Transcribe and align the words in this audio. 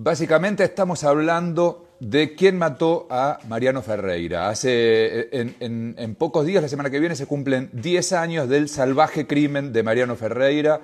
Básicamente 0.00 0.62
estamos 0.62 1.02
hablando 1.02 1.88
de 1.98 2.36
quién 2.36 2.56
mató 2.56 3.08
a 3.10 3.40
Mariano 3.48 3.82
Ferreira. 3.82 4.48
Hace, 4.48 5.28
en, 5.32 6.14
pocos 6.14 6.46
días, 6.46 6.62
la 6.62 6.68
semana 6.68 6.88
que 6.88 7.00
viene, 7.00 7.16
se 7.16 7.26
cumplen 7.26 7.68
10 7.72 8.12
años 8.12 8.48
del 8.48 8.68
salvaje 8.68 9.26
crimen 9.26 9.72
de 9.72 9.82
Mariano 9.82 10.14
Ferreira 10.14 10.82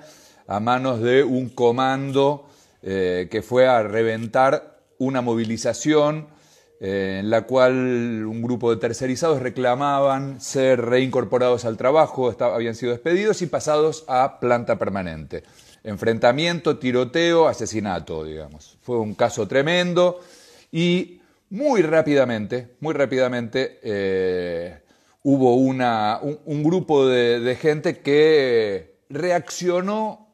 a 0.48 0.58
manos 0.58 1.00
de 1.00 1.22
un 1.22 1.48
comando 1.48 2.48
eh, 2.82 3.28
que 3.30 3.40
fue 3.42 3.68
a 3.68 3.84
reventar 3.84 4.80
una 4.98 5.22
movilización 5.22 6.26
eh, 6.80 7.18
en 7.20 7.30
la 7.30 7.42
cual 7.42 8.26
un 8.26 8.42
grupo 8.42 8.74
de 8.74 8.80
tercerizados 8.80 9.40
reclamaban 9.40 10.40
ser 10.40 10.80
reincorporados 10.86 11.64
al 11.64 11.76
trabajo, 11.76 12.34
habían 12.40 12.74
sido 12.74 12.90
despedidos 12.90 13.42
y 13.42 13.46
pasados 13.46 14.04
a 14.08 14.40
planta 14.40 14.76
permanente 14.76 15.44
enfrentamiento, 15.84 16.78
tiroteo, 16.78 17.46
asesinato, 17.46 18.24
digamos. 18.24 18.78
Fue 18.82 18.98
un 18.98 19.14
caso 19.14 19.46
tremendo 19.46 20.20
y 20.72 21.20
muy 21.50 21.82
rápidamente, 21.82 22.74
muy 22.80 22.94
rápidamente 22.94 23.78
eh, 23.82 24.78
hubo 25.22 25.54
una, 25.56 26.18
un, 26.22 26.64
grupo 26.64 27.06
de, 27.06 27.56
gente 27.60 28.00
que 28.00 28.96
reaccionó 29.08 30.26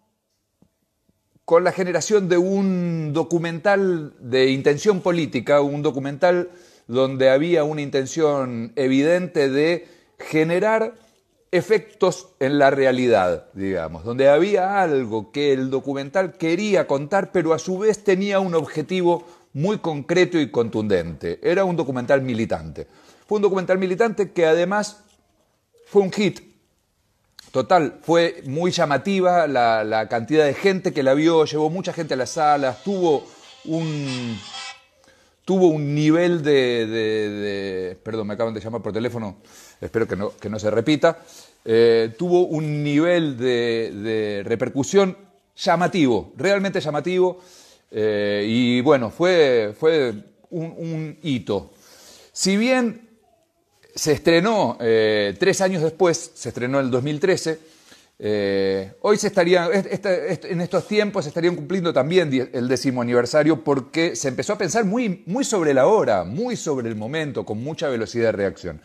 con 1.45 1.64
la 1.64 1.73
generación 1.73 2.28
de 2.28 2.38
un 2.38 3.12
documental 3.12 4.14
de 4.20 4.51
intención 4.51 5.01
política, 5.01 5.60
un 5.60 5.82
documental 5.82 6.51
donde 6.87 7.28
había 7.28 7.64
una 7.64 7.82
intención 7.82 8.73
evidente 8.76 9.48
de 9.48 9.88
generar 10.18 10.95
efectos 11.52 12.28
en 12.38 12.59
la 12.59 12.70
realidad, 12.70 13.46
digamos, 13.54 14.04
donde 14.04 14.28
había 14.28 14.82
algo 14.82 15.32
que 15.32 15.52
el 15.52 15.70
documental 15.70 16.34
quería 16.34 16.86
contar, 16.86 17.32
pero 17.32 17.52
a 17.52 17.59
su 17.59 17.78
vez 17.78 18.04
tenía 18.04 18.38
un 18.40 18.54
objetivo 18.54 19.26
muy 19.52 19.78
concreto 19.78 20.38
y 20.38 20.50
contundente. 20.50 21.40
Era 21.42 21.64
un 21.64 21.76
documental 21.76 22.23
militante. 22.23 22.87
Fue 23.26 23.37
un 23.37 23.43
documental 23.43 23.78
militante 23.78 24.32
que 24.32 24.46
además 24.46 25.04
fue 25.87 26.02
un 26.02 26.12
hit. 26.12 26.40
Total, 27.51 27.98
fue 28.02 28.43
muy 28.46 28.71
llamativa 28.71 29.48
la, 29.48 30.06
cantidad 30.09 30.45
de 30.45 30.54
gente 30.54 30.93
que 30.93 31.02
la 31.02 31.15
vio, 31.15 31.45
llevó 31.45 31.68
mucha 31.68 31.93
gente 31.93 32.15
a 32.15 32.16
las 32.16 32.30
salas, 32.30 32.84
tuvo 32.84 33.26
un, 33.65 34.38
tuvo 35.45 35.66
un 35.66 35.93
nivel 35.96 36.45
de, 36.45 37.98
Perdón, 38.04 38.28
me 38.28 38.34
acaban 38.34 38.54
de 38.54 38.60
llamar 38.60 38.82
por 38.82 38.93
teléfono, 38.93 39.38
espero 39.80 40.06
que 40.06 40.16
no, 40.16 40.36
que 40.36 40.48
no 40.48 40.59
se 40.59 40.70
repita. 40.70 41.18
Eh, 41.64 42.14
tuvo 42.18 42.46
un 42.46 42.82
nivel 42.82 43.36
de, 43.36 44.42
repercusión 44.45 45.16
llamativo, 45.56 46.32
realmente 46.37 46.80
llamativo, 46.80 47.40
eh, 47.90 48.45
y 48.46 48.80
bueno, 48.80 49.10
fue, 49.10 49.74
fue 49.78 50.14
un, 50.50 51.18
hito. 51.22 51.72
Si 52.32 52.56
bien 52.56 53.09
se 53.95 54.12
estrenó 54.12 54.78
eh, 54.80 55.34
tres 55.38 55.60
años 55.60 55.82
después, 55.82 56.32
se 56.34 56.48
estrenó 56.48 56.78
en 56.78 56.87
el 56.87 56.90
2013, 56.90 57.59
eh, 58.22 58.92
hoy 59.00 59.16
se 59.16 59.28
estaría, 59.28 59.70
en 59.72 60.60
estos 60.60 60.87
tiempos 60.87 61.24
se 61.24 61.30
estarían 61.30 61.56
cumpliendo 61.56 61.90
también 61.90 62.50
el 62.52 62.68
décimo 62.68 63.00
aniversario 63.00 63.65
porque 63.65 64.15
se 64.15 64.28
empezó 64.28 64.53
a 64.53 64.59
pensar 64.59 64.84
muy, 64.84 65.22
muy 65.25 65.42
sobre 65.42 65.72
la 65.72 65.87
hora, 65.87 66.25
muy 66.25 66.56
sobre 66.56 66.91
el 66.91 66.97
momento, 66.97 67.47
con 67.47 67.62
mucha 67.62 67.88
velocidad 67.88 68.26
de 68.26 68.32
reacción. 68.32 68.81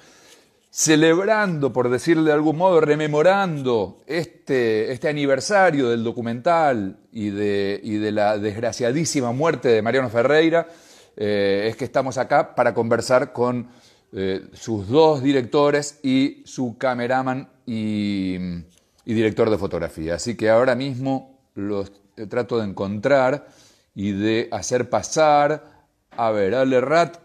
Celebrando, 0.78 1.72
por 1.72 1.88
decirlo 1.90 2.26
de 2.26 2.34
algún 2.34 2.58
modo, 2.58 2.82
rememorando 2.82 4.04
este, 4.08 4.92
este 4.92 5.08
aniversario 5.08 5.90
del 5.90 6.04
documental 6.04 6.98
y 7.14 7.30
de, 7.30 7.80
y 7.82 7.96
de, 7.96 8.12
la 8.12 8.38
desgraciadísima 8.38 9.32
muerte 9.32 9.70
de 9.70 9.82
Mariano 9.82 10.10
Ferreira, 10.10 10.68
eh, 11.16 11.68
es 11.70 11.78
que 11.78 11.86
estamos 11.86 12.18
acá 12.18 12.56
para 12.56 12.74
conversar 12.74 13.32
con 13.32 13.70
eh, 14.12 14.50
sus 14.52 14.90
dos 14.90 15.24
directores 15.24 16.02
y 16.04 16.44
su 16.46 16.78
cameraman 16.78 17.48
y 17.66 18.38
director 19.06 19.50
de 19.50 19.58
fotografía. 19.58 20.16
Así 20.16 20.36
que 20.36 20.50
ahora 20.50 20.76
mismo 20.76 21.40
los 21.54 21.94
trato 22.28 22.58
de 22.58 22.66
encontrar 22.66 23.48
y 23.94 24.12
de 24.12 24.50
hacer 24.52 24.90
pasar. 24.90 25.86
A 26.12 26.32
ver. 26.32 26.54
Ale 26.54 26.82
Rat. 26.82 27.16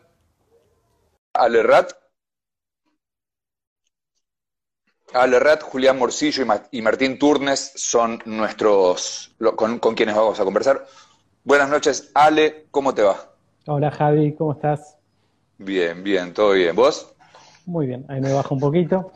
Ale 5.13 5.39
Rat, 5.41 5.63
Julián 5.63 5.99
Morcillo 5.99 6.45
y 6.71 6.83
Martín 6.83 7.19
Turnes 7.19 7.73
son 7.75 8.23
nuestros, 8.25 9.35
con, 9.57 9.79
con 9.79 9.95
quienes 9.95 10.15
vamos 10.15 10.39
a 10.39 10.45
conversar. 10.45 10.87
Buenas 11.45 11.69
noches, 11.69 12.11
Ale, 12.15 12.67
¿cómo 12.71 12.95
te 12.95 13.03
va? 13.03 13.17
Hola 13.67 13.91
Javi, 13.91 14.35
¿cómo 14.35 14.53
estás? 14.53 14.97
Bien, 15.59 16.03
bien, 16.03 16.33
todo 16.33 16.53
bien. 16.53 16.75
¿Vos? 16.77 17.13
Muy 17.67 17.87
bien, 17.87 18.05
ahí 18.09 18.21
me 18.21 18.33
bajo 18.33 18.55
un 18.55 18.61
poquito. 18.61 19.13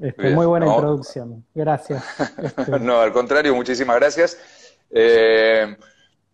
Este, 0.00 0.30
muy 0.30 0.46
buena 0.46 0.66
introducción, 0.66 1.44
gracias. 1.54 2.04
Este, 2.42 2.78
no, 2.80 3.00
al 3.00 3.12
contrario, 3.12 3.54
muchísimas 3.54 3.96
gracias. 3.96 4.38
Eh, 4.90 5.76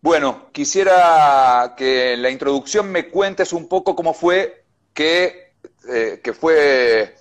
bueno, 0.01 0.47
quisiera 0.53 1.75
que 1.77 2.17
la 2.17 2.31
introducción 2.31 2.91
me 2.91 3.09
cuentes 3.09 3.53
un 3.53 3.69
poco 3.69 3.95
cómo 3.95 4.15
fue 4.15 4.65
que, 4.95 5.53
eh, 5.89 6.21
que 6.23 6.33
fue, 6.33 7.15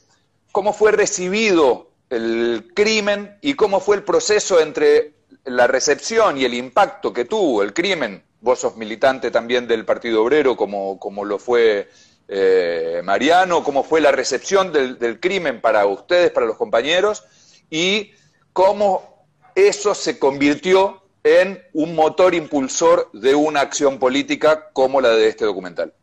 cómo 0.58 0.74
fue 0.74 0.92
recibido 0.92 1.92
el 2.10 2.72
crimen 2.74 3.38
y 3.42 3.54
cómo 3.54 3.80
fue 3.80 3.98
el 3.98 4.02
proceso 4.02 4.60
entre 4.60 5.14
la 5.46 5.68
recepción 5.68 6.36
y 6.40 6.46
el 6.46 6.56
impacto 6.56 7.14
que 7.14 7.26
tuvo 7.26 7.62
el 7.62 7.76
crimen. 7.76 8.24
Vos 8.42 8.62
sos 8.62 8.76
militante 8.76 9.30
también 9.30 9.68
del 9.68 9.86
Partido 9.86 10.24
Obrero, 10.24 10.58
como, 10.58 10.98
como 10.98 11.26
lo 11.26 11.38
fue 11.38 11.90
eh, 12.28 13.02
Mariano, 13.04 13.64
cómo 13.64 13.84
fue 13.84 14.02
la 14.02 14.12
recepción 14.12 14.74
del, 14.74 15.20
crimen 15.20 15.62
para 15.62 15.86
ustedes, 15.86 16.32
para 16.32 16.48
los 16.48 16.58
compañeros, 16.58 17.24
y 17.70 18.14
cómo 18.52 19.28
eso 19.54 19.94
se 19.94 20.18
convirtió 20.18 21.04
en 21.24 21.62
un 21.74 21.94
motor 21.94 22.34
impulsor 22.34 23.12
de 23.14 23.36
una 23.36 23.62
acción 23.62 24.00
política 24.00 24.72
como 24.74 25.02
la 25.02 25.10
de 25.10 25.28
este 25.28 25.46
documental. 25.46 25.94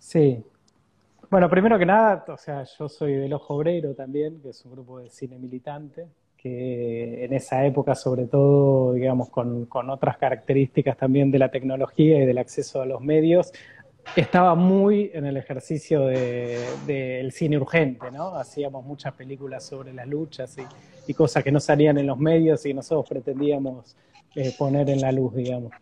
Sí. 0.00 0.44
Bueno, 1.30 1.48
primero 1.48 1.78
que 1.78 1.86
nada, 1.86 2.24
o 2.26 2.36
sea, 2.36 2.64
yo 2.64 2.88
soy 2.88 3.14
del 3.14 3.32
Ojo 3.32 3.54
Obrero 3.54 3.94
también, 3.94 4.40
que 4.42 4.48
es 4.48 4.64
un 4.64 4.72
grupo 4.72 4.98
de 4.98 5.08
cine 5.10 5.38
militante, 5.38 6.08
que 6.36 7.24
en 7.24 7.32
esa 7.32 7.64
época, 7.64 7.94
sobre 7.94 8.26
todo, 8.26 8.94
digamos, 8.94 9.30
con, 9.30 9.66
con 9.66 9.90
otras 9.90 10.18
características 10.18 10.96
también 10.96 11.30
de 11.30 11.38
la 11.38 11.48
tecnología 11.48 12.20
y 12.20 12.26
del 12.26 12.38
acceso 12.38 12.82
a 12.82 12.86
los 12.86 13.00
medios, 13.00 13.52
estaba 14.16 14.56
muy 14.56 15.12
en 15.14 15.24
el 15.24 15.36
ejercicio 15.36 16.06
del 16.06 17.30
cine 17.30 17.58
urgente, 17.58 18.10
¿no? 18.10 18.34
Hacíamos 18.34 18.84
muchas 18.84 19.12
películas 19.12 19.64
sobre 19.64 19.92
las 19.92 20.08
luchas 20.08 20.56
y, 21.06 21.14
cosas 21.14 21.42
que 21.44 21.52
no 21.52 21.60
salían 21.60 21.98
en 21.98 22.06
los 22.06 22.18
medios 22.18 22.64
y 22.66 22.74
nosotros 22.74 23.08
pretendíamos 23.08 23.96
eh, 24.36 24.52
poner 24.56 24.90
en 24.90 25.00
la 25.00 25.10
luz, 25.12 25.34
digamos. 25.34 25.72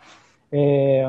Eh, 0.51 1.07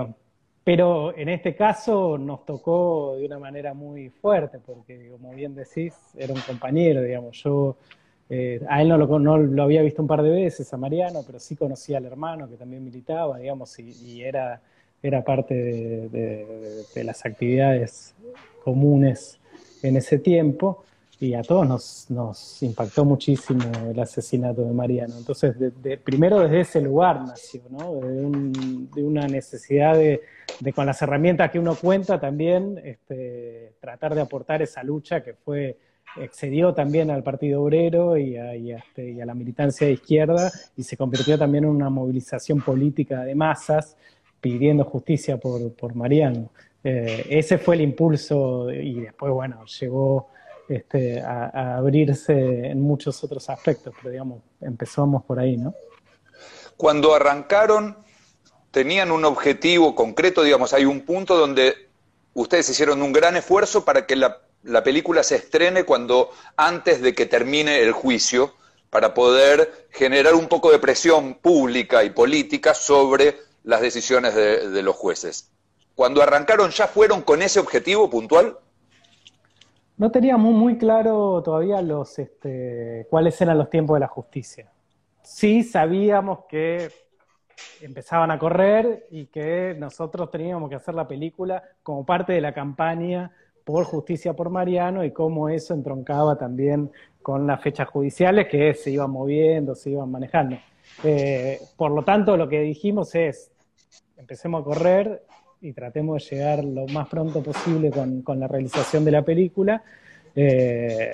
pero 0.70 1.18
en 1.18 1.30
este 1.30 1.56
caso 1.56 2.20
nos 2.20 2.46
tocó 2.46 3.16
de 3.18 3.26
una 3.26 3.40
manera 3.40 3.74
muy 3.74 4.10
fuerte, 4.10 4.60
porque 4.64 5.10
como 5.10 5.34
bien 5.34 5.56
decís, 5.56 5.96
era 6.16 6.32
un 6.32 6.42
compañero, 6.42 7.02
digamos. 7.02 7.42
Yo 7.42 7.76
eh, 8.30 8.62
a 8.70 8.80
él 8.84 8.90
no 8.90 8.98
lo, 9.38 9.64
había 9.64 9.82
visto 9.82 10.04
un 10.04 10.08
par 10.08 10.22
de 10.22 10.30
veces, 10.30 10.72
a 10.72 10.78
Mariano, 10.78 11.22
pero 11.26 11.40
sí 11.40 11.56
conocía 11.56 11.98
al 11.98 12.06
hermano 12.06 12.48
que 12.48 12.56
también 12.56 12.84
militaba, 12.84 13.40
digamos, 13.40 13.80
y 13.80 14.22
era 14.22 14.62
era 15.02 15.24
parte 15.24 15.56
de, 15.56 17.04
las 17.04 17.26
actividades 17.26 18.14
comunes 18.64 19.40
en 19.82 19.98
ese 19.98 20.20
tiempo 20.20 20.84
y 21.20 21.34
a 21.34 21.42
todos 21.42 21.68
nos, 21.68 22.06
nos 22.10 22.62
impactó 22.62 23.06
muchísimo 23.06 23.64
el 23.90 24.00
asesinato 24.00 24.62
de 24.62 24.72
Mariano. 24.72 25.16
Entonces, 25.18 25.56
primero 26.04 26.42
desde 26.42 26.60
ese 26.62 26.82
lugar 26.82 27.22
nació, 27.26 27.62
¿no? 27.72 27.96
de, 27.96 29.04
una 29.04 29.28
necesidad 29.28 29.96
de, 29.96 30.22
con 30.76 30.86
las 30.86 31.02
herramientas 31.02 31.52
que 31.52 31.60
uno 31.60 31.76
cuenta 31.76 32.20
también, 32.20 32.80
este, 32.84 33.74
tratar 33.80 34.16
de 34.16 34.22
aportar 34.22 34.62
esa 34.62 34.84
lucha 34.84 35.24
que 35.24 35.34
fue 35.34 35.78
excedió 36.18 36.74
también 36.74 37.12
al 37.12 37.24
Partido 37.24 37.62
Obrero 37.62 38.18
y 38.18 38.36
a, 38.36 38.54
este, 38.54 39.22
a 39.22 39.26
la 39.26 39.36
militancia 39.36 39.88
de 39.88 39.94
izquierda 39.94 40.52
y 40.76 40.84
se 40.84 40.98
convirtió 40.98 41.38
también 41.38 41.66
en 41.66 41.70
una 41.70 41.90
movilización 41.90 42.62
política 42.62 43.24
de 43.24 43.36
masas 43.36 43.96
pidiendo 44.42 44.84
justicia 44.86 45.38
por, 45.38 45.74
por 45.74 45.96
Mariano. 45.96 46.50
Eh, 46.84 47.26
ese 47.30 47.58
fue 47.58 47.76
el 47.76 47.82
impulso 47.82 48.72
y 48.72 49.02
después, 49.02 49.32
bueno, 49.32 49.66
llegó 49.66 50.30
este, 50.68 51.22
a, 51.22 51.78
abrirse 51.78 52.68
en 52.68 52.82
muchos 52.82 53.24
otros 53.24 53.50
aspectos, 53.50 53.94
pero 53.98 54.12
digamos, 54.12 54.42
empezamos 54.62 55.24
por 55.24 55.40
ahí, 55.40 55.58
¿no? 55.58 55.74
Cuando 56.78 57.14
arrancaron, 57.14 57.98
tenían 58.72 59.12
un 59.12 59.26
objetivo 59.26 59.96
concreto, 59.96 60.44
digamos, 60.44 60.74
hay 60.74 60.86
un 60.86 61.02
punto 61.02 61.38
donde 61.38 61.90
ustedes 62.34 62.70
hicieron 62.70 63.02
un 63.02 63.14
gran 63.14 63.36
esfuerzo 63.36 63.86
para 63.86 64.06
que 64.06 64.16
la, 64.16 64.42
la 64.64 64.84
película 64.84 65.24
se 65.24 65.36
estrene 65.36 65.84
cuando 65.84 66.32
antes 66.58 67.02
de 67.02 67.14
que 67.14 67.26
termine 67.26 67.82
el 67.82 67.92
juicio, 67.92 68.54
para 68.90 69.14
poder 69.14 69.88
generar 69.92 70.34
un 70.34 70.48
poco 70.48 70.72
de 70.72 70.80
presión 70.80 71.36
pública 71.36 72.04
y 72.04 72.10
política 72.10 72.74
sobre 72.74 73.36
las 73.64 73.82
decisiones 73.82 74.34
de, 74.36 74.82
los 74.82 74.96
jueces. 74.96 75.52
Cuando 75.96 76.22
arrancaron, 76.22 76.72
¿ya 76.72 76.88
fueron 76.88 77.22
con 77.22 77.42
ese 77.42 77.60
objetivo 77.60 78.10
puntual? 78.10 78.58
No 79.98 80.12
teníamos 80.12 80.54
muy 80.54 80.78
claro 80.78 81.42
todavía 81.44 81.82
los, 81.82 82.18
este, 82.20 83.06
cuáles 83.10 83.40
eran 83.42 83.58
los 83.58 83.70
tiempos 83.70 83.96
de 83.96 84.00
la 84.00 84.08
justicia. 84.08 84.72
Sí 85.24 85.64
sabíamos 85.64 86.46
que 86.50 86.90
empezaban 87.82 88.32
a 88.32 88.40
correr 88.40 89.08
y 89.12 89.28
que 89.28 89.76
nosotros 89.78 90.30
teníamos 90.32 90.70
que 90.70 90.76
hacer 90.76 90.96
la 90.96 91.08
película 91.08 91.64
como 91.84 92.06
parte 92.06 92.34
de 92.34 92.42
la 92.42 92.54
campaña 92.54 93.32
por 93.64 93.84
justicia 93.86 94.34
por 94.34 94.50
Mariano 94.50 95.04
y 95.04 95.12
cómo 95.12 95.50
eso 95.50 95.74
entroncaba 95.74 96.38
también 96.38 96.92
con 97.22 97.46
las 97.46 97.62
fechas 97.62 97.88
judiciales 97.88 98.48
que 98.48 98.74
se 98.74 98.92
iban 98.92 99.12
moviendo, 99.12 99.76
se 99.76 99.92
iban 99.92 100.10
manejando. 100.10 100.58
Eh, 101.04 101.60
por 101.78 101.92
lo 101.92 102.04
tanto, 102.04 102.36
lo 102.36 102.50
que 102.50 102.62
dijimos 102.62 103.14
es, 103.16 103.52
empecemos 104.18 104.62
a 104.62 104.64
correr 104.64 105.24
y 105.62 105.74
tratemos 105.74 106.24
de 106.24 106.36
llegar 106.36 106.64
lo 106.64 106.88
más 106.88 107.08
pronto 107.08 107.44
posible 107.44 107.92
con, 107.92 108.40
la 108.40 108.48
realización 108.48 109.06
de 109.06 109.12
la 109.12 109.22
película. 109.22 109.84
Eh, 110.36 111.12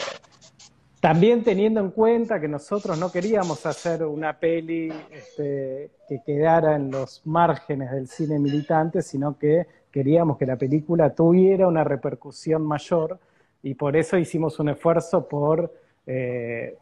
también 1.06 1.44
teniendo 1.44 1.82
en 1.82 1.92
cuenta 1.92 2.42
que 2.42 2.48
nosotros 2.48 2.98
no 2.98 3.12
queríamos 3.12 3.64
hacer 3.68 4.04
una 4.04 4.40
peli 4.40 4.92
este, 5.12 5.92
que 6.10 6.24
quedara 6.26 6.76
en 6.76 6.90
los 6.90 7.22
márgenes 7.28 7.92
del 7.92 8.08
cine 8.08 8.40
militante, 8.40 9.04
sino 9.04 9.38
que 9.38 9.68
queríamos 9.92 10.36
que 10.40 10.48
la 10.48 10.56
película 10.56 11.14
tuviera 11.14 11.68
una 11.68 11.84
repercusión 11.84 12.66
mayor 12.66 13.20
y 13.62 13.76
por 13.76 13.96
eso 13.96 14.18
hicimos 14.18 14.60
un 14.60 14.70
esfuerzo 14.70 15.28
por 15.28 15.72
eh, 16.08 16.76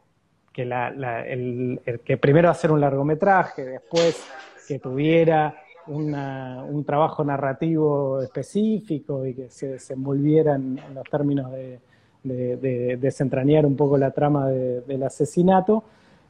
que, 0.53 1.99
que 2.05 2.15
primero 2.15 2.49
hacer 2.49 2.71
un 2.71 2.79
largometraje, 2.79 3.65
después 3.65 4.25
que 4.65 4.79
tuviera 4.79 5.53
un 5.87 6.85
trabajo 6.85 7.25
narrativo 7.25 8.21
específico 8.21 9.25
y 9.25 9.33
que 9.33 9.49
se 9.49 9.67
desenvolviera 9.67 10.55
en 10.55 10.79
los 10.93 11.03
términos 11.09 11.51
de 11.51 11.81
de, 12.23 12.97
desentrañar 12.97 13.65
un 13.65 13.75
poco 13.75 13.97
la 13.97 14.11
trama 14.11 14.49
del 14.49 15.03
asesinato 15.03 15.83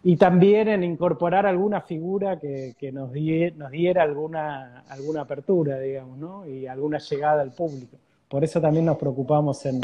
y 0.04 0.18
también 0.18 0.68
en 0.68 0.84
incorporar 0.84 1.46
alguna 1.46 1.82
figura 1.82 2.38
que, 2.40 2.92
nos, 2.92 3.12
nos, 3.56 3.72
diera 3.72 4.04
alguna, 4.04 4.84
alguna 4.90 5.22
apertura, 5.22 5.80
digamos, 5.80 6.18
¿no? 6.18 6.46
y 6.46 6.68
alguna 6.68 6.98
llegada 6.98 7.42
al 7.42 7.52
público. 7.52 7.98
Por 8.28 8.44
eso 8.44 8.60
también 8.60 8.86
nos 8.86 8.98
preocupamos 8.98 9.66
en, 9.66 9.80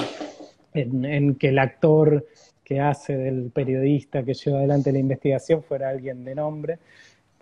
en, 0.73 1.35
que 1.35 1.49
el 1.49 1.59
actor 1.59 2.25
que 2.63 2.81
hace 2.81 3.15
del 3.15 3.51
periodista 3.51 4.23
que 4.23 4.33
lleva 4.33 4.59
adelante 4.59 4.91
la 4.91 4.99
investigación 4.99 5.63
fuera 5.63 5.89
alguien 5.89 6.23
de 6.25 6.35
nombre, 6.35 6.79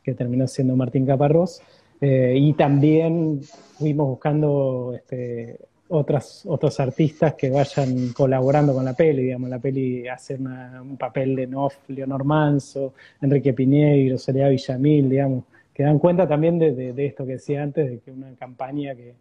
que 0.03 0.13
terminó 0.13 0.47
siendo 0.47 0.75
Martín 0.75 1.05
Caparrós. 1.05 1.61
Eh, 1.99 2.35
y 2.37 2.53
también 2.53 3.41
fuimos 3.77 4.07
buscando 4.07 4.93
este, 4.95 5.57
otras, 5.89 6.45
otros 6.45 6.79
artistas 6.79 7.33
que 7.35 7.49
vayan 7.49 8.09
colaborando 8.13 8.73
con 8.73 8.85
la 8.85 8.93
peli, 8.93 9.23
digamos, 9.23 9.49
la 9.49 9.59
peli 9.59 10.07
hace 10.07 10.35
un 10.35 10.97
papel 10.97 11.35
de 11.35 11.47
Nof, 11.47 11.75
Leonor 11.89 12.23
Manso, 12.23 12.93
Enrique 13.21 13.53
Piñeiro, 13.53 14.17
Soledad 14.17 14.49
Villamil, 14.49 15.09
digamos, 15.09 15.43
que 15.73 15.83
dan 15.83 15.99
cuenta 15.99 16.27
también 16.27 16.57
de, 16.59 16.93
esto 17.05 17.25
que 17.25 17.33
decía 17.33 17.63
antes, 17.63 17.89
de 17.89 17.99
que 17.99 18.11
una 18.11 18.33
campaña 18.35 18.95
que, 18.95 19.13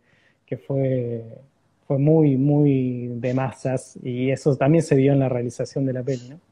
que 0.47 0.57
fue, 0.57 1.23
fue 1.87 1.99
muy, 1.99 2.37
muy 2.37 3.09
de 3.09 3.35
masas, 3.35 3.99
y 4.03 4.31
eso 4.31 4.57
también 4.57 4.83
se 4.83 4.97
vio 4.97 5.13
en 5.13 5.21
la 5.21 5.29
realización 5.29 5.87
de 5.87 5.93
la 5.93 6.03
peli, 6.03 6.31
¿no? 6.31 6.46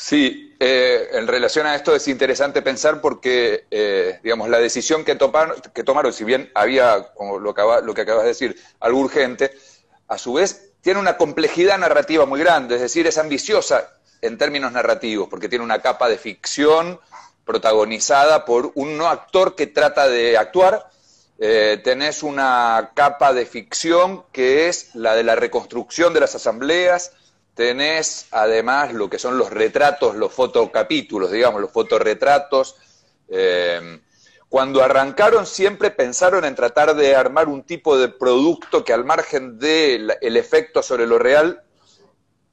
Sí, 0.00 0.54
eh, 0.60 1.08
en 1.14 1.26
relación 1.26 1.66
a 1.66 1.74
esto 1.74 1.92
es 1.92 2.06
interesante 2.06 2.62
pensar 2.62 3.00
porque, 3.00 3.66
eh, 3.68 4.20
digamos, 4.22 4.48
la 4.48 4.60
decisión 4.60 5.04
que, 5.04 5.18
que 5.74 5.82
tomaron, 5.82 6.12
si 6.12 6.22
bien 6.22 6.52
había, 6.54 7.12
como 7.14 7.40
lo, 7.40 7.52
lo 7.82 7.94
que 7.94 8.00
acabas 8.02 8.22
de 8.22 8.28
decir, 8.28 8.56
algo 8.78 9.00
urgente, 9.00 9.50
a 10.06 10.16
su 10.16 10.34
vez 10.34 10.70
tiene 10.82 11.00
una 11.00 11.16
complejidad 11.16 11.78
narrativa 11.78 12.26
muy 12.26 12.38
grande, 12.38 12.76
es 12.76 12.80
decir, 12.80 13.08
es 13.08 13.18
ambiciosa 13.18 13.90
en 14.22 14.38
términos 14.38 14.70
narrativos, 14.70 15.26
porque 15.28 15.48
tiene 15.48 15.64
una 15.64 15.82
capa 15.82 16.08
de 16.08 16.16
ficción 16.16 17.00
protagonizada 17.44 18.44
por 18.44 18.70
un 18.76 18.96
no 18.96 19.08
actor 19.08 19.56
que 19.56 19.66
trata 19.66 20.06
de 20.06 20.38
actuar, 20.38 20.88
eh, 21.40 21.80
tenés 21.82 22.22
una 22.22 22.92
capa 22.94 23.32
de 23.32 23.46
ficción 23.46 24.24
que 24.30 24.68
es 24.68 24.94
la 24.94 25.16
de 25.16 25.24
la 25.24 25.34
reconstrucción 25.34 26.14
de 26.14 26.20
las 26.20 26.36
asambleas, 26.36 27.14
tenés 27.58 28.28
además 28.30 28.94
lo 28.94 29.10
que 29.10 29.18
son 29.18 29.36
los 29.36 29.50
retratos, 29.50 30.14
los 30.14 30.32
fotocapítulos, 30.32 31.32
digamos, 31.32 31.60
los 31.60 31.72
fotorretratos. 31.72 32.76
Eh, 33.28 33.98
cuando 34.48 34.80
arrancaron 34.80 35.44
siempre 35.44 35.90
pensaron 35.90 36.44
en 36.44 36.54
tratar 36.54 36.94
de 36.94 37.16
armar 37.16 37.48
un 37.48 37.64
tipo 37.64 37.98
de 37.98 38.10
producto 38.10 38.84
que 38.84 38.92
al 38.92 39.04
margen 39.04 39.58
del 39.58 40.12
efecto 40.20 40.84
sobre 40.84 41.08
lo 41.08 41.18
real 41.18 41.62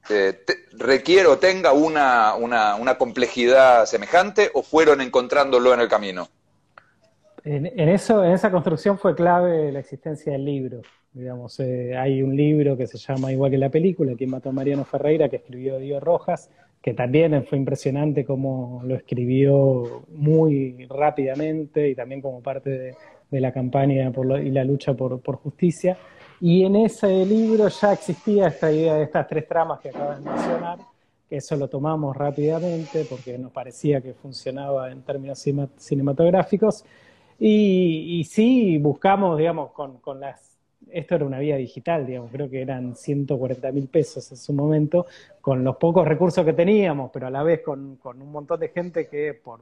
eh, 0.08 0.44
requiere 0.72 1.28
o 1.28 1.38
tenga 1.38 1.72
una, 1.72 2.96
complejidad 2.98 3.86
semejante 3.86 4.50
o 4.54 4.64
fueron 4.64 5.00
encontrándolo 5.00 5.72
en 5.72 5.78
el 5.78 5.88
camino? 5.88 6.28
En, 7.44 7.88
eso, 7.88 8.24
en 8.24 8.32
esa 8.32 8.50
construcción 8.50 8.98
fue 8.98 9.14
clave 9.14 9.70
la 9.70 9.78
existencia 9.78 10.32
del 10.32 10.44
libro. 10.44 10.82
Digamos, 11.16 11.58
eh, 11.60 11.96
hay 11.96 12.22
un 12.22 12.36
libro 12.36 12.76
que 12.76 12.86
se 12.86 12.98
llama 12.98 13.32
igual 13.32 13.50
que 13.50 13.56
la 13.56 13.70
película, 13.70 14.14
quien 14.14 14.28
mató 14.28 14.50
a 14.50 14.52
Mariano 14.52 14.84
Ferreira, 14.84 15.30
que 15.30 15.36
escribió 15.36 15.78
Diego 15.78 15.98
Rojas, 15.98 16.50
que 16.82 16.92
también 16.92 17.42
fue 17.46 17.56
impresionante 17.56 18.22
cómo 18.22 18.82
lo 18.84 18.94
escribió 18.94 20.04
muy 20.10 20.86
rápidamente 20.90 21.88
y 21.88 21.94
también 21.94 22.20
como 22.20 22.42
parte 22.42 22.94
de, 23.30 23.40
la 23.40 23.50
campaña 23.50 24.12
y 24.44 24.50
la 24.50 24.64
lucha 24.64 24.92
por, 24.92 25.36
justicia. 25.36 25.96
Y 26.38 26.64
en 26.64 26.76
ese 26.76 27.24
libro 27.24 27.68
ya 27.68 27.94
existía 27.94 28.48
esta 28.48 28.70
idea 28.70 28.96
de 28.96 29.04
estas 29.04 29.26
tres 29.26 29.48
tramas 29.48 29.80
que 29.80 29.88
acabas 29.88 30.22
de 30.22 30.30
mencionar, 30.30 30.78
que 31.30 31.36
eso 31.38 31.56
lo 31.56 31.68
tomamos 31.68 32.14
rápidamente 32.14 33.06
porque 33.08 33.38
nos 33.38 33.52
parecía 33.52 34.02
que 34.02 34.12
funcionaba 34.12 34.92
en 34.92 35.00
términos 35.00 35.42
cinematográficos. 35.78 36.84
Y, 37.38 38.22
sí, 38.28 38.76
buscamos, 38.76 39.38
digamos, 39.38 39.72
con, 39.72 39.96
con 39.98 40.20
las 40.20 40.55
esto 40.90 41.14
era 41.16 41.24
una 41.24 41.38
vía 41.38 41.56
digital, 41.56 42.06
digamos, 42.06 42.30
creo 42.30 42.48
que 42.48 42.62
eran 42.62 42.94
140 42.94 43.72
mil 43.72 43.88
pesos 43.88 44.30
en 44.30 44.36
su 44.36 44.52
momento, 44.52 45.06
con 45.40 45.64
los 45.64 45.76
pocos 45.76 46.06
recursos 46.06 46.44
que 46.44 46.52
teníamos, 46.52 47.10
pero 47.12 47.26
a 47.26 47.30
la 47.30 47.42
vez 47.42 47.60
con, 47.62 47.98
un 48.04 48.32
montón 48.32 48.60
de 48.60 48.68
gente 48.68 49.06
que 49.08 49.34
por, 49.34 49.60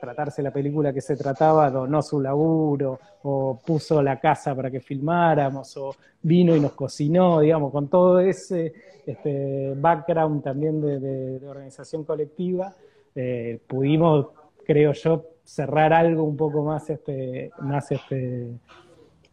tratarse 0.00 0.42
la 0.42 0.52
película 0.52 0.92
que 0.92 1.00
se 1.00 1.16
trataba 1.16 1.70
donó 1.70 2.02
su 2.02 2.20
laburo, 2.20 2.98
o 3.22 3.58
puso 3.64 4.02
la 4.02 4.18
casa 4.18 4.54
para 4.54 4.70
que 4.70 4.80
filmáramos, 4.80 5.76
o 5.76 5.94
vino 6.22 6.54
y 6.54 6.60
nos 6.60 6.72
cocinó, 6.72 7.40
digamos, 7.40 7.72
con 7.72 7.88
todo 7.88 8.20
ese 8.20 8.72
este, 9.06 9.74
background 9.76 10.42
también 10.42 10.80
de, 10.80 11.46
organización 11.46 12.04
colectiva, 12.04 12.74
eh, 13.14 13.58
pudimos, 13.66 14.28
creo 14.64 14.92
yo, 14.92 15.24
cerrar 15.44 15.92
algo 15.92 16.22
un 16.22 16.36
poco 16.36 16.62
más, 16.62 16.88
este, 16.90 17.50
más 17.58 17.90
este, 17.90 18.48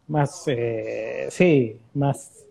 más, 0.08 0.44
eh, 0.48 1.28
sí, 1.30 1.80
más, 1.94 2.46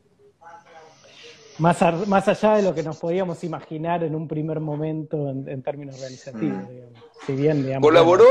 más, 1.58 2.06
más 2.06 2.28
allá 2.28 2.56
de 2.56 2.62
lo 2.62 2.74
que 2.74 2.82
nos 2.82 2.98
podíamos 2.98 3.42
imaginar 3.44 4.04
en 4.04 4.14
un 4.14 4.28
primer 4.28 4.60
momento 4.60 5.30
en, 5.30 5.62
términos 5.62 5.98
realizativos. 6.00 6.64
Mm. 6.64 6.68
Digamos. 6.68 6.98
Si 7.26 7.32
bien, 7.34 7.62
digamos, 7.64 7.86
¿Colaboró? 7.86 8.24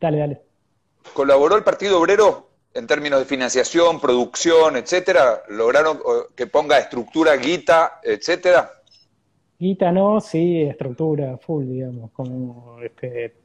dale, 0.00 0.18
dale. 0.18 0.40
¿Colaboró 1.14 1.56
el 1.56 1.64
Partido 1.64 2.00
Obrero 2.00 2.48
en 2.74 2.86
términos 2.86 3.18
de 3.18 3.24
financiación, 3.24 4.00
producción, 4.00 4.76
etcétera? 4.76 5.42
¿Lograron 5.48 6.00
que 6.34 6.46
ponga 6.46 6.78
estructura, 6.78 7.36
guita, 7.36 8.00
etcétera? 8.02 8.70
Guita 9.58 9.92
no, 9.92 10.20
sí, 10.20 10.62
estructura, 10.62 11.38
full, 11.38 11.66
digamos, 11.66 12.10
como 12.12 12.78
este, 12.82 13.41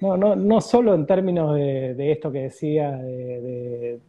no, 0.00 0.16
no, 0.16 0.36
no 0.36 0.60
solo 0.60 0.94
en 0.94 1.06
términos 1.06 1.54
de, 1.54 2.12
esto 2.12 2.30
que 2.30 2.42
decía, 2.42 2.92
de, 2.96 4.00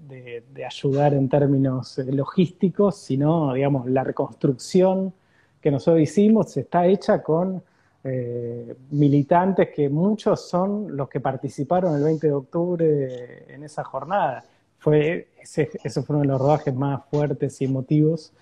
ayudar 0.65 1.13
en 1.13 1.29
términos 1.29 1.97
eh, 1.99 2.11
logísticos, 2.11 2.97
sino, 2.97 3.53
digamos, 3.53 3.89
la 3.89 4.03
reconstrucción 4.03 5.13
que 5.61 5.71
nosotros 5.71 6.01
hicimos 6.01 6.57
está 6.57 6.87
hecha 6.87 7.23
con 7.23 7.63
eh, 8.03 8.75
militantes 8.91 9.69
que 9.73 9.89
muchos 9.89 10.47
son 10.47 10.95
los 10.95 11.09
que 11.09 11.19
participaron 11.19 11.95
el 11.95 12.03
20 12.03 12.27
de 12.27 12.33
octubre 12.33 13.53
en 13.53 13.63
esa 13.63 13.83
jornada. 13.83 14.43
Fue, 14.79 15.29
ese, 15.41 15.67
fue 15.89 16.15
uno 16.15 16.19
de 16.19 16.27
los 16.27 16.39
rodajes 16.39 16.73
más 16.75 17.01
fuertes 17.09 17.61
y 17.61 17.65
emotivos, 17.65 18.33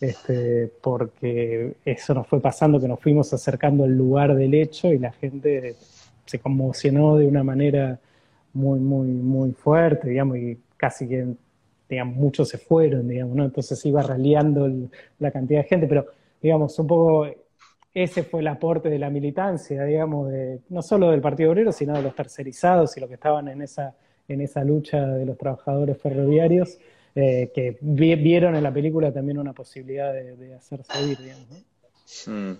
este, 0.00 0.70
porque 0.82 1.76
eso 1.84 2.14
nos 2.14 2.26
fue 2.26 2.40
pasando, 2.40 2.80
que 2.80 2.88
nos 2.88 3.00
fuimos 3.00 3.32
acercando 3.32 3.84
al 3.84 3.96
lugar 3.96 4.34
del 4.34 4.54
hecho 4.54 4.88
y 4.88 4.98
la 4.98 5.12
gente 5.12 5.76
se 6.30 6.38
conmocionó 6.38 7.16
de 7.16 7.26
una 7.26 7.42
manera 7.42 7.98
muy, 8.52 8.78
muy, 8.78 9.08
muy 9.08 9.50
fuerte, 9.50 10.10
digamos, 10.10 10.38
y 10.38 10.56
casi 10.76 11.08
que, 11.08 11.26
digamos, 11.88 12.14
muchos 12.14 12.48
se 12.48 12.56
fueron, 12.56 13.08
digamos, 13.08 13.34
¿no? 13.34 13.44
Entonces 13.44 13.84
iba 13.84 14.00
raleando 14.00 14.70
la 15.18 15.32
cantidad 15.32 15.62
de 15.62 15.68
gente, 15.68 15.88
pero, 15.88 16.06
digamos, 16.40 16.78
un 16.78 16.86
poco 16.86 17.26
ese 17.92 18.22
fue 18.22 18.42
el 18.42 18.46
aporte 18.46 18.88
de 18.88 19.00
la 19.00 19.10
militancia, 19.10 19.82
digamos, 19.82 20.30
de, 20.30 20.60
no 20.68 20.82
solo 20.82 21.10
del 21.10 21.20
Partido 21.20 21.50
Obrero, 21.50 21.72
sino 21.72 21.94
de 21.94 22.02
los 22.02 22.14
tercerizados 22.14 22.96
y 22.96 23.00
los 23.00 23.08
que 23.08 23.14
estaban 23.14 23.48
en 23.48 23.62
esa, 23.62 23.96
en 24.28 24.40
esa 24.40 24.62
lucha 24.62 25.04
de 25.04 25.26
los 25.26 25.36
trabajadores 25.36 25.98
ferroviarios, 26.00 26.78
eh, 27.16 27.50
que 27.52 27.76
vieron 27.80 28.54
en 28.54 28.62
la 28.62 28.72
película 28.72 29.12
también 29.12 29.38
una 29.38 29.52
posibilidad 29.52 30.12
de, 30.12 30.54
hacerse 30.54 30.92
oír, 30.96 31.18
digamos. 31.18 31.48
Hmm. 32.24 32.52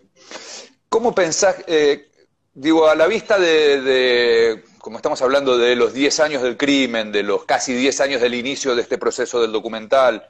¿Cómo 0.88 1.14
pensás, 1.14 1.64
eh, 1.68 2.10
digo, 2.54 2.88
a 2.88 2.94
la 2.94 3.06
vista 3.06 3.38
de, 3.38 4.64
como 4.78 4.96
estamos 4.96 5.20
hablando 5.22 5.58
de 5.58 5.76
los 5.76 5.92
10 5.92 6.20
años 6.20 6.42
del 6.42 6.56
crimen, 6.56 7.12
de 7.12 7.22
los 7.22 7.44
casi 7.44 7.74
10 7.74 8.00
años 8.00 8.20
del 8.20 8.34
inicio 8.34 8.74
de 8.74 8.82
este 8.82 8.98
proceso 8.98 9.40
del 9.40 9.52
documental, 9.52 10.28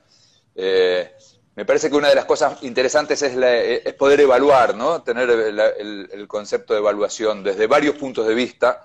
eh, 0.54 1.12
me 1.56 1.64
parece 1.64 1.90
que 1.90 1.96
una 1.96 2.08
de 2.08 2.14
las 2.14 2.24
cosas 2.24 2.62
interesantes 2.62 3.20
es, 3.22 3.94
poder 3.94 4.20
evaluar, 4.20 4.74
¿no? 4.74 5.02
Tener 5.02 5.28
el, 5.28 6.28
concepto 6.28 6.72
de 6.72 6.80
evaluación 6.80 7.42
desde 7.42 7.66
varios 7.66 7.96
puntos 7.96 8.26
de 8.26 8.34
vista, 8.34 8.84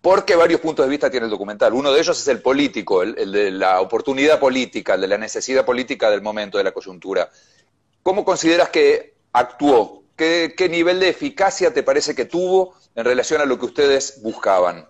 porque 0.00 0.36
varios 0.36 0.60
puntos 0.60 0.86
de 0.86 0.90
vista 0.90 1.10
tiene 1.10 1.26
el 1.26 1.30
documental. 1.30 1.74
Uno 1.74 1.92
de 1.92 2.00
ellos 2.00 2.18
es 2.18 2.28
el 2.28 2.40
político, 2.40 3.02
el, 3.02 3.32
de 3.32 3.50
la 3.50 3.80
oportunidad 3.80 4.38
política, 4.38 4.94
el 4.94 5.00
de 5.00 5.08
la 5.08 5.18
necesidad 5.18 5.64
política 5.64 6.08
del 6.08 6.22
momento, 6.22 6.58
de 6.58 6.64
la 6.64 6.72
coyuntura. 6.72 7.28
¿Cómo 8.02 8.24
consideras 8.24 8.70
que 8.70 9.16
actuó? 9.32 10.05
¿Qué, 10.16 10.54
¿Qué 10.56 10.68
nivel 10.68 10.98
de 10.98 11.10
eficacia 11.10 11.72
te 11.72 11.82
parece 11.82 12.14
que 12.14 12.24
tuvo 12.24 12.74
en 12.94 13.04
relación 13.04 13.40
a 13.40 13.44
lo 13.44 13.58
que 13.58 13.66
ustedes 13.66 14.20
buscaban? 14.22 14.86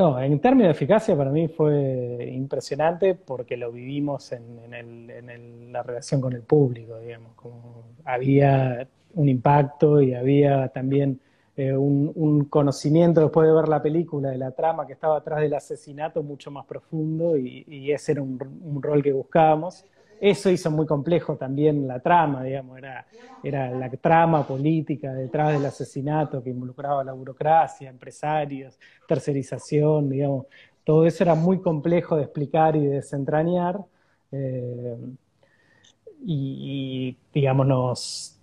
No, 0.00 0.18
en 0.18 0.40
términos 0.40 0.68
de 0.68 0.72
eficacia 0.72 1.14
para 1.14 1.30
mí 1.30 1.46
fue 1.48 2.30
impresionante 2.32 3.14
porque 3.14 3.58
lo 3.58 3.70
vivimos 3.70 4.32
en, 4.32 5.72
la 5.72 5.82
relación 5.82 6.22
con 6.22 6.32
el 6.32 6.40
público, 6.40 6.98
digamos, 6.98 7.34
como 7.34 7.84
había 8.06 8.88
un 9.12 9.28
impacto 9.28 10.00
y 10.00 10.14
había 10.14 10.68
también 10.68 11.20
eh, 11.54 11.76
un, 11.76 12.46
conocimiento 12.46 13.20
después 13.20 13.46
de 13.46 13.52
ver 13.52 13.68
la 13.68 13.82
película 13.82 14.30
de 14.30 14.38
la 14.38 14.52
trama 14.52 14.86
que 14.86 14.94
estaba 14.94 15.18
atrás 15.18 15.40
del 15.40 15.52
asesinato 15.52 16.22
mucho 16.22 16.50
más 16.50 16.64
profundo 16.64 17.36
y, 17.36 17.92
ese 17.92 18.12
era 18.12 18.22
un 18.22 18.80
rol 18.80 19.02
que 19.02 19.12
buscábamos. 19.12 19.84
Eso 20.20 20.50
hizo 20.50 20.70
muy 20.70 20.84
complejo 20.84 21.36
también 21.36 21.88
la 21.88 21.98
trama, 22.00 22.42
digamos, 22.42 22.76
era, 22.76 23.06
era 23.42 23.70
la 23.70 23.88
trama 23.90 24.46
política 24.46 25.14
detrás 25.14 25.54
del 25.54 25.64
asesinato 25.64 26.42
que 26.42 26.50
involucraba 26.50 27.02
la 27.02 27.14
burocracia, 27.14 27.88
empresarios, 27.88 28.78
tercerización, 29.08 30.10
digamos, 30.10 30.46
todo 30.84 31.06
eso 31.06 31.24
era 31.24 31.34
muy 31.34 31.60
complejo 31.60 32.16
de 32.16 32.24
explicar 32.24 32.76
y 32.76 32.86
de 32.86 32.96
desentrañar. 32.96 33.80
Eh, 34.32 34.96
y, 36.22 37.16
digamos, 37.32 38.38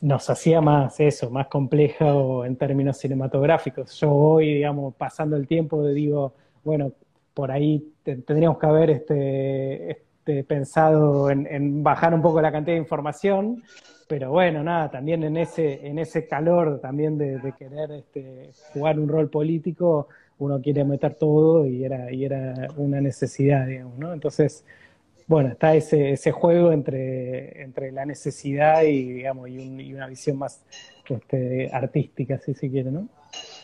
nos, 0.00 0.30
hacía 0.30 0.60
más 0.60 1.00
eso, 1.00 1.30
más 1.30 1.46
complejo 1.46 2.44
en 2.44 2.56
términos 2.56 2.98
cinematográficos. 2.98 3.98
Yo 4.00 4.12
hoy, 4.12 4.54
digamos, 4.54 4.94
pasando 4.96 5.36
el 5.36 5.46
tiempo, 5.46 5.86
digo, 5.86 6.34
bueno, 6.64 6.92
por 7.34 7.50
ahí 7.50 7.92
tendríamos 8.02 8.58
que 8.58 8.66
haber 8.66 8.90
este, 8.90 9.90
pensado 10.24 11.30
en, 11.30 11.82
bajar 11.82 12.14
un 12.14 12.22
poco 12.22 12.40
la 12.40 12.52
cantidad 12.52 12.76
de 12.76 12.82
información, 12.82 13.62
pero 14.08 14.30
bueno, 14.30 14.62
nada, 14.62 14.90
también 14.90 15.22
en 15.24 15.36
ese, 15.36 15.86
en 15.86 15.98
ese 15.98 16.26
calor 16.26 16.80
también 16.80 17.16
de, 17.16 17.54
querer 17.58 17.92
este, 17.92 18.50
jugar 18.72 18.98
un 18.98 19.08
rol 19.08 19.30
político, 19.30 20.08
uno 20.38 20.60
quiere 20.60 20.84
meter 20.84 21.14
todo 21.14 21.66
y 21.66 21.84
era, 21.84 22.12
y 22.12 22.24
era 22.24 22.68
una 22.76 23.00
necesidad, 23.00 23.66
digamos, 23.66 23.98
¿no? 23.98 24.12
Entonces, 24.12 24.64
bueno, 25.26 25.50
está 25.50 25.74
ese, 25.76 26.10
ese 26.12 26.32
juego 26.32 26.72
entre, 26.72 27.62
entre 27.62 27.92
la 27.92 28.04
necesidad 28.04 28.82
y, 28.82 29.12
digamos, 29.12 29.48
y, 29.48 29.94
una 29.94 30.08
visión 30.08 30.38
más 30.38 30.64
este, 31.08 31.70
artística, 31.72 32.38
si 32.38 32.54
se 32.54 32.68
quiere, 32.68 32.90
¿no? 32.90 33.08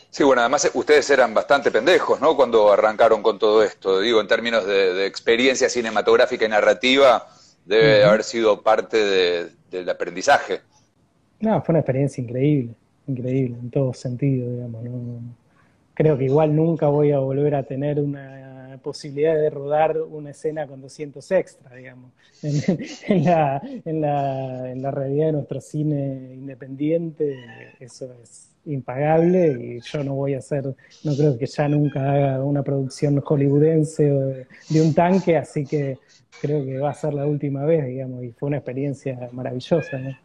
Sí, 0.09 0.23
bueno, 0.23 0.41
además 0.41 0.69
ustedes 0.73 1.09
eran 1.09 1.33
bastante 1.33 1.69
pendejos, 1.69 2.19
¿no? 2.21 2.35
Cuando 2.35 2.71
arrancaron 2.71 3.21
con 3.21 3.37
todo 3.37 3.63
esto. 3.63 3.99
Digo, 3.99 4.21
en 4.21 4.27
términos 4.27 4.65
de, 4.65 5.05
experiencia 5.05 5.69
cinematográfica 5.69 6.45
y 6.45 6.49
narrativa, 6.49 7.27
debe 7.65 8.03
haber 8.03 8.23
sido 8.23 8.61
parte 8.61 9.49
del 9.69 9.89
aprendizaje. 9.89 10.61
No, 11.39 11.61
fue 11.61 11.73
una 11.73 11.79
experiencia 11.79 12.23
increíble, 12.23 12.73
increíble, 13.05 13.57
en 13.61 13.69
todo 13.69 13.93
sentido, 13.93 14.49
digamos. 14.49 14.83
¿no? 14.83 15.19
Creo 15.93 16.17
que 16.17 16.25
igual 16.25 16.55
nunca 16.55 16.87
voy 16.87 17.11
a 17.11 17.19
volver 17.19 17.55
a 17.55 17.63
tener 17.63 17.99
una 17.99 18.79
posibilidad 18.81 19.35
de 19.35 19.49
rodar 19.49 19.97
una 20.01 20.31
escena 20.31 20.67
con 20.67 20.81
200 20.81 21.31
extras, 21.31 21.75
digamos. 21.75 22.11
En, 23.07 23.23
la, 23.25 23.61
en, 23.63 24.01
la, 24.01 24.71
en 24.71 24.81
la 24.81 24.91
realidad 24.91 25.27
de 25.27 25.31
nuestro 25.33 25.59
cine 25.59 26.33
independiente, 26.35 27.35
eso 27.79 28.13
es 28.21 28.49
impagable 28.67 29.57
y 29.59 29.81
yo 29.81 30.03
no 30.03 30.13
voy 30.13 30.33
a 30.33 30.39
hacer, 30.39 30.63
no 31.03 31.15
creo 31.15 31.37
que 31.37 31.45
ya 31.45 31.67
nunca 31.67 32.11
haga 32.11 32.43
una 32.43 32.63
producción 32.63 33.19
hollywoodense 33.21 34.03
de, 34.69 34.81
un 34.81 34.93
tanque, 34.93 35.37
así 35.37 35.65
que 35.65 35.97
creo 36.41 36.63
que 36.63 36.77
va 36.77 36.91
a 36.91 36.93
ser 36.93 37.13
la 37.13 37.25
última 37.25 37.65
vez, 37.65 37.85
digamos, 37.85 38.23
y 38.23 38.31
fue 38.31 38.47
una 38.47 38.57
experiencia 38.57 39.29
maravillosa, 39.31 39.97
¿no? 39.97 40.17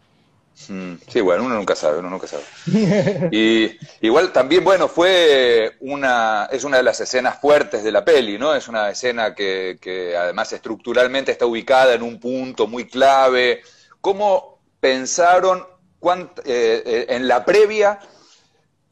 Mm, 0.69 0.95
sí, 1.09 1.21
bueno, 1.21 1.45
uno 1.45 1.57
nunca 1.57 1.75
sabe, 1.75 1.99
uno 1.99 2.11
nunca 2.11 2.27
sabe. 2.27 2.43
Y 3.33 3.71
igual 4.01 4.33
también, 4.33 4.63
bueno, 4.63 4.87
fue 4.89 5.77
una, 5.81 6.49
es 6.53 6.65
una 6.65 6.77
de 6.77 6.83
las 6.83 7.01
escenas 7.01 7.41
fuertes 7.41 7.83
de 7.83 7.91
la 7.91 8.05
peli, 8.05 8.39
¿no? 8.39 8.55
Es 8.55 8.69
una 8.69 8.91
escena 8.91 9.35
que, 9.35 10.15
además 10.19 10.53
estructuralmente 10.53 11.33
está 11.33 11.47
ubicada 11.47 11.95
en 11.95 12.03
un 12.03 12.21
punto 12.21 12.67
muy 12.67 12.87
clave. 12.87 13.63
¿Cómo 14.01 14.61
pensaron 14.79 15.65
eh, 16.05 16.83
eh, 16.85 17.07
en 17.09 17.29
la 17.29 17.45
previa 17.45 17.99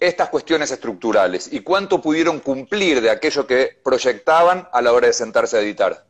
estas 0.00 0.30
cuestiones 0.30 0.73
estructurales 0.73 1.52
y 1.52 1.61
cuánto 1.61 2.00
pudieron 2.00 2.40
cumplir 2.40 3.02
de 3.02 3.11
aquello 3.11 3.47
que 3.47 3.69
proyectaban 3.85 4.66
a 4.73 4.80
la 4.80 4.92
hora 4.92 5.07
de 5.07 5.12
sentarse 5.12 5.59
a 5.59 5.61
editar. 5.61 6.07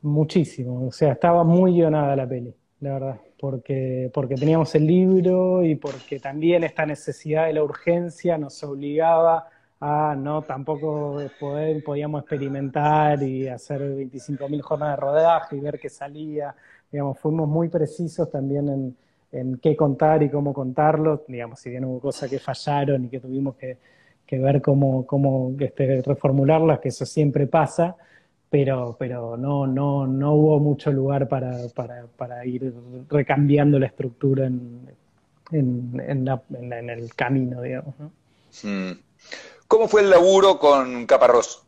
Muchísimo, 0.00 0.88
o 0.88 0.90
sea, 0.90 1.12
estaba 1.12 1.44
muy 1.44 1.74
guionada 1.74 2.16
la 2.16 2.26
peli, 2.26 2.52
la 2.80 2.94
verdad, 2.94 3.20
porque, 3.38 4.10
porque 4.12 4.34
teníamos 4.34 4.74
el 4.74 4.86
libro 4.86 5.62
y 5.62 5.76
porque 5.76 6.18
también 6.18 6.64
esta 6.64 6.86
necesidad 6.86 7.46
de 7.46 7.52
la 7.52 7.62
urgencia 7.62 8.38
nos 8.38 8.60
obligaba 8.64 9.48
a 9.78 10.16
no 10.16 10.42
tampoco 10.42 11.20
poder, 11.38 11.84
podíamos 11.84 12.22
experimentar 12.22 13.22
y 13.22 13.48
hacer 13.48 13.82
25.000 13.82 14.60
jornadas 14.60 14.96
de 14.96 15.00
rodaje 15.00 15.56
y 15.56 15.60
ver 15.60 15.78
qué 15.78 15.88
salía, 15.88 16.54
digamos, 16.90 17.18
fuimos 17.18 17.48
muy 17.48 17.68
precisos 17.68 18.30
también 18.30 18.68
en, 18.68 18.96
en 19.32 19.56
qué 19.58 19.74
contar 19.74 20.22
y 20.22 20.30
cómo 20.30 20.52
contarlo, 20.52 21.24
digamos, 21.26 21.58
si 21.58 21.70
bien 21.70 21.84
hubo 21.86 22.00
cosas 22.00 22.28
que 22.30 22.38
fallaron 22.38 23.06
y 23.06 23.08
que 23.08 23.18
tuvimos 23.18 23.56
que, 23.56 23.78
ver 24.38 24.62
cómo, 24.62 25.06
cómo 25.06 25.54
este, 25.58 26.00
reformularlas, 26.00 26.80
que 26.80 26.88
eso 26.88 27.04
siempre 27.04 27.46
pasa, 27.46 27.96
pero, 28.48 28.96
pero 28.98 29.36
no, 29.36 29.66
no, 29.66 30.06
no 30.06 30.32
hubo 30.32 30.58
mucho 30.58 30.90
lugar 30.90 31.28
para, 31.28 31.52
para, 32.16 32.46
ir 32.46 32.72
recambiando 33.10 33.78
la 33.78 33.86
estructura 33.86 34.46
en, 34.46 34.88
en, 35.50 36.00
en, 36.08 36.90
el 36.90 37.14
camino, 37.14 37.60
digamos. 37.60 37.94
Hmm. 38.62 38.92
¿Cómo 39.68 39.86
fue 39.88 40.00
el 40.00 40.08
laburo 40.08 40.58
con 40.58 41.04
Caparrós? 41.04 41.66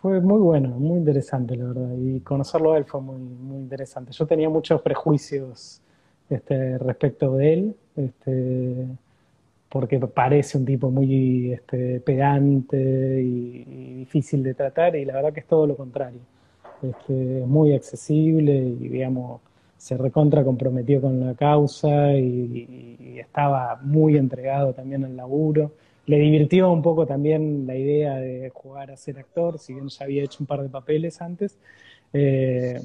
Fue 0.00 0.18
muy 0.20 0.40
bueno, 0.40 0.70
muy 0.70 0.96
interesante, 0.98 1.56
la 1.56 1.66
verdad. 1.66 1.90
Y 1.98 2.20
conocerlo 2.20 2.72
a 2.72 2.78
él 2.78 2.86
fue 2.86 3.02
muy, 3.02 3.18
muy 3.18 3.58
interesante. 3.58 4.12
Yo 4.12 4.26
tenía 4.26 4.48
muchos 4.48 4.80
prejuicios 4.80 5.82
este, 6.30 6.78
respecto 6.78 7.36
de 7.36 7.52
él, 7.52 7.76
este, 7.96 8.86
porque 9.68 9.98
parece 9.98 10.56
un 10.56 10.64
tipo 10.64 10.90
muy 10.90 11.52
este, 11.52 12.00
pedante 12.00 12.78
y, 13.22 13.96
difícil 13.98 14.42
de 14.42 14.54
tratar, 14.54 14.96
y 14.96 15.04
la 15.04 15.12
verdad 15.14 15.34
que 15.34 15.40
es 15.40 15.46
todo 15.46 15.66
lo 15.66 15.76
contrario. 15.76 16.20
Este, 16.82 17.42
es 17.42 17.46
muy 17.46 17.74
accesible 17.74 18.54
y, 18.54 18.88
digamos, 18.88 19.42
se 19.76 19.98
recontra 19.98 20.44
comprometió 20.44 21.02
con 21.02 21.20
la 21.20 21.34
causa 21.34 22.14
y, 22.14 22.96
y 22.98 23.18
estaba 23.18 23.78
muy 23.82 24.16
entregado 24.16 24.72
también 24.72 25.04
al 25.04 25.14
laburo 25.14 25.72
le 26.10 26.18
divirtió 26.18 26.72
un 26.72 26.82
poco 26.82 27.06
también 27.06 27.68
la 27.68 27.76
idea 27.76 28.16
de 28.16 28.50
jugar 28.50 28.90
a 28.90 28.96
ser 28.96 29.16
actor, 29.20 29.60
si 29.60 29.74
bien 29.74 29.88
ya 29.88 30.04
había 30.04 30.24
hecho 30.24 30.38
un 30.40 30.46
par 30.46 30.60
de 30.60 30.68
papeles 30.68 31.22
antes. 31.22 31.56
Eh, 32.12 32.80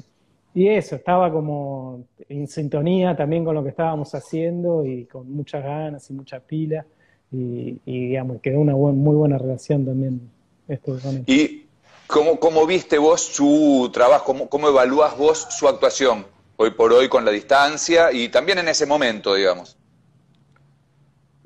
y 0.54 0.68
eso, 0.68 0.94
estaba 0.94 1.32
como 1.32 2.04
en 2.28 2.46
sintonía 2.46 3.16
también 3.16 3.44
con 3.44 3.56
lo 3.56 3.64
que 3.64 3.70
estábamos 3.70 4.14
haciendo 4.14 4.86
y 4.86 5.06
con 5.06 5.28
muchas 5.28 5.64
ganas 5.64 6.08
y 6.08 6.12
muchas 6.12 6.40
pilas. 6.42 6.86
Y, 7.32 7.80
quedó 8.40 8.60
una 8.60 8.76
muy 8.76 9.16
buena 9.16 9.38
relación 9.38 9.84
también. 9.84 10.30
¿Y 11.26 11.64
cómo, 12.06 12.38
cómo, 12.38 12.64
viste 12.64 12.96
vos 12.96 13.22
su 13.22 13.90
trabajo? 13.92 14.24
¿Cómo, 14.24 14.48
¿Cómo 14.48 14.68
evalúas 14.68 15.18
vos 15.18 15.48
su 15.50 15.66
actuación 15.66 16.24
hoy 16.56 16.70
por 16.70 16.92
hoy 16.92 17.08
con 17.08 17.24
la 17.24 17.32
distancia 17.32 18.12
y 18.12 18.28
también 18.28 18.58
en 18.58 18.68
ese 18.68 18.86
momento, 18.86 19.34
digamos? 19.34 19.76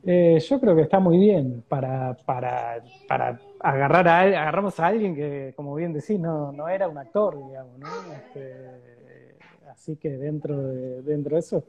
Eh, 0.04 0.38
yo 0.40 0.60
creo 0.60 0.74
que 0.74 0.82
está 0.82 0.98
muy 0.98 1.18
bien 1.18 1.62
para, 1.68 2.14
para, 2.24 2.82
para 3.06 3.38
agarrar 3.60 4.08
a 4.08 4.20
agarramos 4.20 4.78
a 4.80 4.86
alguien 4.86 5.14
que, 5.14 5.52
como 5.54 5.74
bien 5.74 5.92
decís, 5.92 6.18
no, 6.18 6.52
no 6.52 6.68
era 6.68 6.88
un 6.88 6.96
actor, 6.96 7.36
digamos, 7.46 7.78
¿no? 7.78 7.88
Este, 8.14 9.36
así 9.70 9.96
que 9.96 10.10
dentro 10.10 10.56
de, 10.56 11.02
dentro 11.02 11.36
de 11.36 11.40
eso, 11.40 11.64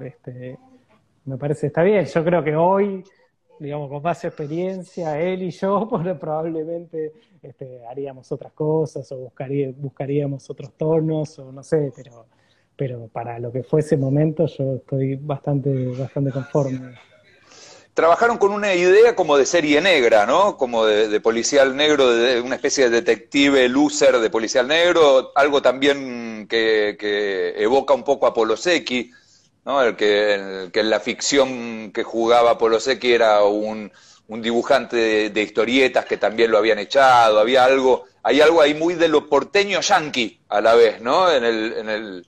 este, 0.00 0.58
me 1.24 1.36
parece 1.36 1.68
está 1.68 1.82
bien. 1.82 2.04
Yo 2.04 2.24
creo 2.24 2.42
que 2.42 2.56
hoy 2.56 3.04
digamos, 3.58 3.88
con 3.88 4.02
más 4.02 4.24
experiencia, 4.24 5.20
él 5.20 5.42
y 5.42 5.50
yo, 5.50 5.88
probablemente 6.20 7.12
este, 7.42 7.84
haríamos 7.86 8.30
otras 8.32 8.52
cosas 8.52 9.10
o 9.12 9.18
buscaría, 9.18 9.72
buscaríamos 9.76 10.48
otros 10.50 10.72
tonos 10.74 11.38
o 11.38 11.52
no 11.52 11.62
sé, 11.62 11.92
pero, 11.94 12.26
pero 12.76 13.08
para 13.08 13.38
lo 13.38 13.50
que 13.50 13.62
fue 13.62 13.80
ese 13.80 13.96
momento 13.96 14.46
yo 14.46 14.76
estoy 14.76 15.16
bastante, 15.16 15.86
bastante 15.96 16.30
conforme 16.30 16.94
trabajaron 17.98 18.38
con 18.38 18.52
una 18.52 18.72
idea 18.74 19.16
como 19.16 19.36
de 19.36 19.44
serie 19.44 19.80
negra, 19.80 20.24
¿no? 20.24 20.56
Como 20.56 20.86
de, 20.86 21.20
policial 21.20 21.74
negro, 21.74 22.08
de, 22.12 22.40
una 22.40 22.54
especie 22.54 22.88
de 22.88 23.00
detective 23.00 23.68
loser 23.68 24.20
de 24.20 24.30
policial 24.30 24.68
negro, 24.68 25.32
algo 25.34 25.60
también 25.62 26.46
que, 26.48 27.54
evoca 27.58 27.94
un 27.94 28.04
poco 28.04 28.28
a 28.28 28.34
Polosecchi, 28.34 29.10
¿no? 29.64 29.82
El 29.82 29.96
que, 29.96 30.70
en 30.72 30.90
la 30.90 31.00
ficción 31.00 31.90
que 31.90 32.04
jugaba 32.04 32.56
Polosecchi 32.56 33.12
era 33.12 33.42
un, 33.42 33.90
dibujante 34.28 35.30
de, 35.30 35.42
historietas 35.42 36.04
que 36.04 36.18
también 36.18 36.52
lo 36.52 36.58
habían 36.58 36.78
echado, 36.78 37.40
había 37.40 37.64
algo, 37.64 38.04
hay 38.22 38.40
algo 38.40 38.62
ahí 38.62 38.74
muy 38.74 38.94
de 38.94 39.08
lo 39.08 39.28
porteño 39.28 39.80
yanqui 39.80 40.38
a 40.48 40.60
la 40.60 40.76
vez, 40.76 41.00
¿no? 41.00 41.32
En 41.32 41.42
el, 41.42 41.72
en 41.72 41.88
el 41.88 42.26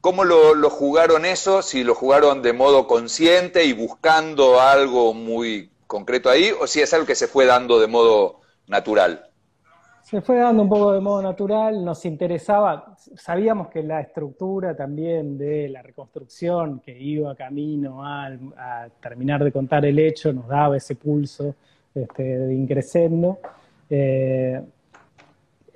¿Cómo 0.00 0.24
lo, 0.24 0.70
jugaron 0.70 1.26
eso? 1.26 1.60
Si 1.60 1.84
lo 1.84 1.94
jugaron 1.94 2.40
de 2.40 2.54
modo 2.54 2.86
consciente 2.86 3.64
y 3.66 3.74
buscando 3.74 4.58
algo 4.58 5.12
muy 5.12 5.70
concreto 5.86 6.30
ahí, 6.30 6.50
o 6.58 6.66
si 6.66 6.80
es 6.80 6.94
algo 6.94 7.06
que 7.06 7.14
se 7.14 7.26
fue 7.26 7.44
dando 7.44 7.78
de 7.78 7.86
modo 7.86 8.40
natural. 8.66 9.26
Se 10.02 10.22
fue 10.22 10.38
dando 10.38 10.62
un 10.62 10.68
poco 10.70 10.92
de 10.92 11.00
modo 11.00 11.22
natural, 11.22 11.84
nos 11.84 12.04
interesaba, 12.06 12.96
sabíamos 13.14 13.68
que 13.68 13.82
la 13.82 14.00
estructura 14.00 14.74
también 14.74 15.36
de 15.36 15.68
la 15.68 15.82
reconstrucción 15.82 16.80
que 16.80 16.98
iba 16.98 17.34
camino 17.34 18.02
a, 18.02 18.88
terminar 19.02 19.44
de 19.44 19.52
contar 19.52 19.84
el 19.84 19.98
hecho 19.98 20.32
nos 20.32 20.48
daba 20.48 20.78
ese 20.78 20.96
pulso 20.96 21.54
este, 21.94 22.22
de 22.22 22.54
increscendo. 22.54 23.38
Eh, 23.90 24.60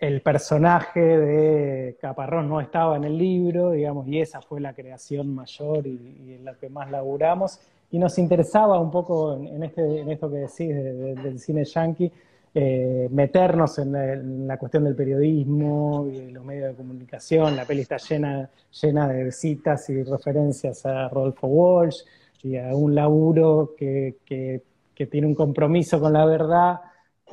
el 0.06 0.20
personaje 0.20 1.00
de 1.00 1.96
Caparrós 2.00 2.46
no 2.46 2.60
estaba 2.60 2.96
en 2.96 3.04
el 3.04 3.16
libro, 3.16 3.70
digamos, 3.70 4.06
y 4.06 4.20
esa 4.20 4.42
fue 4.42 4.60
la 4.60 4.74
creación 4.74 5.34
mayor 5.34 5.86
y, 5.86 6.34
en 6.34 6.44
la 6.44 6.54
que 6.54 6.68
más 6.68 6.90
laburamos. 6.90 7.58
Y 7.90 7.98
nos 7.98 8.18
interesaba 8.18 8.78
un 8.78 8.90
poco 8.90 9.34
en, 9.36 9.62
este, 9.62 10.12
esto 10.12 10.30
que 10.30 10.38
decís 10.38 10.74
del 11.22 11.38
cine 11.38 11.64
yankee, 11.64 12.12
eh, 12.54 13.08
meternos 13.10 13.78
en 13.78 14.46
la, 14.46 14.58
cuestión 14.58 14.84
del 14.84 14.94
periodismo 14.94 16.06
y 16.12 16.30
los 16.30 16.44
medios 16.44 16.68
de 16.68 16.74
comunicación. 16.74 17.56
La 17.56 17.64
peli 17.64 17.80
está 17.80 17.96
llena, 17.96 18.50
llena 18.82 19.08
de 19.08 19.32
citas 19.32 19.88
y 19.88 20.02
referencias 20.02 20.84
a 20.84 21.08
Rodolfo 21.08 21.46
Walsh 21.46 22.02
y 22.42 22.58
a 22.58 22.74
un 22.74 22.94
laburo 22.94 23.74
que, 23.76 24.16
que 24.26 25.06
tiene 25.06 25.26
un 25.26 25.34
compromiso 25.34 25.98
con 25.98 26.12
la 26.12 26.26
verdad 26.26 26.80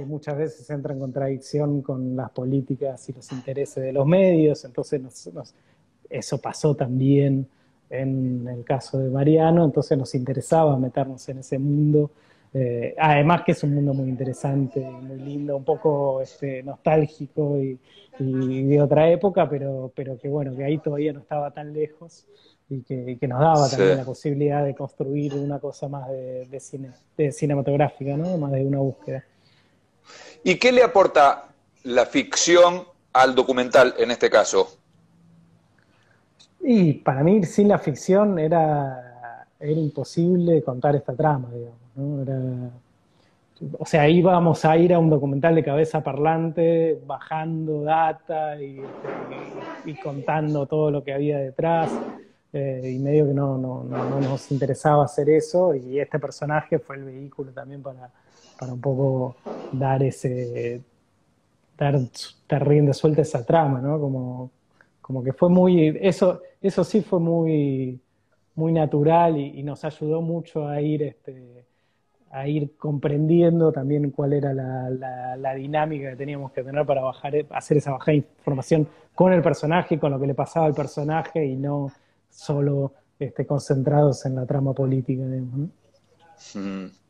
que 0.01 0.05
muchas 0.05 0.35
veces 0.35 0.67
entra 0.71 0.93
en 0.93 0.99
contradicción 0.99 1.83
con 1.83 2.15
las 2.15 2.31
políticas 2.31 3.07
y 3.07 3.13
los 3.13 3.31
intereses 3.31 3.83
de 3.83 3.93
los 3.93 4.07
medios, 4.07 4.65
entonces 4.65 4.99
eso 6.09 6.41
pasó 6.41 6.75
también 6.75 7.47
en 7.87 8.47
el 8.47 8.63
caso 8.63 8.97
de 8.97 9.09
Mariano, 9.11 9.63
entonces 9.63 9.95
nos 9.97 10.15
interesaba 10.15 10.75
meternos 10.77 11.27
en 11.29 11.37
ese 11.37 11.59
mundo, 11.59 12.09
eh, 12.51 12.95
además 12.97 13.43
que 13.45 13.51
es 13.51 13.63
un 13.63 13.75
mundo 13.75 13.93
muy 13.93 14.09
interesante, 14.09 14.79
muy 14.79 15.19
lindo, 15.19 15.55
un 15.55 15.63
poco 15.63 16.19
este, 16.19 16.63
nostálgico 16.63 17.57
y, 17.57 17.77
de 18.19 18.81
otra 18.81 19.09
época, 19.09 19.49
pero, 19.49 19.91
pero 19.95 20.17
que 20.17 20.29
bueno, 20.29 20.55
que 20.55 20.63
ahí 20.63 20.77
todavía 20.77 21.13
no 21.13 21.21
estaba 21.21 21.51
tan 21.51 21.73
lejos 21.73 22.25
y 22.69 22.81
que, 22.81 23.27
nos 23.27 23.39
daba 23.39 23.69
también 23.69 23.97
la 23.97 24.03
posibilidad 24.03 24.63
de 24.63 24.75
construir 24.75 25.33
una 25.33 25.59
cosa 25.59 25.87
más 25.87 26.09
de, 26.09 26.59
cine, 26.59 26.91
de 27.17 27.31
cinematográfica, 27.31 28.15
¿no? 28.17 28.37
más 28.37 28.51
de 28.51 28.65
una 28.65 28.79
búsqueda. 28.79 29.23
¿Y 30.43 30.55
qué 30.55 30.71
le 30.71 30.83
aporta 30.83 31.49
la 31.83 32.05
ficción 32.05 32.83
al 33.13 33.35
documental 33.35 33.93
en 33.97 34.11
este 34.11 34.29
caso? 34.29 34.77
Y 36.63 36.93
para 36.93 37.23
mí, 37.23 37.43
sin 37.43 37.67
la 37.67 37.79
ficción 37.79 38.37
era, 38.37 39.45
era 39.59 39.79
imposible 39.79 40.61
contar 40.61 40.95
esta 40.95 41.13
trama, 41.13 41.49
digamos. 41.51 42.27
o 43.79 43.85
sea, 43.85 44.07
íbamos 44.07 44.63
a 44.65 44.77
ir 44.77 44.93
a 44.93 44.99
un 44.99 45.09
documental 45.09 45.55
de 45.55 45.63
cabeza 45.63 46.03
parlante, 46.03 46.99
bajando 47.05 47.83
data 47.83 48.61
y, 48.61 48.81
contando 50.03 50.65
todo 50.67 50.91
lo 50.91 51.03
que 51.03 51.13
había 51.13 51.39
detrás. 51.39 51.91
Eh, 52.53 52.95
y 52.95 52.99
medio 52.99 53.25
que 53.27 53.33
no, 53.33 53.57
no, 53.57 53.83
no, 53.83 54.19
nos 54.19 54.51
interesaba 54.51 55.05
hacer 55.05 55.29
eso. 55.29 55.73
Y 55.73 55.99
este 55.99 56.19
personaje 56.19 56.79
fue 56.79 56.97
el 56.97 57.05
vehículo 57.05 57.51
también 57.51 57.81
para, 57.81 58.11
para 58.61 58.73
un 58.73 58.79
poco 58.79 59.37
dar 59.71 60.03
ese, 60.03 60.83
dar, 61.75 61.99
dar 62.47 62.67
rienda 62.67 62.93
suelta 62.93 63.23
esa 63.23 63.43
trama, 63.43 63.81
¿no? 63.81 63.99
Como, 63.99 64.51
como 65.01 65.23
que 65.23 65.33
fue 65.33 65.49
muy, 65.49 65.97
eso, 65.99 66.43
eso 66.61 66.83
sí 66.83 67.01
fue 67.01 67.19
muy, 67.19 67.99
muy 68.53 68.71
natural 68.71 69.35
y, 69.35 69.63
nos 69.63 69.83
ayudó 69.83 70.21
mucho 70.21 70.67
a 70.67 70.79
ir, 70.79 71.01
este, 71.01 71.65
a 72.29 72.47
ir 72.47 72.77
comprendiendo 72.77 73.71
también 73.71 74.11
cuál 74.11 74.33
era 74.33 74.53
la, 74.53 74.91
la, 75.37 75.55
dinámica 75.55 76.11
que 76.11 76.15
teníamos 76.15 76.51
que 76.51 76.63
tener 76.63 76.85
para 76.85 77.01
bajar, 77.01 77.33
hacer 77.49 77.77
esa 77.77 77.93
bajada 77.93 78.11
de 78.11 78.17
información 78.17 78.87
con 79.15 79.33
el 79.33 79.41
personaje, 79.41 79.97
con 79.97 80.11
lo 80.11 80.19
que 80.19 80.27
le 80.27 80.35
pasaba 80.35 80.67
al 80.67 80.75
personaje 80.75 81.43
y 81.43 81.55
no 81.55 81.91
solo 82.29 82.93
este, 83.17 83.43
concentrados 83.43 84.23
en 84.27 84.35
la 84.35 84.45
trama 84.45 84.71
política. 84.71 85.23
Mm. 86.53 87.01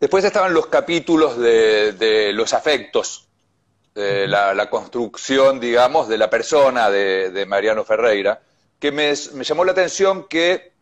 Después 0.00 0.24
estaban 0.24 0.54
los 0.54 0.68
capítulos 0.68 1.36
de, 1.36 2.32
los 2.32 2.54
afectos, 2.54 3.28
de 3.94 4.26
la, 4.26 4.70
construcción, 4.70 5.60
digamos, 5.60 6.08
de 6.08 6.16
la 6.16 6.30
persona 6.30 6.88
de, 6.88 7.44
Mariano 7.46 7.84
Ferreira, 7.84 8.40
que 8.78 8.92
me, 8.92 9.14
llamó 9.14 9.62
la 9.62 9.72
atención 9.72 10.26
que, 10.26 10.72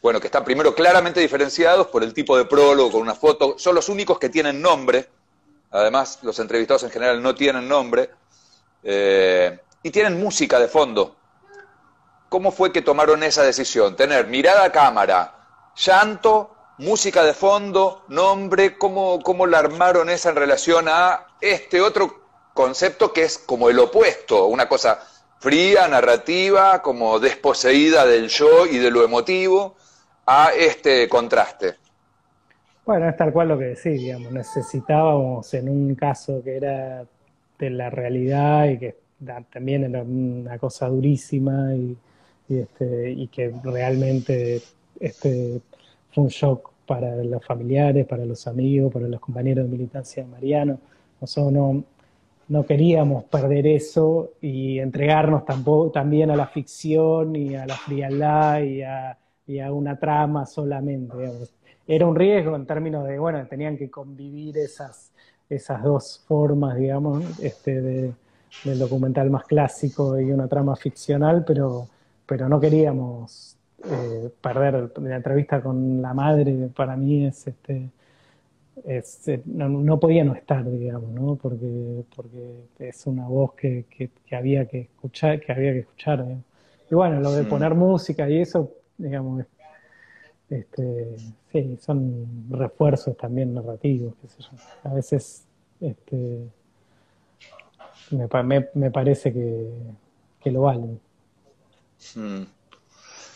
bueno, 0.00 0.18
que 0.18 0.28
están 0.28 0.46
primero 0.46 0.74
claramente 0.74 1.20
diferenciados 1.20 1.88
por 1.88 2.02
el 2.02 2.14
tipo 2.14 2.38
de 2.38 2.46
prólogo 2.46 2.90
con 2.90 3.02
una 3.02 3.14
foto, 3.14 3.58
son 3.58 3.74
los 3.74 3.90
únicos 3.90 4.18
que 4.18 4.30
tienen 4.30 4.62
nombre, 4.62 5.10
además 5.70 6.20
los 6.22 6.38
entrevistados 6.38 6.84
en 6.84 6.90
general 6.90 7.22
no 7.22 7.34
tienen 7.34 7.68
nombre, 7.68 8.08
eh, 8.82 9.58
y 9.82 9.90
tienen 9.90 10.18
música 10.18 10.58
de 10.58 10.68
fondo. 10.68 11.16
¿Cómo 12.30 12.50
fue 12.50 12.72
que 12.72 12.80
tomaron 12.80 13.22
esa 13.24 13.42
decisión? 13.42 13.94
Tener 13.94 14.26
mirada 14.26 14.64
a 14.64 14.72
cámara, 14.72 15.34
llanto 15.76 16.53
música 16.78 17.24
de 17.24 17.34
fondo, 17.34 18.04
nombre, 18.08 18.76
¿cómo, 18.76 19.20
cómo 19.20 19.46
la 19.46 19.58
armaron 19.58 20.10
esa 20.10 20.30
en 20.30 20.36
relación 20.36 20.86
a 20.88 21.26
este 21.40 21.80
otro 21.80 22.22
concepto 22.52 23.12
que 23.12 23.22
es 23.22 23.38
como 23.38 23.68
el 23.70 23.78
opuesto, 23.78 24.46
una 24.46 24.68
cosa 24.68 25.00
fría, 25.38 25.86
narrativa, 25.88 26.80
como 26.82 27.20
desposeída 27.20 28.06
del 28.06 28.28
yo 28.28 28.66
y 28.66 28.78
de 28.78 28.90
lo 28.90 29.04
emotivo, 29.04 29.76
a 30.26 30.50
este 30.56 31.08
contraste. 31.08 31.74
Bueno, 32.86 33.08
es 33.08 33.16
tal 33.16 33.32
cual 33.32 33.48
lo 33.48 33.58
que 33.58 33.66
decís, 33.66 34.00
digamos, 34.00 34.32
necesitábamos 34.32 35.52
en 35.54 35.68
un 35.68 35.94
caso 35.94 36.42
que 36.42 36.56
era 36.56 37.04
de 37.58 37.70
la 37.70 37.90
realidad 37.90 38.66
y 38.68 38.78
que 38.78 38.96
también 39.50 39.84
era 39.84 40.02
una 40.02 40.58
cosa 40.58 40.88
durísima 40.88 41.74
y, 41.74 41.96
este, 42.48 43.10
y 43.10 43.28
que 43.28 43.54
realmente 43.62 44.62
este, 45.00 45.60
fue 46.14 46.24
un 46.24 46.30
shock 46.30 46.70
para 46.86 47.16
los 47.16 47.44
familiares, 47.44 48.06
para 48.06 48.24
los 48.24 48.46
amigos, 48.46 48.92
para 48.92 49.08
los 49.08 49.20
compañeros 49.20 49.64
de 49.64 49.70
militancia 49.70 50.22
de 50.22 50.28
Mariano. 50.28 50.78
Nosotros 51.20 51.52
no, 51.52 51.84
no 52.48 52.66
queríamos 52.66 53.24
perder 53.24 53.66
eso 53.66 54.32
y 54.40 54.78
entregarnos 54.78 55.44
tampoco, 55.44 55.90
también 55.90 56.30
a 56.30 56.36
la 56.36 56.46
ficción 56.46 57.34
y 57.34 57.56
a 57.56 57.66
la 57.66 57.74
frialdad 57.74 58.62
y 58.62 58.82
a, 58.82 59.18
y 59.46 59.58
a 59.58 59.72
una 59.72 59.98
trama 59.98 60.46
solamente. 60.46 61.16
Era 61.86 62.06
un 62.06 62.14
riesgo 62.14 62.54
en 62.54 62.66
términos 62.66 63.06
de, 63.06 63.18
bueno, 63.18 63.44
tenían 63.46 63.76
que 63.76 63.90
convivir 63.90 64.56
esas, 64.58 65.12
esas 65.48 65.82
dos 65.82 66.22
formas, 66.26 66.76
digamos, 66.76 67.40
este, 67.40 67.80
de, 67.80 68.12
del 68.64 68.78
documental 68.78 69.30
más 69.30 69.44
clásico 69.44 70.18
y 70.20 70.30
una 70.30 70.46
trama 70.46 70.76
ficcional, 70.76 71.44
pero, 71.44 71.88
pero 72.26 72.48
no 72.48 72.60
queríamos 72.60 73.53
eh, 73.90 74.30
perder 74.40 74.92
la 74.98 75.16
entrevista 75.16 75.60
con 75.62 76.00
la 76.00 76.14
madre 76.14 76.68
para 76.74 76.96
mí 76.96 77.26
es 77.26 77.46
este 77.46 77.90
eh, 78.84 79.42
no, 79.44 80.00
podía 80.00 80.24
no 80.24 80.34
estar 80.34 80.64
digamos 80.70 81.10
no 81.10 81.36
porque 81.36 82.04
porque 82.14 82.64
es 82.78 83.06
una 83.06 83.26
voz 83.26 83.52
que, 83.54 83.84
que, 83.90 84.36
había 84.36 84.66
que 84.66 84.80
escuchar 84.80 85.40
que 85.40 85.52
había 85.52 85.72
que 85.72 85.80
escuchar 85.80 86.24
y 86.90 86.94
bueno 86.94 87.20
lo 87.20 87.32
de 87.32 87.44
poner 87.44 87.74
música 87.74 88.28
y 88.28 88.40
eso 88.40 88.72
digamos 88.96 89.44
este 90.48 91.16
sí 91.52 91.76
son 91.80 92.46
refuerzos 92.50 93.16
también 93.16 93.54
narrativos 93.54 94.14
a 94.82 94.94
veces 94.94 95.46
este 95.80 96.48
me, 98.10 98.68
me, 98.74 98.90
parece 98.90 99.32
que, 99.32 99.68
que 100.40 100.50
lo 100.50 100.62
valen 100.62 101.00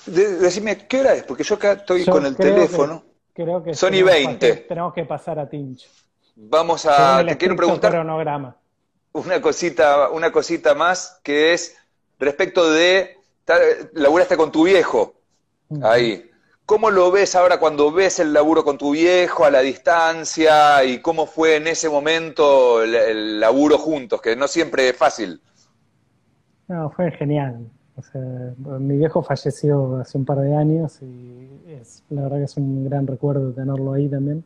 decime, 0.09 0.87
¿qué 0.87 1.01
hora 1.01 1.15
es? 1.15 1.23
Porque 1.25 1.45
yo 1.45 1.55
acá 1.57 1.73
estoy 1.73 2.05
con 2.07 2.25
el 2.27 2.37
teléfono. 2.37 3.05
Creo 3.35 3.63
que 3.63 3.75
Sony 3.75 3.91
tenemos 3.91 4.13
20. 4.13 4.55
que- 4.55 4.61
tenemos 4.63 4.95
que 4.95 5.05
pasar 5.05 5.39
a 5.39 5.49
Tincho. 5.49 5.89
Vamos 6.37 6.87
a, 6.87 7.25
te 7.27 7.37
quiero 7.37 7.57
preguntar 7.57 7.91
cronograma. 7.93 8.57
una 9.13 9.41
cosita, 9.41 10.09
una 10.11 10.31
cosita 10.33 10.75
más 10.75 11.21
que 11.23 11.53
es 11.53 11.77
respecto 12.19 12.71
de, 12.71 13.17
laburaste 13.95 14.37
con 14.37 14.53
tu 14.53 14.65
viejo, 14.65 15.15
ahí. 15.83 16.25
¿Cómo 16.67 16.91
lo 16.91 17.11
ves 17.11 17.35
ahora 17.35 17.59
cuando 17.59 17.91
ves 17.91 18.19
el 18.19 18.33
laburo 18.33 18.63
con 18.63 18.77
tu 18.77 18.91
viejo 18.93 19.45
a 19.47 19.51
la 19.51 19.61
distancia 19.61 20.85
y 20.85 21.01
cómo 21.01 21.27
fue 21.27 21.57
en 21.57 21.67
ese 21.67 21.89
momento 21.89 22.83
el, 22.83 22.95
el 22.95 23.41
laburo 23.41 23.79
juntos, 23.79 24.21
que 24.21 24.37
no 24.37 24.47
siempre 24.47 24.91
es 24.91 24.97
fácil? 24.97 25.41
No, 26.69 26.91
fue 26.91 27.11
genial. 27.13 27.71
O 27.99 28.03
sea, 28.03 28.55
mi 28.79 28.97
viejo 28.97 29.23
falleció 29.23 29.97
hace 29.97 30.19
un 30.19 30.25
par 30.25 30.39
de 30.41 30.55
años 30.55 31.01
y 31.03 31.49
es, 31.69 32.05
la 32.11 32.23
verdad 32.23 32.39
que 32.39 32.45
es 32.45 32.57
un 32.57 32.85
gran 32.85 33.07
recuerdo 33.07 33.53
tenerlo 33.53 33.93
ahí 33.93 34.09
también. 34.09 34.45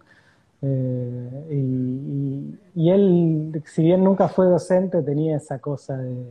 Eh, 0.62 1.46
y, 1.50 1.54
y- 1.56 2.60
y 2.74 2.90
él, 2.90 3.62
si 3.66 3.82
bien 3.84 4.04
nunca 4.04 4.28
fue 4.28 4.46
docente, 4.46 5.02
tenía 5.02 5.36
esa 5.36 5.58
cosa 5.58 5.96
de, 5.98 6.24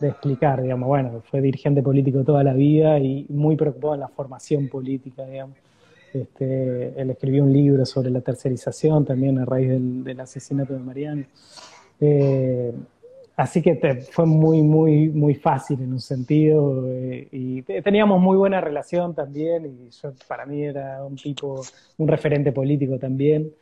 de 0.00 0.08
explicar, 0.08 0.62
digamos, 0.62 0.88
bueno, 0.88 1.22
fue 1.30 1.40
dirigente 1.40 1.82
político 1.82 2.24
toda 2.24 2.44
la 2.44 2.54
vida 2.54 2.98
y 2.98 3.26
muy 3.30 3.56
preocupado 3.56 3.94
en 3.94 4.00
la 4.00 4.08
formación 4.08 4.68
política, 4.68 5.24
digamos. 5.26 5.56
Este, 6.12 7.00
él 7.00 7.10
escribió 7.10 7.42
un 7.44 7.52
libro 7.52 7.86
sobre 7.86 8.10
la 8.10 8.20
tercerización 8.20 9.04
también 9.06 9.38
a 9.38 9.46
raíz 9.46 9.70
del, 9.70 10.04
del 10.04 10.20
asesinato 10.20 10.74
de 10.74 10.80
Mariano. 10.80 11.24
Eh, 12.00 12.72
Así 13.42 13.62
que 13.62 13.74
te- 13.76 14.02
fue 14.12 14.26
muy, 14.26 14.62
muy, 14.62 15.08
muy 15.10 15.34
fácil 15.34 15.80
en 15.82 15.92
un 15.92 16.00
sentido 16.00 16.86
eh, 16.88 17.28
y 17.32 17.62
te- 17.62 17.82
teníamos 17.82 18.20
muy 18.20 18.36
buena 18.36 18.60
relación 18.60 19.14
también 19.14 19.66
y 19.66 19.90
yo 19.90 20.12
para 20.28 20.46
mí 20.46 20.62
era 20.64 21.04
un 21.04 21.18
tipo, 21.18 21.68
un 21.98 22.08
referente 22.08 22.52
político 22.52 22.98
también. 22.98 23.52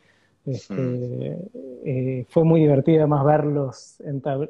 Este, 0.46 1.38
eh, 1.84 2.26
fue 2.28 2.44
muy 2.44 2.60
divertido 2.60 2.98
además 3.00 3.24
verlos 3.24 3.96
entab- 4.00 4.48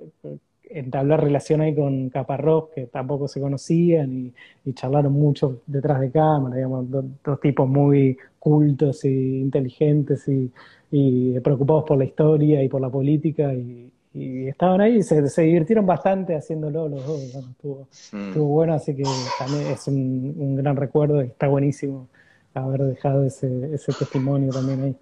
entablar 0.64 1.22
relación 1.22 1.60
ahí 1.60 1.74
con 1.74 2.10
Caparrós, 2.10 2.70
que 2.74 2.86
tampoco 2.86 3.26
se 3.28 3.40
conocían 3.40 4.12
y, 4.12 4.34
y 4.70 4.72
charlaron 4.74 5.12
mucho 5.12 5.62
detrás 5.66 6.00
de 6.00 6.10
cámara, 6.10 6.56
digamos, 6.56 6.90
do- 6.90 7.04
dos 7.24 7.40
tipos 7.40 7.68
muy 7.68 8.16
cultos 8.38 9.04
y 9.04 9.40
inteligentes 9.40 10.28
y, 10.28 10.50
y 10.90 11.38
preocupados 11.40 11.84
por 11.86 11.98
la 11.98 12.04
historia 12.04 12.62
y 12.62 12.68
por 12.68 12.80
la 12.80 12.90
política 12.90 13.52
y, 13.54 13.90
y 14.12 14.48
estaban 14.48 14.80
ahí 14.80 14.96
y 14.98 15.02
se, 15.02 15.28
se 15.28 15.42
divirtieron 15.42 15.86
bastante 15.86 16.34
haciéndolo 16.36 16.88
los 16.88 17.06
dos, 17.06 17.20
estuvo, 17.22 17.88
Mm. 18.12 18.28
estuvo 18.28 18.46
bueno, 18.46 18.74
así 18.74 18.94
que 18.96 19.04
también 19.38 19.66
es 19.68 19.86
un, 19.86 20.34
un 20.38 20.56
gran 20.56 20.76
recuerdo 20.76 21.22
y 21.22 21.26
está 21.28 21.46
buenísimo 21.48 22.08
haber 22.54 22.82
dejado 22.82 23.24
ese, 23.24 23.74
ese 23.74 23.92
testimonio 23.92 24.52
también 24.52 24.82
ahí. 24.82 24.96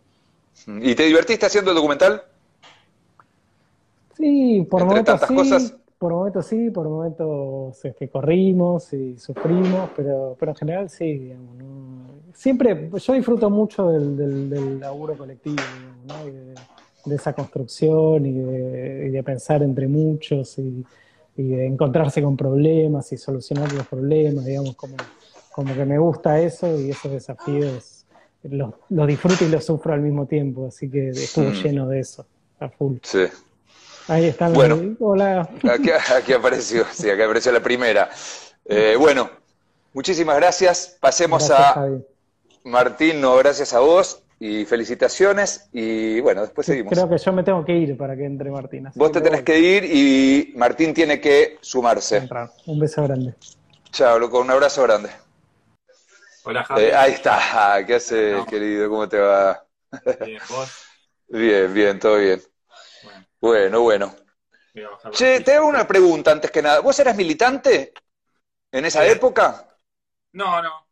¿Y 0.82 0.94
te 0.94 1.04
divertiste 1.04 1.46
haciendo 1.46 1.70
el 1.70 1.76
documental? 1.76 2.22
Sí, 4.16 4.66
por 4.68 4.82
Entre 4.82 4.86
momentos 4.86 5.20
tantas 5.20 5.28
sí, 5.28 5.34
cosas. 5.34 5.76
por 5.98 6.12
momentos 6.12 6.46
sí, 6.46 6.70
por 6.70 6.88
momentos 6.88 7.84
este, 7.84 8.08
corrimos 8.08 8.92
y 8.92 9.16
sufrimos, 9.18 9.90
pero, 9.96 10.36
pero 10.38 10.52
en 10.52 10.56
general 10.56 10.90
sí, 10.90 11.18
digamos, 11.18 11.54
¿no? 11.56 12.08
Siempre, 12.34 12.90
yo 12.92 13.12
disfruto 13.14 13.48
mucho 13.50 13.88
del, 13.90 14.16
del, 14.16 14.50
del 14.50 14.80
laburo 14.80 15.16
colectivo, 15.16 15.56
digamos, 15.78 16.04
¿no? 16.04 16.28
Y 16.28 16.32
de, 16.32 16.54
de 17.08 17.16
esa 17.16 17.32
construcción 17.32 18.24
y 18.26 18.32
de, 18.32 19.06
y 19.08 19.10
de 19.10 19.22
pensar 19.22 19.62
entre 19.62 19.88
muchos 19.88 20.58
y, 20.58 20.84
y 21.36 21.42
de 21.48 21.66
encontrarse 21.66 22.22
con 22.22 22.36
problemas 22.36 23.12
y 23.12 23.16
solucionar 23.16 23.72
los 23.72 23.86
problemas, 23.86 24.44
digamos, 24.44 24.74
como, 24.76 24.96
como 25.52 25.74
que 25.74 25.84
me 25.84 25.98
gusta 25.98 26.40
eso 26.40 26.78
y 26.80 26.90
esos 26.90 27.10
desafíos 27.12 28.04
los, 28.42 28.74
los 28.90 29.06
disfruto 29.06 29.44
y 29.44 29.48
los 29.48 29.64
sufro 29.64 29.92
al 29.92 30.00
mismo 30.00 30.26
tiempo, 30.26 30.66
así 30.68 30.88
que 30.90 31.10
estuvo 31.10 31.46
Mm. 31.50 31.52
lleno 31.62 31.88
de 31.88 32.00
eso, 32.00 32.26
a 32.60 32.68
full. 32.68 32.96
Sí. 33.02 33.24
Ahí 34.06 34.26
están 34.26 34.52
Bueno. 34.54 34.96
Hola. 35.00 35.48
Aquí, 35.70 35.90
aquí 36.16 36.32
apareció, 36.32 36.84
sí, 36.92 37.10
aquí 37.10 37.20
apareció 37.20 37.52
la 37.52 37.62
primera. 37.62 38.08
Eh, 38.64 38.96
bueno, 38.98 39.28
muchísimas 39.92 40.36
gracias. 40.36 40.96
Pasemos 41.00 41.46
Gracias, 41.46 41.68
a 41.68 41.72
Javi. 41.74 42.04
Martín, 42.64 43.20
no, 43.20 43.36
gracias 43.36 43.72
a 43.74 43.80
vos 43.80 44.22
y 44.40 44.64
felicitaciones. 44.64 45.68
Y 45.72 46.20
bueno, 46.20 46.42
después 46.42 46.66
seguimos. 46.66 46.92
Creo 46.92 47.08
que 47.08 47.18
yo 47.18 47.32
me 47.32 47.42
tengo 47.42 47.64
que 47.64 47.72
ir 47.72 47.96
para 47.96 48.16
que 48.16 48.24
entre 48.24 48.50
Martín. 48.50 48.86
así 48.86 48.98
Vos 48.98 49.12
te 49.12 49.20
tenés 49.20 49.40
voy. 49.40 49.44
que 49.44 49.58
ir 49.58 49.84
y 49.84 50.52
Martín 50.56 50.94
tiene 50.94 51.20
que 51.20 51.58
sumarse. 51.60 52.18
Entrar. 52.18 52.50
Un 52.66 52.78
beso 52.78 53.02
grande. 53.04 53.34
Chao, 53.90 54.18
loco, 54.18 54.40
un 54.40 54.50
abrazo 54.50 54.82
grande. 54.82 55.10
Hola 56.44 56.64
Javi. 56.64 56.82
Eh, 56.82 56.94
ahí 56.94 57.12
está, 57.12 57.84
¿qué 57.86 57.94
haces, 57.96 58.36
No. 58.36 58.46
querido? 58.46 58.88
¿Cómo 58.88 59.08
te 59.08 59.18
va? 59.18 59.66
Bien, 60.24 60.40
vos. 60.48 60.84
Bien, 61.28 61.74
bien, 61.74 61.98
todo 61.98 62.16
bien. 62.18 62.40
Bueno, 63.40 63.80
Bueno, 63.82 64.14
Che, 65.10 65.40
te 65.40 65.54
hago 65.54 65.66
una 65.66 65.86
pregunta 65.86 66.30
antes 66.30 66.50
que 66.50 66.62
nada. 66.62 66.80
¿Vos 66.80 66.98
eras 67.00 67.16
militante 67.16 67.92
en 68.70 68.84
esa 68.84 69.04
Sí. 69.04 69.10
época? 69.10 69.66
No, 70.32 70.62
no. 70.62 70.86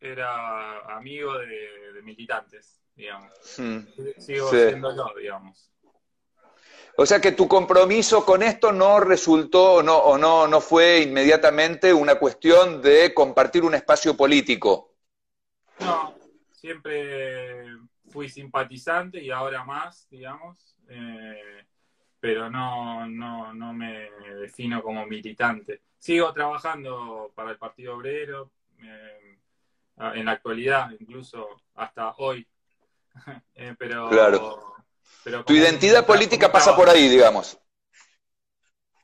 Era 0.00 0.96
amigo 0.96 1.38
de, 1.38 1.83
de 1.94 2.02
militantes, 2.02 2.80
digamos. 2.94 3.32
Hmm. 3.58 3.78
Sigo 4.18 4.50
Sí. 4.50 4.56
siéndolo, 4.58 5.12
digamos. 5.18 5.70
O 6.96 7.04
sea 7.06 7.20
que 7.20 7.32
tu 7.32 7.48
compromiso 7.48 8.24
con 8.24 8.42
esto 8.42 8.70
no 8.70 9.00
resultó 9.00 9.82
no, 9.82 9.98
o 9.98 10.16
no, 10.16 10.46
no 10.46 10.60
fue 10.60 11.00
inmediatamente 11.00 11.92
una 11.92 12.16
cuestión 12.16 12.80
de 12.82 13.12
compartir 13.12 13.64
un 13.64 13.74
espacio 13.74 14.16
político. 14.16 14.94
No, 15.80 16.14
siempre 16.52 17.66
fui 18.10 18.28
simpatizante 18.28 19.20
y 19.20 19.30
ahora 19.30 19.64
más, 19.64 20.06
digamos. 20.10 20.76
eh, 20.88 21.64
pero 22.20 22.48
no, 22.48 23.06
no, 23.06 23.52
no 23.52 23.72
me 23.74 24.10
defino 24.40 24.82
como 24.82 25.04
militante. 25.04 25.82
Sigo 25.98 26.32
trabajando 26.32 27.32
para 27.34 27.50
el 27.50 27.58
Partido 27.58 27.96
Obrero, 27.96 28.50
eh, 28.78 29.33
en 29.96 30.24
la 30.24 30.32
actualidad, 30.32 30.90
incluso 30.98 31.48
hasta 31.74 32.12
hoy. 32.18 32.46
Eh, 33.54 33.74
pero, 33.78 34.10
Claro. 34.10 34.74
pero 35.22 35.44
Tu 35.44 35.52
identidad 35.54 36.04
política 36.04 36.50
pasa 36.50 36.74
por 36.74 36.88
ahí, 36.88 37.08
digamos. 37.08 37.56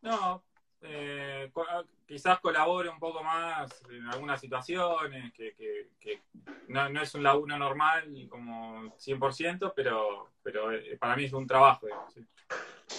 No, 0.03 0.42
eh, 0.83 1.48
co- 1.53 1.66
quizás 2.07 2.40
colabore 2.40 2.88
un 2.88 2.98
poco 2.98 3.22
más 3.22 3.81
en 3.90 4.07
algunas 4.09 4.40
situaciones, 4.40 5.33
que, 5.33 5.55
que- 5.55 5.90
que 6.00 6.20
no, 6.68 6.88
no 6.88 7.03
es 7.03 7.14
un 7.14 7.22
laburo 7.22 7.57
normal 7.57 8.26
como 8.29 8.92
100%, 8.98 9.72
pero, 9.74 10.31
pero 10.42 10.72
eh, 10.72 10.96
para 10.98 11.14
mí 11.16 11.24
es 11.24 11.33
un 11.33 11.46
trabajo. 11.46 11.87
digamos, 11.87 12.12
¿sí? 12.14 12.26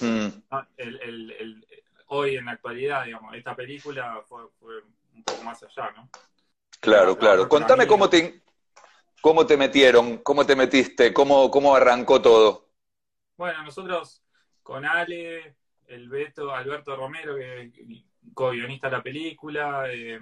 Hmm. 0.06 0.41
Ah, 0.51 0.65
el- 0.77 1.01
el- 1.01 1.32
el- 1.32 1.67
hoy 2.08 2.38
en 2.38 2.45
la 2.45 2.51
actualidad, 2.54 3.06
digamos, 3.06 3.36
esta 3.36 3.56
película 3.56 4.21
fue, 4.27 4.47
fue 4.60 4.82
un 5.13 5.23
poco 5.23 5.41
más 5.43 5.62
allá, 5.63 5.91
¿no? 5.91 6.10
Claro, 6.82 7.17
claro. 7.17 7.48
Contame 7.48 7.88
cómo 7.88 8.10
te, 8.10 8.41
cómo 9.22 9.46
te 9.46 9.56
metieron, 9.56 10.17
cómo 10.17 10.46
te 10.46 10.56
metiste, 10.56 11.13
cómo, 11.13 11.50
cómo 11.52 11.76
arrancó 11.76 12.22
todo. 12.22 12.67
Bueno, 13.38 13.63
nosotros 13.63 14.24
con 14.63 14.86
Ale, 14.86 15.56
el 15.88 16.10
Beto, 16.10 16.54
Alberto 16.54 16.96
Romero, 16.96 17.36
que 17.36 17.62
es 17.63 17.72
co-guionista 18.34 18.89
de 18.89 18.98
la 18.98 19.04
película, 19.04 19.86
eh, 19.91 20.20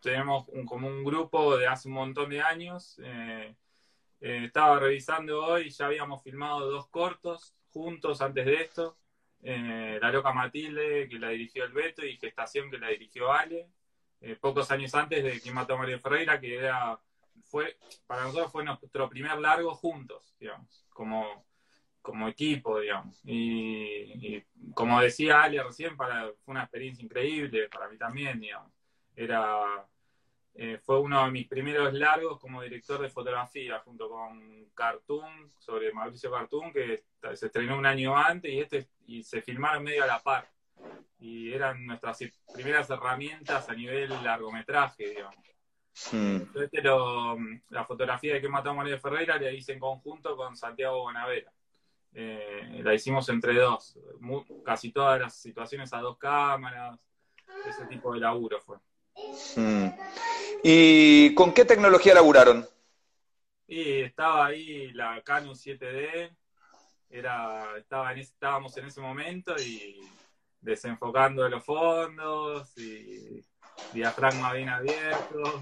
tenemos 0.00 0.48
un, 0.48 0.64
como 0.66 0.88
un 0.88 1.04
grupo 1.04 1.56
de 1.56 1.66
hace 1.66 1.88
un 1.88 1.94
montón 1.94 2.30
de 2.30 2.40
años. 2.42 3.00
eh, 3.02 3.54
eh, 4.20 4.44
estaba 4.44 4.78
revisando 4.78 5.44
hoy, 5.44 5.70
ya 5.70 5.86
habíamos 5.86 6.22
filmado 6.22 6.70
dos 6.70 6.88
cortos 6.88 7.54
juntos 7.70 8.20
antes 8.22 8.44
de 8.46 8.54
esto. 8.54 8.96
eh, 9.42 9.98
la 10.00 10.10
Loca 10.10 10.32
Matilde, 10.32 11.08
que 11.08 11.18
la 11.18 11.28
dirigió 11.28 11.64
el 11.64 11.72
Beto, 11.72 12.04
y 12.04 12.16
Gestación, 12.16 12.70
que 12.70 12.78
la 12.78 12.88
dirigió 12.88 13.30
Ale. 13.32 13.68
Eh, 14.20 14.36
pocos 14.36 14.70
años 14.70 14.94
antes 14.94 15.22
de 15.22 15.40
Quien 15.40 15.54
mató 15.54 15.74
a 15.74 15.78
Mario 15.78 16.00
Ferreira, 16.00 16.40
que 16.40 16.56
era, 16.56 16.98
fue, 17.44 17.78
para 18.06 18.24
nosotros 18.24 18.52
fue 18.52 18.64
nuestro 18.64 19.08
primer 19.08 19.38
largo 19.38 19.74
juntos, 19.74 20.34
digamos, 20.38 20.86
como 20.90 21.46
como 22.06 22.28
equipo, 22.28 22.78
digamos. 22.78 23.20
Y, 23.24 24.40
como 24.74 25.00
decía 25.00 25.42
Ale 25.42 25.60
recién, 25.60 25.96
fue 25.96 26.06
una 26.46 26.62
experiencia 26.62 27.04
increíble 27.04 27.68
para 27.68 27.88
mí 27.88 27.98
también, 27.98 28.38
digamos. 28.38 28.70
Era, 29.16 29.84
eh, 30.54 30.78
fue 30.84 31.00
uno 31.00 31.24
de 31.24 31.32
mis 31.32 31.48
primeros 31.48 31.92
largos 31.92 32.38
como 32.38 32.62
director 32.62 33.00
de 33.00 33.08
fotografía, 33.08 33.80
junto 33.80 34.08
con 34.08 34.70
Cartoon, 34.72 35.52
sobre 35.58 35.92
Mauricio 35.92 36.30
Cartoon, 36.30 36.72
que 36.72 37.02
se 37.34 37.46
estrenó 37.46 37.76
un 37.76 37.86
año 37.86 38.16
antes 38.16 38.52
y, 38.52 38.60
este, 38.60 38.88
y 39.06 39.24
se 39.24 39.42
filmaron 39.42 39.82
medio 39.82 40.04
a 40.04 40.06
la 40.06 40.22
par. 40.22 40.48
Y 41.18 41.52
eran 41.52 41.86
nuestras 41.86 42.18
primeras 42.52 42.88
herramientas 42.90 43.68
a 43.68 43.74
nivel 43.74 44.10
largometraje, 44.22 45.08
digamos. 45.08 45.36
Hmm. 46.12 46.36
Entonces, 46.36 46.84
lo- 46.84 47.38
la 47.70 47.84
fotografía 47.84 48.34
de 48.34 48.40
que 48.40 48.48
mató 48.48 48.70
a 48.70 48.74
María 48.74 48.98
Ferreira 48.98 49.38
la 49.38 49.50
hice 49.50 49.72
en 49.72 49.78
conjunto 49.78 50.36
con 50.36 50.56
Santiago 50.56 50.98
Bonavera. 50.98 51.50
Eh, 52.12 52.80
la 52.82 52.94
hicimos 52.94 53.28
entre 53.28 53.54
dos. 53.54 53.98
Casi 54.64 54.92
todas 54.92 55.20
las 55.20 55.34
situaciones 55.34 55.92
a 55.92 55.98
dos 55.98 56.18
cámaras. 56.18 56.98
Ese 57.66 57.86
tipo 57.86 58.12
de 58.12 58.20
laburo 58.20 58.60
fue. 58.60 58.76
Hmm. 59.56 59.88
¿Y 60.62 61.34
con 61.34 61.52
qué 61.52 61.64
tecnología 61.64 62.14
laburaron? 62.14 62.66
Y 63.66 64.00
estaba 64.02 64.46
ahí 64.46 64.92
la 64.92 65.20
Canon 65.22 65.54
7D, 65.54 66.30
era, 67.10 67.76
estaba 67.78 68.12
en, 68.12 68.18
estábamos 68.18 68.76
en 68.76 68.86
ese 68.86 69.00
momento 69.00 69.54
y 69.58 70.00
desenfocando 70.66 71.48
los 71.48 71.64
fondos 71.64 72.76
y 72.76 73.40
diafragma 73.92 74.52
bien 74.52 74.68
abierto. 74.68 75.60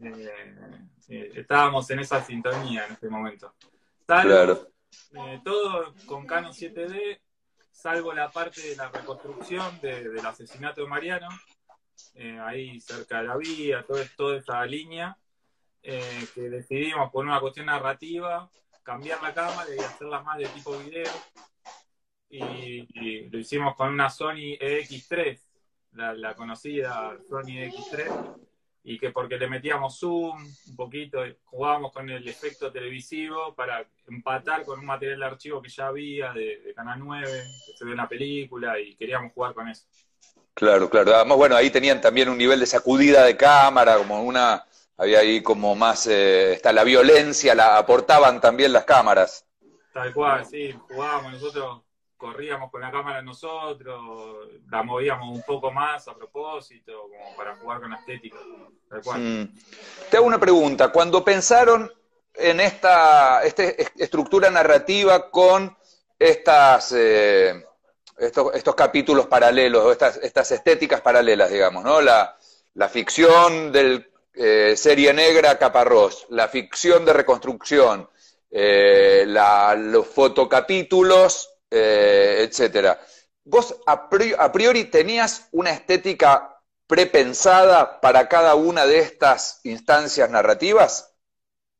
Eh, 0.00 1.32
estábamos 1.34 1.90
en 1.90 1.98
esa 1.98 2.24
sintonía 2.24 2.86
en 2.86 2.92
este 2.92 3.08
momento. 3.08 3.54
claro. 4.06 4.68
Eh, 5.14 5.40
todo 5.44 5.94
con 6.06 6.26
Canon 6.26 6.52
7D, 6.52 7.20
salvo 7.70 8.12
la 8.12 8.30
parte 8.30 8.60
de 8.60 8.76
la 8.76 8.88
reconstrucción 8.90 9.80
del 9.80 10.24
asesinato 10.24 10.82
de 10.82 10.86
Mariano, 10.86 11.28
eh, 12.14 12.38
ahí 12.40 12.80
cerca 12.80 13.22
de 13.22 13.28
la 13.28 13.36
vía, 13.36 13.84
todo, 13.86 13.98
toda 14.16 14.36
esa 14.38 14.64
línea, 14.66 15.16
que 15.82 16.48
decidimos 16.48 17.10
por 17.10 17.24
una 17.24 17.40
cuestión 17.40 17.66
narrativa 17.66 18.48
cambiar 18.84 19.20
la 19.20 19.34
cámara 19.34 19.68
y 19.74 19.80
hacerla 19.80 20.22
más 20.22 20.38
de 20.38 20.46
tipo 20.46 20.78
video. 20.78 21.10
Y, 22.32 23.28
lo 23.28 23.38
hicimos 23.38 23.76
con 23.76 23.90
una 23.90 24.08
Sony 24.08 24.56
EX3, 24.58 25.38
la, 25.92 26.34
conocida 26.34 27.14
Sony 27.28 27.68
EX3, 27.68 28.36
y 28.84 28.98
que 28.98 29.10
porque 29.10 29.36
le 29.36 29.48
metíamos 29.48 29.98
zoom 29.98 30.42
un 30.42 30.76
poquito, 30.76 31.22
jugábamos 31.44 31.92
con 31.92 32.08
el 32.08 32.26
efecto 32.26 32.72
televisivo 32.72 33.54
para 33.54 33.86
empatar 34.08 34.64
con 34.64 34.80
un 34.80 34.86
material 34.86 35.20
de 35.20 35.26
archivo 35.26 35.60
que 35.60 35.68
ya 35.68 35.88
había 35.88 36.32
de, 36.32 36.72
Canal 36.74 36.98
9, 37.00 37.26
que 37.66 37.76
se 37.76 37.84
ve 37.84 37.90
en 37.90 37.96
la 37.98 38.08
película, 38.08 38.80
y 38.80 38.96
queríamos 38.96 39.32
jugar 39.32 39.52
con 39.52 39.68
eso. 39.68 39.84
Claro, 40.54 40.88
claro. 40.88 41.14
Además, 41.14 41.36
bueno, 41.36 41.54
ahí 41.54 41.70
tenían 41.70 42.00
también 42.00 42.30
un 42.30 42.38
nivel 42.38 42.60
de 42.60 42.66
sacudida 42.66 43.24
de 43.24 43.36
cámara, 43.36 43.98
como 43.98 44.22
una 44.22 44.64
había 44.96 45.18
ahí 45.18 45.42
como 45.42 45.74
más, 45.74 46.06
eh, 46.06 46.54
está 46.54 46.72
la 46.72 46.84
violencia, 46.84 47.54
la 47.54 47.76
aportaban 47.76 48.40
también 48.40 48.72
las 48.72 48.84
cámaras. 48.84 49.44
Tal 49.92 50.14
cual, 50.14 50.46
sí, 50.46 50.74
jugábamos 50.88 51.32
nosotros, 51.32 51.82
corríamos 52.22 52.70
con 52.70 52.80
la 52.80 52.92
cámara 52.92 53.20
nosotros, 53.20 54.48
la 54.70 54.84
movíamos 54.84 55.28
un 55.36 55.42
poco 55.42 55.72
más 55.72 56.06
a 56.06 56.14
propósito, 56.14 57.08
como 57.10 57.36
para 57.36 57.56
jugar 57.56 57.80
con 57.80 57.90
la 57.90 57.96
estética. 57.96 58.38
Mm. 59.16 59.44
Te 60.08 60.16
hago 60.16 60.26
una 60.26 60.38
pregunta, 60.38 60.92
cuando 60.92 61.24
pensaron 61.24 61.92
en 62.32 62.60
esta, 62.60 63.42
este, 63.42 63.82
estructura 63.96 64.50
narrativa 64.50 65.30
con 65.30 65.76
estas... 66.18 66.94
Eh, 66.96 67.66
estos, 68.18 68.54
estos, 68.54 68.76
capítulos 68.76 69.26
paralelos, 69.26 69.90
estas, 69.90 70.18
estas 70.18 70.52
estéticas 70.52 71.00
paralelas, 71.00 71.50
digamos, 71.50 71.82
¿no? 71.82 72.00
La, 72.00 72.36
la 72.74 72.88
ficción 72.88 73.72
del 73.72 74.12
eh, 74.34 74.74
serie 74.76 75.12
negra 75.12 75.58
Caparrós, 75.58 76.26
la 76.28 76.46
ficción 76.46 77.04
de 77.04 77.14
reconstrucción, 77.14 78.08
eh, 78.54 79.24
los 79.26 80.06
fotocapítulos, 80.06 81.51
eh, 81.74 82.44
etcétera. 82.46 83.00
¿Vos 83.44 83.80
a 83.86 84.08
priori, 84.10 84.84
tenías 84.84 85.48
una 85.52 85.70
estética 85.70 86.60
prepensada 86.86 87.98
para 88.00 88.28
cada 88.28 88.54
una 88.54 88.84
de 88.84 88.98
estas 88.98 89.60
instancias 89.64 90.28
narrativas? 90.30 91.16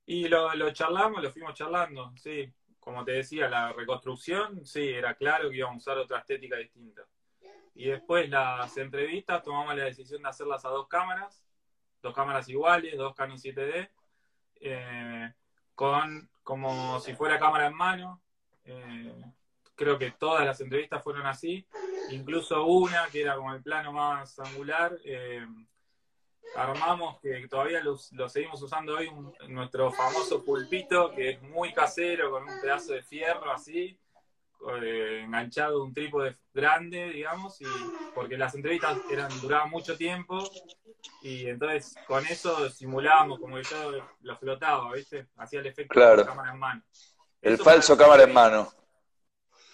Y 0.07 0.29
lo, 0.29 0.73
charlamos, 0.73 1.23
lo 1.23 1.31
fuimos 1.31 1.53
charlando, 1.55 2.11
sí. 2.17 2.51
Como 2.81 3.05
te 3.05 3.13
decía, 3.13 3.49
la 3.49 3.73
reconstrucción, 3.73 4.65
sí, 4.65 4.89
era 4.89 5.15
claro 5.15 5.51
que 5.51 5.59
íbamos 5.59 5.77
a 5.77 5.91
usar 5.91 5.99
otra 5.99 6.21
estética 6.21 6.57
distinta. 6.57 7.03
Y 7.75 7.89
después 7.89 8.29
las 8.31 8.75
entrevistas 8.79 9.43
tomamos 9.43 9.77
la 9.77 9.85
decisión 9.85 10.23
de 10.23 10.29
hacerlas 10.31 10.65
a 10.65 10.71
dos 10.71 10.89
cámaras, 10.89 11.45
dos 12.01 12.15
cámaras 12.15 12.49
iguales, 12.49 12.97
dos 12.97 13.15
Canon 13.15 13.39
7D, 13.39 13.91
eh, 14.61 15.33
con 15.75 16.31
como 16.43 16.99
si 16.99 17.15
fuera 17.15 17.39
cámara 17.39 17.67
en 17.67 17.75
mano. 17.75 18.21
Eh, 18.65 19.33
creo 19.75 19.99
que 19.99 20.13
todas 20.13 20.45
las 20.45 20.61
entrevistas 20.61 21.03
fueron 21.03 21.27
así, 21.27 21.67
incluso 22.11 22.65
una 22.65 23.07
que 23.11 23.23
era 23.23 23.37
como 23.37 23.55
el 23.55 23.63
plano 23.63 23.93
más 23.93 24.39
angular. 24.39 24.97
Eh, 25.05 25.47
armamos, 26.55 27.19
que 27.21 27.47
todavía 27.49 27.83
lo, 27.83 27.97
seguimos 28.29 28.61
usando 28.63 28.97
hoy, 28.97 29.11
nuestro 29.49 29.91
famoso 29.91 30.45
pulpito, 30.45 31.11
que 31.13 31.31
es 31.31 31.43
muy 31.43 31.73
casero, 31.73 32.31
con 32.31 32.43
un 32.43 32.61
pedazo 32.61 32.93
de 32.93 33.03
fierro 33.03 33.51
así, 33.51 33.99
enganchado 34.71 35.83
un 35.83 35.93
trípode 35.93 36.37
grande, 36.53 37.11
digamos, 37.11 37.61
y 37.61 37.67
porque 38.15 38.37
las 38.37 38.55
entrevistas 38.55 38.99
eran 39.11 39.29
duraban 39.41 39.71
mucho 39.71 39.97
tiempo 39.97 40.39
y 41.23 41.49
entonces 41.49 41.95
con 42.07 42.25
eso 42.27 42.69
simulábamos 42.71 43.41
como 43.41 43.57
que 43.57 43.63
todo 43.63 44.07
lo 44.21 44.37
flotaba, 44.37 44.93
¿viste? 44.93 45.27
Hacía 45.37 45.61
el 45.61 45.67
efecto 45.67 45.99
de 45.99 46.25
cámara 46.25 46.53
en 46.53 46.59
mano. 46.59 46.83
El 47.41 47.59
falso 47.59 47.97
cámara 47.97 48.23
en 48.23 48.33
mano. 48.33 48.73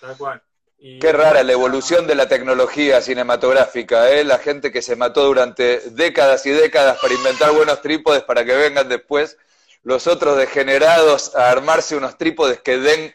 Tal 0.00 0.16
cual. 0.16 0.42
Qué 0.78 1.12
rara 1.12 1.42
la 1.42 1.52
evolución 1.52 2.06
de 2.06 2.14
la 2.14 2.28
tecnología 2.28 3.02
cinematográfica, 3.02 4.10
¿eh? 4.12 4.22
La 4.22 4.38
gente 4.38 4.70
que 4.70 4.80
se 4.80 4.94
mató 4.94 5.24
durante 5.24 5.80
décadas 5.90 6.46
y 6.46 6.50
décadas 6.50 6.98
para 7.00 7.14
inventar 7.14 7.52
buenos 7.52 7.82
trípodes 7.82 8.22
para 8.22 8.44
que 8.44 8.54
vengan 8.54 8.88
después 8.88 9.36
los 9.82 10.06
otros 10.06 10.36
degenerados 10.36 11.34
a 11.34 11.50
armarse 11.50 11.96
unos 11.96 12.16
trípodes 12.16 12.60
que 12.60 12.78
den 12.78 13.12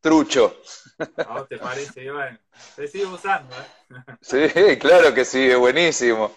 trucho. 0.00 0.60
¿A 1.16 1.32
vos 1.32 1.48
te 1.48 1.56
parece, 1.56 2.04
Iván? 2.04 2.38
Se 2.76 2.88
sigue 2.88 3.06
usando, 3.06 3.56
¿eh? 3.56 4.18
Sí, 4.20 4.76
claro 4.78 5.14
que 5.14 5.24
sí, 5.24 5.54
buenísimo. 5.54 6.34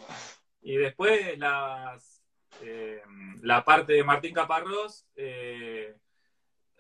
Y 0.62 0.78
después 0.78 1.38
las, 1.38 2.22
eh, 2.62 3.02
la 3.42 3.66
parte 3.66 3.94
de 3.94 4.04
Martín 4.04 4.34
Caparrós, 4.34 5.06
eh, 5.16 5.96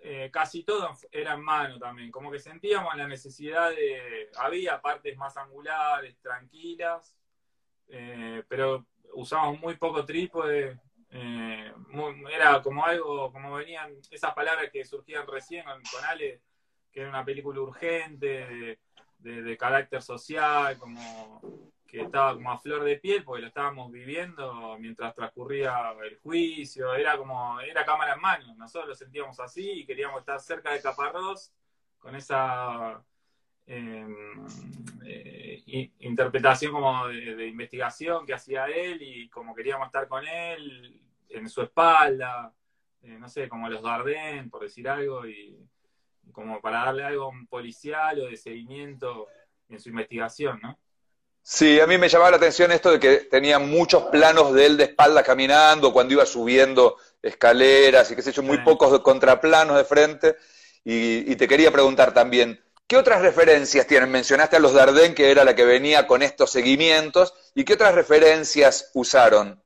eh, 0.03 0.29
casi 0.31 0.63
todo 0.63 0.89
era 1.11 1.33
en 1.33 1.41
mano 1.41 1.77
también, 1.79 2.11
como 2.11 2.31
que 2.31 2.39
sentíamos 2.39 2.95
la 2.95 3.07
necesidad 3.07 3.69
de, 3.69 4.29
había 4.37 4.81
partes 4.81 5.15
más 5.17 5.37
angulares, 5.37 6.19
tranquilas, 6.21 7.15
pero 8.47 8.85
usábamos 9.13 9.59
muy 9.59 9.75
poco 9.75 10.05
trípode, 10.05 10.79
era 11.09 12.61
como 12.61 12.85
algo, 12.85 13.31
como 13.31 13.55
venían 13.55 13.93
esas 14.09 14.33
palabras 14.33 14.71
que 14.71 14.85
surgían 14.85 15.27
recién 15.27 15.65
con, 15.65 16.05
Ale, 16.05 16.41
que 16.91 17.01
era 17.01 17.09
una 17.09 17.25
película 17.25 17.59
urgente, 17.59 18.79
de 19.19 19.57
carácter 19.57 20.01
social, 20.01 20.77
como 20.77 21.41
que 21.91 22.01
estaba 22.01 22.33
como 22.33 22.49
a 22.49 22.57
flor 22.57 22.85
de 22.85 22.95
piel 22.95 23.21
porque 23.23 23.41
lo 23.41 23.47
estábamos 23.49 23.91
viviendo 23.91 24.77
mientras 24.79 25.13
transcurría 25.13 25.93
el 26.05 26.17
juicio, 26.19 26.95
era 26.95 27.17
como, 27.17 27.59
era 27.59 27.83
cámara 27.83 28.13
en 28.13 28.21
mano, 28.21 28.55
nosotros 28.55 28.89
lo 28.89 28.95
sentíamos 28.95 29.37
así 29.41 29.81
y 29.81 29.85
queríamos 29.85 30.21
estar 30.21 30.39
cerca 30.39 30.71
de 30.71 30.81
Caparrós 30.81 31.53
con 31.99 32.15
esa 32.15 33.03
em, 33.65 34.47
eh, 35.05 35.61
interpretación 35.99 36.71
como 36.71 37.07
de, 37.07 37.47
investigación 37.47 38.25
que 38.25 38.35
hacía 38.35 38.67
él 38.67 39.01
y 39.01 39.27
como 39.29 39.53
queríamos 39.53 39.87
estar 39.87 40.07
con 40.07 40.25
él 40.25 41.01
en 41.27 41.49
su 41.49 41.61
espalda, 41.61 42.53
eh, 43.01 43.17
no 43.19 43.27
sé, 43.27 43.49
como 43.49 43.69
los 43.69 43.81
Dardenne, 43.81 44.49
por 44.49 44.61
decir 44.61 44.87
algo, 44.87 45.27
y 45.27 45.59
como 46.31 46.61
para 46.61 46.85
darle 46.85 47.03
algo 47.03 47.33
policial 47.49 48.21
o 48.21 48.25
de 48.27 48.37
seguimiento 48.37 49.27
en 49.67 49.79
su 49.79 49.89
investigación, 49.89 50.59
¿no? 50.61 50.79
Sí, 51.43 51.79
a 51.79 51.87
mí 51.87 51.97
me 51.97 52.07
llamaba 52.07 52.31
la 52.31 52.37
atención 52.37 52.71
esto 52.71 52.91
de 52.91 52.99
que 52.99 53.17
tenía 53.29 53.57
muchos 53.59 54.03
planos 54.03 54.53
de 54.53 54.65
él 54.65 54.77
de 54.77 54.85
espalda 54.85 55.23
caminando 55.23 55.91
cuando 55.91 56.13
iba 56.13 56.25
subiendo 56.25 56.97
escaleras 57.21 58.11
y 58.11 58.15
qué 58.15 58.21
sé 58.21 58.31
yo, 58.31 58.43
muy 58.43 58.59
pocos 58.59 58.99
contraplanos 59.01 59.77
de 59.77 59.83
frente. 59.83 60.35
Y, 60.83 61.35
te 61.35 61.47
quería 61.47 61.71
preguntar 61.71 62.13
también, 62.13 62.59
¿qué 62.87 62.97
otras 62.97 63.21
referencias 63.21 63.85
tienen? 63.87 64.11
Mencionaste 64.11 64.55
a 64.55 64.59
los 64.59 64.73
Dardenne, 64.73 65.13
que 65.13 65.31
era 65.31 65.43
la 65.43 65.55
que 65.55 65.65
venía 65.65 66.07
con 66.07 66.21
estos 66.21 66.51
seguimientos, 66.51 67.33
¿y 67.53 67.63
qué 67.63 67.73
otras 67.73 67.93
referencias 67.93 68.89
usaron? 68.93 69.63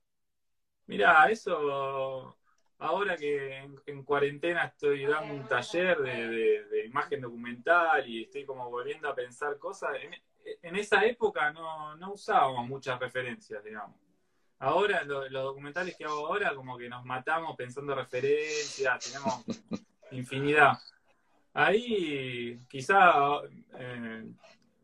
Mira, 0.87 1.29
eso, 1.29 2.34
ahora 2.85 3.17
que 3.17 3.57
en, 3.85 4.03
cuarentena 4.03 4.65
estoy 4.65 5.05
dando 5.05 5.33
un 5.33 5.47
taller 5.47 5.97
de, 5.99 6.85
imagen 6.85 7.21
documental 7.21 8.07
y 8.07 8.23
estoy 8.23 8.45
como 8.45 8.69
volviendo 8.69 9.09
a 9.09 9.15
pensar 9.15 9.57
cosas, 9.57 9.91
en 10.61 10.75
esa 10.75 11.03
época 11.03 11.51
no, 11.51 11.95
no 11.95 12.13
usábamos 12.13 12.67
muchas 12.67 12.99
referencias, 12.99 13.63
digamos. 13.63 13.95
Ahora, 14.59 15.03
los 15.03 15.31
documentales 15.31 15.97
que 15.97 16.05
hago 16.05 16.27
ahora, 16.27 16.55
como 16.55 16.77
que 16.77 16.87
nos 16.87 17.03
matamos 17.03 17.55
pensando 17.57 17.93
referencias, 17.93 19.05
tenemos 19.05 19.43
infinidad. 20.11 20.77
Ahí 21.53 22.59
quizá 22.69 23.41
eh, 23.77 24.25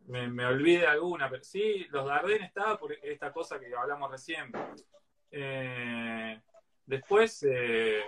me, 0.08 0.28
me, 0.28 0.46
olvide 0.46 0.88
alguna, 0.88 1.30
pero 1.30 1.44
sí, 1.44 1.86
los 1.90 2.06
Darden 2.06 2.44
estaba 2.44 2.78
por 2.78 2.94
esta 2.94 3.32
cosa 3.32 3.60
que 3.60 3.74
hablamos 3.74 4.12
recién. 4.12 4.52
Eh, 5.32 6.42
Después, 6.86 7.46
eh, 7.50 8.02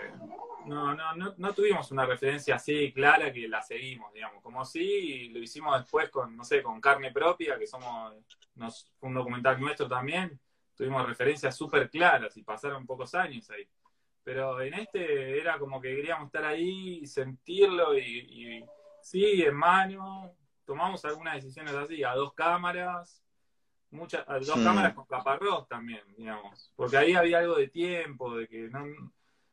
no, 0.66 0.94
no, 0.96 1.34
no, 1.38 1.54
tuvimos 1.54 1.92
una 1.92 2.06
referencia 2.06 2.56
así 2.56 2.92
clara 2.92 3.32
que 3.32 3.48
la 3.48 3.62
seguimos, 3.62 4.14
digamos, 4.14 4.42
como 4.42 4.66
si 4.66 5.30
lo 5.30 5.40
hicimos 5.40 5.80
después 5.80 6.10
con, 6.10 6.36
no 6.36 6.44
sé, 6.44 6.62
con 6.62 6.82
Carne 6.82 7.12
Propia, 7.12 7.58
que 7.58 7.68
somos, 7.68 8.14
nos, 8.56 8.90
un 9.02 9.14
documental 9.14 9.60
nuestro 9.60 9.88
también, 9.88 10.40
tuvimos 10.76 11.06
referencias 11.08 11.56
súper 11.56 11.90
claras 11.90 12.36
y 12.38 12.44
pasaron 12.44 12.86
pocos 12.86 13.14
años 13.16 13.50
ahí. 13.50 13.68
pero 14.24 14.62
en 14.62 14.74
este 14.74 15.40
era 15.40 15.60
como 15.60 15.80
que 15.82 15.96
queríamos 15.96 16.28
estar 16.28 16.46
ahí 16.46 17.00
y 17.02 17.08
sentirlo 17.08 17.98
y, 17.98 18.66
sí, 19.02 19.44
en 19.44 19.56
mano, 19.56 20.36
tomamos 20.66 21.04
algunas 21.06 21.36
decisiones 21.36 21.74
así, 21.76 22.04
a 22.04 22.14
dos 22.16 22.34
cámaras, 22.34 23.24
muchas, 23.94 24.26
dos 24.46 24.60
cámaras 24.62 24.94
con 24.94 25.06
caparrós 25.06 25.68
también, 25.68 26.02
digamos, 26.18 26.72
porque 26.76 26.98
ahí 26.98 27.14
había 27.14 27.40
algo 27.40 27.56
de 27.56 27.68
tiempo, 27.68 28.36
de 28.36 28.48
que 28.48 28.70
no, 28.70 28.86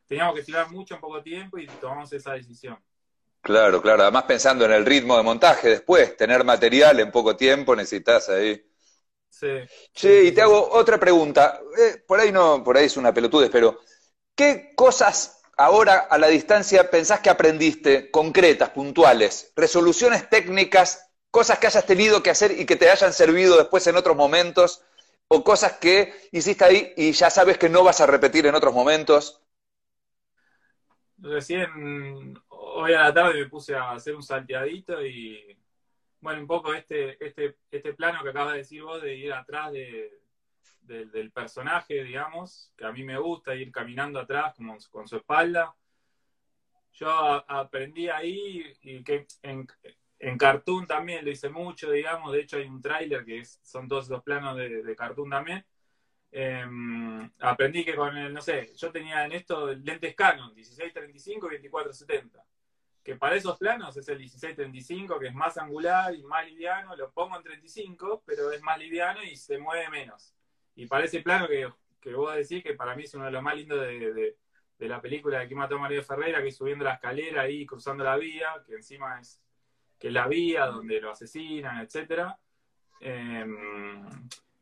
teníamos 0.07 0.35
que 0.35 0.43
filmar 0.43 0.71
mucho 0.71 0.95
en 0.95 1.01
poco 1.01 1.23
tiempo 1.23 1.59
y 1.59 1.67
tomamos 1.67 2.13
esa 2.13 2.33
decisión. 2.33 2.79
Claro, 3.43 3.81
claro, 3.81 4.03
además 4.03 4.25
pensando 4.25 4.65
en 4.65 4.73
el 4.73 4.85
ritmo 4.85 5.17
de 5.17 5.23
montaje 5.23 5.69
después, 5.69 6.17
tener 6.17 6.45
material 6.45 7.01
en 7.01 7.11
poco 7.11 7.37
tiempo 7.37 7.75
necesitas 7.75 8.29
ahí. 8.29 8.63
Sí. 9.29 9.61
Sí, 9.95 10.21
y 10.27 10.33
te 10.33 10.43
hago 10.43 10.71
otra 10.73 10.99
pregunta. 10.99 11.61
Eh, 11.79 12.03
por 12.07 12.21
ahí 12.21 12.33
no, 12.33 12.63
por 12.63 12.77
ahí 12.77 12.87
es 12.87 12.97
una 12.97 13.15
pelotudez, 13.15 13.49
pero 13.51 13.79
¿qué 14.35 14.73
cosas 14.75 15.41
ahora 15.57 16.09
a 16.11 16.19
la 16.19 16.29
distancia 16.29 16.91
pensás 16.91 17.21
que 17.21 17.31
aprendiste, 17.31 18.11
concretas, 18.11 18.71
puntuales, 18.71 19.53
resoluciones 19.55 20.29
técnicas, 20.29 21.10
cosas 21.31 21.59
que 21.59 21.67
hayas 21.67 21.87
tenido 21.87 22.23
que 22.23 22.31
hacer 22.31 22.53
y 22.59 22.67
que 22.67 22.77
te 22.77 22.91
hayan 22.91 23.13
servido 23.13 23.57
después 23.57 23.87
en 23.87 23.97
otros 23.97 24.17
momentos, 24.17 24.85
o 25.29 25.45
cosas 25.45 25.75
que 25.75 26.13
hiciste 26.33 26.65
ahí 26.65 26.93
y 26.97 27.13
ya 27.13 27.31
sabes 27.31 27.57
que 27.57 27.69
no 27.69 27.85
vas 27.85 28.01
a 28.01 28.07
repetir 28.07 28.47
en 28.47 28.55
otros 28.55 28.75
momentos? 28.75 29.41
Recién, 31.19 32.37
hoy 32.49 32.95
a 32.95 33.03
la 33.03 33.15
tarde 33.15 33.35
me 33.35 33.49
puse 33.49 33.77
a 33.77 33.93
hacer 33.93 34.17
un 34.17 34.23
salteadito 34.23 35.05
y 35.05 35.57
bueno, 36.21 36.41
un 36.41 36.47
poco 36.47 36.75
este, 36.75 37.25
este, 37.25 37.57
este 37.71 37.95
plano 37.95 38.23
que 38.23 38.31
acabas 38.31 38.53
de 38.53 38.59
decir 38.59 38.83
vos 38.83 39.01
de 39.01 39.15
ir 39.15 39.33
atrás 39.33 39.73
del 39.73 41.31
personaje, 41.33 42.03
digamos, 42.03 42.73
que 42.77 42.85
a 42.85 42.93
mí 42.93 43.05
me 43.05 43.19
gusta 43.19 43.55
ir 43.55 43.71
caminando 43.71 44.19
atrás 44.19 44.55
como 44.57 44.77
con 44.91 45.07
su 45.07 45.17
espalda. 45.17 45.75
Yo 46.93 47.09
aprendí 47.49 48.09
ahí 48.09 48.73
y 48.83 49.05
que 49.05 49.27
en, 49.43 49.67
en 50.21 50.39
Cartoon 50.39 50.87
también 50.87 51.25
lo 51.25 51.31
hice 51.33 51.49
mucho, 51.51 51.91
digamos. 51.91 52.33
De 52.33 52.43
hecho, 52.43 52.59
hay 52.59 52.67
un 52.67 52.81
tráiler 52.81 53.25
que 53.25 53.45
son 53.45 53.89
todos 53.89 54.07
esos 54.07 54.23
planos 54.23 54.57
de, 54.57 54.83
de 54.85 54.97
Cartoon 54.97 55.31
también. 55.31 55.65
Em, 56.33 57.29
aprendí 57.41 57.85
que 57.85 57.97
con 57.97 58.17
el, 58.17 58.33
no 58.33 58.41
sé, 58.41 58.73
yo 58.77 58.93
tenía 58.93 59.25
en 59.25 59.33
esto 59.33 59.75
lentes 59.75 60.15
Canon, 60.15 60.55
1635 60.55 61.49
y 61.49 61.57
2470 61.57 62.45
que 63.03 63.17
para 63.17 63.37
esos 63.37 63.59
planos 63.59 63.97
es 63.97 64.09
el 64.09 64.19
1635, 64.19 65.19
que 65.19 65.29
es 65.29 65.35
más 65.35 65.57
angular 65.59 66.15
y 66.15 66.23
más 66.23 66.47
liviano, 66.47 66.95
lo 66.97 67.11
pongo 67.11 67.37
en 67.37 67.43
35, 67.43 68.23
pero 68.27 68.53
es 68.53 68.63
más 68.63 68.79
liviano 68.79 69.23
y 69.23 69.37
se 69.37 69.59
mueve 69.59 69.89
menos. 69.89 70.35
Y 70.75 70.87
para 70.87 71.05
ese 71.05 71.21
plano 71.21 71.49
que, 71.49 71.69
que 72.01 72.15
vos 72.15 72.35
decís, 72.35 72.63
que 72.63 72.75
para 72.75 72.95
mí 72.95 73.05
es 73.05 73.15
uno 73.15 73.25
de 73.25 73.31
los 73.31 73.43
más 73.43 73.57
lindos 73.57 73.81
de, 73.81 74.37
la 74.79 75.01
película 75.01 75.41
de 75.41 75.49
que 75.49 75.55
mató 75.55 75.79
Mario 75.79 76.03
Ferreira, 76.03 76.43
que 76.43 76.49
es 76.49 76.57
subiendo 76.57 76.85
la 76.85 76.95
escalera 76.95 77.43
ahí, 77.43 77.67
cruzando 77.67 78.05
la 78.05 78.17
vía, 78.17 78.63
que 78.67 78.75
encima 78.75 79.21
es 79.21 79.43
que 80.01 80.11
la 80.11 80.27
vía 80.27 80.67
donde 80.67 81.01
lo 81.01 81.13
asesinan, 81.13 81.79
etcétera. 81.81 82.37
Em, 83.01 84.05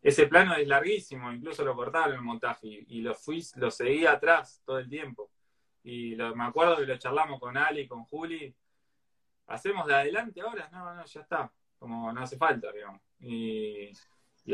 ese 0.02 0.26
plano 0.26 0.54
es 0.54 0.68
larguísimo, 0.68 1.32
incluso 1.32 1.64
lo 1.64 1.74
cortaron 1.74 2.14
el 2.14 2.22
montaje 2.22 2.84
y, 2.88 3.00
lo 3.00 3.14
fui, 3.14 3.42
lo 3.56 3.70
seguí 3.70 4.04
atrás 4.06 4.62
todo 4.66 4.78
el 4.78 4.88
tiempo 4.88 5.30
y 5.82 6.16
me 6.16 6.44
acuerdo 6.44 6.76
que 6.76 6.86
lo 6.86 6.98
charlamos 6.98 7.40
con 7.40 7.56
Ali, 7.56 7.88
con 7.88 8.04
Juli, 8.04 8.54
hacemos 9.46 9.86
de 9.86 9.94
adelante 9.94 10.40
ahora, 10.40 10.68
no, 10.70 10.94
no, 10.94 11.04
ya 11.04 11.20
está, 11.22 11.50
como 11.78 12.12
no 12.12 12.20
hace 12.20 12.36
falta, 12.36 12.70
digamos. 12.72 13.00
Y, 13.20 13.90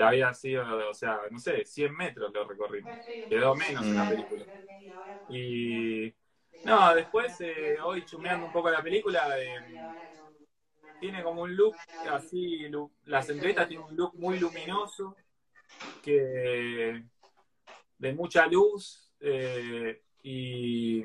había 0.01 0.33
sido, 0.35 0.91
o 0.91 0.95
sea, 0.95 1.21
no 1.31 1.39
sé, 1.39 1.65
100 1.65 1.97
metros 1.97 2.33
lo 2.33 2.47
recorrimos, 2.47 2.99
quedó 3.29 3.55
menos 3.55 3.85
en 3.85 3.97
la 3.97 4.09
película. 4.09 4.45
Y 5.29 6.15
no, 6.65 6.95
después, 6.95 7.41
eh, 7.41 7.79
hoy 7.83 8.05
chumeando 8.05 8.47
un 8.47 8.53
poco 8.53 8.71
la 8.71 8.83
película, 8.83 9.39
eh, 9.39 9.61
tiene 11.01 11.23
como 11.23 11.43
un 11.43 11.55
look 11.55 11.77
así, 12.11 12.67
las 13.05 13.29
entrevistas 13.29 13.69
tienen 13.69 13.87
un 13.87 13.97
look 13.97 14.15
muy 14.15 14.39
luminoso, 14.39 15.17
que 16.03 17.05
de 17.99 18.13
mucha 18.13 18.47
luz, 18.47 19.13
eh, 19.21 20.03
y, 20.23 21.03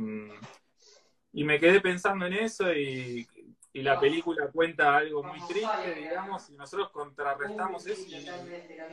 y 1.34 1.43
me 1.43 1.60
quedé 1.60 1.82
pensando 1.82 2.25
en 2.25 2.34
eso 2.34 2.71
y, 2.73 3.28
la 3.71 3.97
película 3.97 4.49
cuenta 4.52 4.97
algo 4.97 5.23
muy 5.23 5.39
triste, 5.47 5.95
digamos, 5.95 6.49
y 6.49 6.56
nosotros 6.58 6.89
contrarrestamos 6.89 7.88
eso 7.88 8.04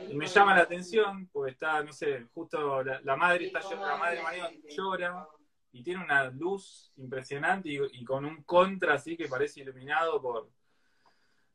y, 0.09 0.15
me 0.15 0.27
llama 0.27 0.55
la 0.55 0.61
atención, 0.61 1.27
porque 1.33 1.51
está, 1.51 1.83
no 1.83 1.91
sé, 1.91 2.25
justo 2.33 2.81
la, 2.83 3.15
madre 3.17 3.47
está 3.47 3.59
la 3.75 3.97
madre 3.97 4.21
María 4.23 4.49
llora 4.69 5.27
y 5.73 5.83
tiene 5.83 6.03
una 6.03 6.29
luz 6.29 6.93
impresionante 6.95 7.69
y, 7.69 8.05
con 8.05 8.23
un 8.23 8.43
contra 8.43 8.93
así 8.93 9.17
que 9.17 9.27
parece 9.27 9.59
iluminado 9.59 10.21
por... 10.21 10.49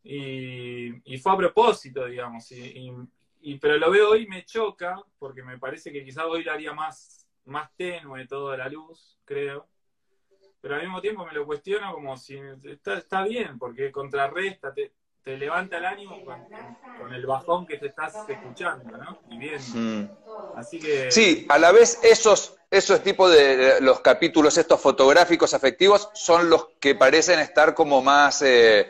Y, 0.04 1.18
fue 1.18 1.32
a 1.32 1.36
propósito, 1.36 2.06
digamos, 2.06 2.50
y, 2.52 3.58
pero 3.58 3.76
lo 3.76 3.90
veo 3.90 4.10
hoy 4.10 4.22
y 4.22 4.28
me 4.28 4.44
choca, 4.44 5.00
porque 5.18 5.42
me 5.42 5.58
parece 5.58 5.92
que 5.92 6.04
quizás 6.04 6.24
hoy 6.24 6.44
lo 6.44 6.52
haría 6.52 6.72
más 6.72 7.22
más 7.46 7.70
tenue 7.76 8.26
toda 8.26 8.56
la 8.56 8.68
luz, 8.68 9.18
creo. 9.24 9.66
Pero 10.60 10.76
al 10.76 10.82
mismo 10.82 11.00
tiempo 11.00 11.26
me 11.26 11.32
lo 11.32 11.44
cuestiono 11.44 11.92
como 11.92 12.16
si 12.16 12.38
está, 12.94 13.24
bien, 13.24 13.58
porque 13.58 13.90
contrarresta, 13.90 14.72
te, 14.72 14.92
te 15.24 15.36
levanta 15.36 15.78
el 15.78 15.84
ánimo 15.84 16.24
con, 16.24 17.12
el 17.12 17.26
bajón 17.26 17.66
que 17.66 17.78
te 17.78 17.86
estás 17.86 18.28
escuchando, 18.28 18.96
¿no? 18.96 19.18
Y 19.28 19.38
bien. 19.38 19.60
Mm. 19.74 20.10
Así 20.54 20.78
que. 20.78 21.10
Sí, 21.10 21.46
a 21.48 21.58
la 21.58 21.72
vez 21.72 21.98
esos, 22.04 22.56
esos 22.70 23.02
tipos 23.02 23.32
de 23.32 23.80
los 23.80 24.00
capítulos, 24.00 24.56
estos 24.56 24.80
fotográficos 24.80 25.52
afectivos, 25.52 26.10
son 26.14 26.48
los 26.48 26.68
que 26.78 26.94
parecen 26.94 27.40
estar 27.40 27.74
como 27.74 28.00
más, 28.00 28.42
eh, 28.42 28.88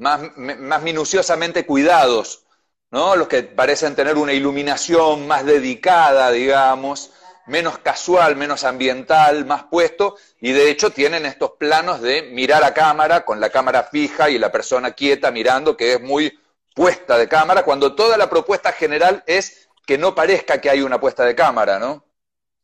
más, 0.00 0.36
más 0.36 0.82
minuciosamente 0.82 1.64
cuidados, 1.64 2.44
¿no? 2.90 3.14
Los 3.14 3.28
que 3.28 3.44
parecen 3.44 3.94
tener 3.94 4.16
una 4.16 4.32
iluminación 4.32 5.28
más 5.28 5.46
dedicada, 5.46 6.30
digamos 6.32 7.12
menos 7.50 7.78
casual, 7.78 8.36
menos 8.36 8.64
ambiental, 8.64 9.44
más 9.44 9.64
puesto, 9.64 10.16
y 10.40 10.52
de 10.52 10.70
hecho 10.70 10.90
tienen 10.90 11.26
estos 11.26 11.52
planos 11.52 12.00
de 12.00 12.22
mirar 12.22 12.62
a 12.62 12.72
cámara 12.72 13.24
con 13.24 13.40
la 13.40 13.50
cámara 13.50 13.82
fija 13.82 14.30
y 14.30 14.38
la 14.38 14.52
persona 14.52 14.92
quieta 14.92 15.30
mirando, 15.30 15.76
que 15.76 15.94
es 15.94 16.00
muy 16.00 16.38
puesta 16.74 17.18
de 17.18 17.28
cámara, 17.28 17.64
cuando 17.64 17.94
toda 17.94 18.16
la 18.16 18.30
propuesta 18.30 18.72
general 18.72 19.24
es 19.26 19.68
que 19.84 19.98
no 19.98 20.14
parezca 20.14 20.60
que 20.60 20.70
hay 20.70 20.82
una 20.82 21.00
puesta 21.00 21.24
de 21.24 21.34
cámara, 21.34 21.78
¿no? 21.78 22.04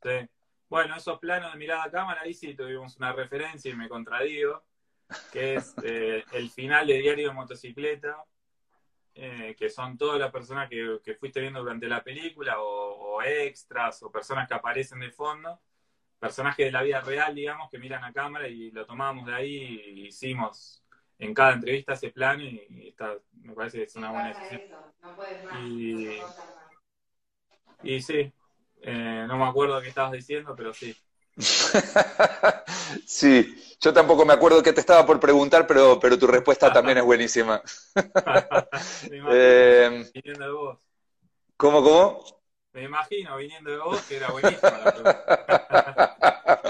Sí. 0.02 0.28
Bueno, 0.68 0.96
esos 0.96 1.18
planos 1.18 1.52
de 1.52 1.58
mirada 1.58 1.84
a 1.84 1.90
cámara, 1.90 2.20
ahí 2.22 2.34
sí 2.34 2.54
tuvimos 2.54 2.96
una 2.96 3.12
referencia 3.12 3.70
y 3.70 3.74
me 3.74 3.88
contradigo, 3.88 4.62
que 5.32 5.56
es 5.56 5.74
eh, 5.82 6.24
el 6.32 6.50
final 6.50 6.86
de 6.86 6.98
Diario 6.98 7.28
de 7.28 7.34
Motocicleta, 7.34 8.24
eh, 9.14 9.54
que 9.58 9.70
son 9.70 9.96
todas 9.96 10.20
las 10.20 10.30
personas 10.30 10.68
que, 10.68 11.00
fuiste 11.18 11.40
viendo 11.40 11.60
durante 11.60 11.88
la 11.88 12.02
película, 12.04 12.56
o, 12.60 13.22
extras, 13.22 14.02
o 14.02 14.10
personas 14.12 14.46
que 14.46 14.54
aparecen 14.54 15.00
de 15.00 15.10
fondo, 15.10 15.60
personajes 16.18 16.66
de 16.66 16.72
la 16.72 16.82
vida 16.82 17.00
real, 17.00 17.34
digamos, 17.34 17.70
que 17.70 17.78
miran 17.78 18.04
a 18.04 18.12
cámara 18.12 18.48
y 18.48 18.70
lo 18.70 18.84
tomamos 18.86 19.26
de 19.26 19.34
ahí 19.34 19.82
y 19.86 20.06
hicimos 20.08 20.82
en 21.18 21.32
cada 21.34 21.54
entrevista 21.54 21.94
ese 21.94 22.10
plano 22.10 22.42
y, 22.42 22.88
está, 22.88 23.16
me 23.32 23.54
parece 23.54 23.78
que 23.78 23.84
es 23.84 23.96
una 23.96 24.12
buena 24.12 24.28
decisión. 24.28 24.60
y, 25.48 26.18
y 27.82 28.00
sí, 28.02 28.32
eh, 28.82 29.24
no 29.28 29.38
me 29.38 29.44
acuerdo 29.44 29.80
qué 29.80 29.88
estabas 29.88 30.12
diciendo, 30.12 30.54
pero 30.56 30.72
sí. 30.72 30.94
sí, 33.06 33.76
yo 33.80 33.92
tampoco 33.92 34.24
me 34.24 34.32
acuerdo 34.32 34.62
qué 34.62 34.72
te 34.72 34.80
estaba 34.80 35.04
por 35.04 35.20
preguntar, 35.20 35.66
pero, 35.66 36.00
pero 36.00 36.18
tu 36.18 36.26
respuesta 36.26 36.72
también 36.72 36.98
es 36.98 37.04
buenísima. 37.04 37.60
eh, 39.30 40.10
viniendo 40.14 40.44
de 40.44 40.52
vos. 40.52 40.78
¿Cómo, 41.56 41.82
cómo? 41.82 42.24
Me 42.72 42.84
imagino 42.84 43.36
viniendo 43.36 43.70
de 43.70 43.78
vos 43.78 44.00
que 44.02 44.16
era 44.16 44.30
buenísima 44.30 44.70
la 44.70 44.92
pregunta. 44.92 45.86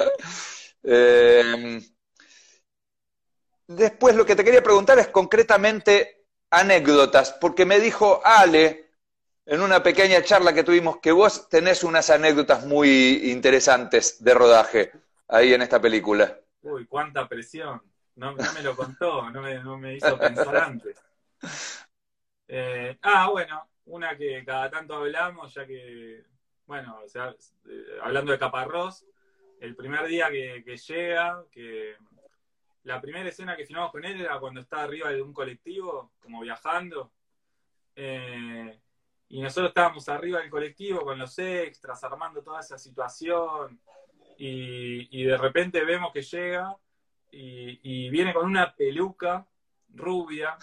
eh, 0.84 1.80
después 3.66 4.14
lo 4.14 4.24
que 4.26 4.36
te 4.36 4.44
quería 4.44 4.62
preguntar 4.62 4.98
es 4.98 5.08
concretamente 5.08 6.26
anécdotas, 6.50 7.32
porque 7.40 7.64
me 7.64 7.80
dijo 7.80 8.20
Ale, 8.24 8.85
en 9.46 9.60
una 9.60 9.82
pequeña 9.82 10.22
charla 10.22 10.52
que 10.52 10.64
tuvimos 10.64 10.98
que 10.98 11.12
vos 11.12 11.48
tenés 11.48 11.84
unas 11.84 12.10
anécdotas 12.10 12.66
muy 12.66 13.30
interesantes 13.30 14.22
de 14.22 14.34
rodaje 14.34 14.92
ahí 15.28 15.54
en 15.54 15.62
esta 15.62 15.80
película. 15.80 16.38
Uy, 16.62 16.86
cuánta 16.86 17.28
presión. 17.28 17.80
No, 18.16 18.34
me 18.34 18.62
lo 18.62 18.74
contó, 18.74 19.30
no 19.30 19.42
me, 19.78 19.94
hizo 19.94 20.18
pensar 20.18 20.56
antes. 20.56 21.02
Eh, 22.48 22.96
ah, 23.02 23.28
bueno, 23.30 23.68
una 23.86 24.16
que 24.16 24.44
cada 24.44 24.70
tanto 24.70 24.94
hablamos, 24.94 25.52
ya 25.52 25.66
que, 25.66 26.24
bueno, 26.64 27.00
o 27.04 27.08
sea, 27.08 27.34
eh, 27.68 27.98
hablando 28.02 28.32
de 28.32 28.38
Caparrós, 28.38 29.04
el 29.60 29.76
primer 29.76 30.06
día 30.06 30.30
que, 30.30 30.62
que, 30.64 30.76
llega, 30.76 31.44
que 31.50 31.96
la 32.84 33.00
primera 33.00 33.28
escena 33.28 33.56
que 33.56 33.66
filmamos 33.66 33.90
con 33.90 34.04
él 34.04 34.20
era 34.20 34.38
cuando 34.38 34.60
está 34.60 34.82
arriba 34.82 35.10
de 35.10 35.20
un 35.20 35.32
colectivo, 35.32 36.12
como 36.20 36.40
viajando. 36.40 37.12
Eh, 37.96 38.78
y 39.28 39.40
nosotros 39.40 39.68
estábamos 39.68 40.08
arriba 40.08 40.40
del 40.40 40.50
colectivo 40.50 41.00
con 41.00 41.18
los 41.18 41.38
extras, 41.38 42.02
armando 42.04 42.42
toda 42.42 42.60
esa 42.60 42.78
situación. 42.78 43.80
y, 44.38 45.24
de 45.24 45.36
repente 45.36 45.84
vemos 45.84 46.12
que 46.12 46.22
llega 46.22 46.76
y, 47.30 48.10
viene 48.10 48.32
con 48.32 48.46
una 48.46 48.74
peluca 48.74 49.46
rubia 49.94 50.56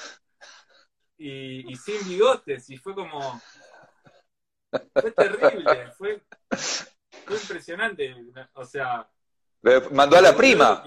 y, 1.17 1.75
sin 1.75 2.07
bigotes 2.07 2.69
y 2.69 2.77
fue 2.77 2.95
como... 2.95 3.41
Fue 4.93 5.11
terrible, 5.11 5.91
fue, 5.91 6.23
fue 6.49 7.37
impresionante. 7.37 8.15
O 8.53 8.65
sea... 8.65 9.07
Mandó 9.91 10.17
a 10.17 10.21
la 10.21 10.35
prima 10.35 10.83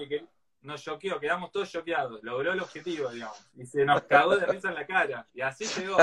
nos 0.61 0.83
choqueó, 0.83 1.19
quedamos 1.19 1.51
todos 1.51 1.71
choqueados, 1.71 2.23
logró 2.23 2.51
el 2.51 2.59
objetivo, 2.59 3.09
digamos, 3.09 3.37
y 3.55 3.65
se 3.65 3.85
nos 3.85 4.01
cagó 4.03 4.35
de 4.35 4.45
risa 4.45 4.69
en 4.69 4.75
la 4.75 4.85
cara, 4.85 5.27
y 5.33 5.41
así 5.41 5.65
llegó. 5.65 5.97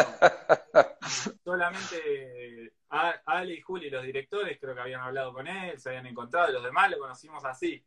Solamente 1.45 2.73
Ale 2.89 3.55
y 3.55 3.61
Juli, 3.61 3.91
los 3.91 4.05
directores, 4.05 4.59
creo 4.61 4.75
que 4.75 4.81
habían 4.81 5.01
hablado 5.01 5.33
con 5.33 5.47
él, 5.47 5.79
se 5.81 5.91
habían 5.91 6.07
encontrado, 6.07 6.53
los 6.53 6.65
demás 6.65 6.91
lo 6.91 6.99
conocimos 6.99 7.45
así. 7.45 7.85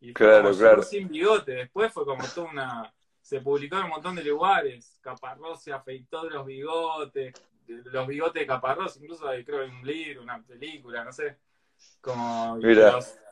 Y 0.00 0.12
claro, 0.12 0.52
claro. 0.56 0.82
sin 0.82 1.08
bigote, 1.08 1.52
después 1.52 1.92
fue 1.92 2.04
como 2.04 2.26
toda 2.28 2.50
una... 2.50 2.92
Se 3.20 3.40
publicó 3.40 3.76
en 3.76 3.84
un 3.84 3.90
montón 3.90 4.14
de 4.14 4.22
lugares, 4.22 4.98
Caparrós 5.00 5.60
se 5.60 5.72
afeitó 5.72 6.22
de 6.24 6.30
los 6.30 6.46
bigotes, 6.46 7.34
de 7.66 7.90
los 7.90 8.06
bigotes 8.06 8.40
de 8.40 8.46
Caparrós, 8.46 8.96
incluso 8.98 9.26
hay, 9.26 9.44
creo 9.44 9.62
en 9.62 9.74
un 9.74 9.86
libro, 9.86 10.22
una 10.22 10.40
película, 10.40 11.04
no 11.04 11.12
sé. 11.12 11.36
Como, 12.00 12.56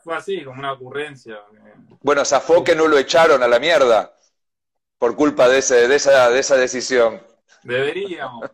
fue 0.05 0.15
así, 0.15 0.43
como 0.43 0.59
una 0.59 0.71
ocurrencia. 0.73 1.41
Bueno, 2.01 2.23
Zafó 2.23 2.63
que 2.63 2.75
no 2.75 2.87
lo 2.87 2.99
echaron 2.99 3.41
a 3.41 3.47
la 3.47 3.57
mierda 3.57 4.15
por 4.99 5.15
culpa 5.15 5.49
de, 5.49 5.57
ese, 5.57 5.87
de, 5.87 5.95
esa, 5.95 6.29
de 6.29 6.39
esa 6.39 6.55
decisión. 6.55 7.19
Deberíamos. 7.63 8.47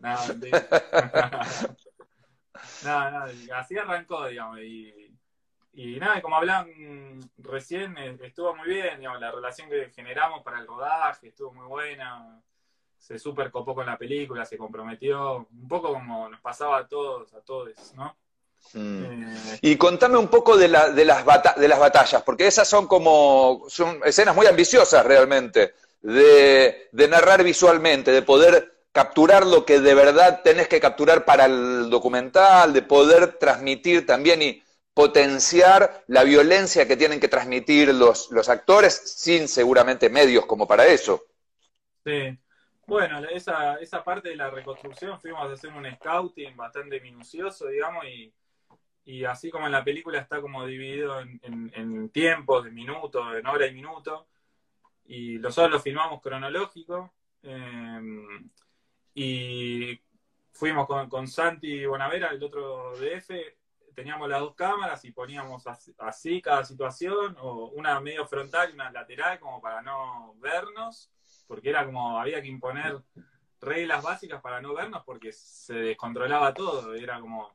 Nada, 2.84 3.10
nada, 3.10 3.32
así 3.54 3.78
arrancó, 3.78 4.26
digamos. 4.26 4.60
Y, 4.60 5.14
y 5.74 6.00
nada, 6.00 6.20
como 6.22 6.36
hablan 6.36 7.20
recién, 7.36 7.96
eh, 7.98 8.18
estuvo 8.22 8.56
muy 8.56 8.68
bien, 8.68 8.98
digamos, 8.98 9.20
la 9.20 9.30
relación 9.30 9.68
que 9.68 9.90
generamos 9.90 10.42
para 10.42 10.58
el 10.58 10.66
rodaje 10.66 11.28
estuvo 11.28 11.52
muy 11.52 11.66
buena. 11.66 12.42
Se 12.96 13.18
super 13.18 13.50
copó 13.50 13.74
con 13.74 13.86
la 13.86 13.98
película, 13.98 14.44
se 14.46 14.56
comprometió, 14.56 15.46
un 15.50 15.68
poco 15.68 15.92
como 15.92 16.28
nos 16.28 16.40
pasaba 16.40 16.78
a 16.78 16.88
todos, 16.88 17.32
a 17.34 17.40
todos, 17.42 17.94
¿no? 17.94 18.16
Mm. 18.74 19.04
Eh, 19.04 19.58
y 19.62 19.76
contame 19.76 20.16
un 20.16 20.28
poco 20.28 20.56
de, 20.56 20.68
las 20.68 20.94
de 20.94 21.04
las 21.04 21.24
batallas, 21.24 22.22
porque 22.22 22.46
esas 22.46 22.68
son 22.68 22.86
como, 22.86 23.64
son 23.68 24.00
escenas 24.04 24.34
muy 24.34 24.46
ambiciosas 24.46 25.04
realmente, 25.04 25.74
de, 26.00 26.88
narrar 27.08 27.44
visualmente, 27.44 28.10
de 28.10 28.22
poder 28.22 28.72
capturar 28.92 29.46
lo 29.46 29.64
que 29.64 29.80
de 29.80 29.94
verdad 29.94 30.40
tenés 30.42 30.68
que 30.68 30.80
capturar 30.80 31.24
para 31.24 31.46
el 31.46 31.88
documental, 31.90 32.72
de 32.72 32.82
poder 32.82 33.38
transmitir 33.38 34.06
también 34.06 34.42
y 34.42 34.62
potenciar 34.94 36.04
la 36.08 36.24
violencia 36.24 36.86
que 36.86 36.96
tienen 36.96 37.18
que 37.18 37.28
transmitir 37.28 37.94
los, 37.94 38.30
los 38.30 38.48
actores 38.48 38.94
sin 38.94 39.48
seguramente 39.48 40.10
medios 40.10 40.44
como 40.44 40.66
para 40.66 40.86
eso. 40.86 41.24
Sí, 42.04 42.36
bueno, 42.86 43.20
esa, 43.30 43.76
esa 43.76 44.02
parte 44.02 44.30
de 44.30 44.36
la 44.36 44.50
reconstrucción 44.50 45.18
fuimos 45.20 45.48
a 45.48 45.52
hacer 45.52 45.70
un 45.72 45.86
scouting 45.94 46.56
bastante 46.56 47.00
minucioso, 47.00 47.68
digamos, 47.68 48.04
y 48.04 48.32
y 49.04 49.24
así 49.24 49.50
como 49.50 49.66
en 49.66 49.72
la 49.72 49.84
película 49.84 50.18
está 50.18 50.40
como 50.40 50.64
dividido 50.66 51.20
en, 51.20 52.08
tiempos, 52.10 52.64
de 52.64 52.70
minutos, 52.70 53.36
en 53.36 53.46
hora 53.46 53.66
y 53.66 53.74
minuto, 53.74 54.28
y 55.06 55.38
nosotros 55.38 55.72
lo 55.72 55.80
filmamos 55.80 56.20
cronológico, 56.20 57.12
em, 57.42 58.50
y 59.14 60.00
fuimos 60.52 60.86
con, 60.86 61.08
con 61.08 61.26
Santi 61.26 61.84
Bonavera, 61.86 62.28
el 62.28 62.42
otro 62.42 62.92
DF, 62.96 63.30
teníamos 63.94 64.28
las 64.28 64.40
dos 64.40 64.54
cámaras 64.54 65.04
y 65.04 65.12
poníamos 65.12 65.64
así, 65.98 66.40
cada 66.40 66.64
situación, 66.64 67.36
o 67.40 67.68
una 67.70 68.00
medio 68.00 68.26
frontal 68.26 68.70
y 68.70 68.74
una 68.74 68.90
lateral, 68.90 69.38
como 69.38 69.60
para 69.60 69.82
no 69.82 70.34
vernos, 70.38 71.10
porque 71.46 71.70
era 71.70 71.84
como, 71.84 72.18
había 72.18 72.40
que 72.40 72.48
imponer 72.48 73.02
reglas 73.60 74.02
básicas 74.02 74.40
para 74.40 74.60
no 74.60 74.74
vernos 74.74 75.04
porque 75.04 75.32
se 75.32 75.74
descontrolaba 75.74 76.52
todo, 76.52 76.94
era 76.94 77.20
como 77.20 77.52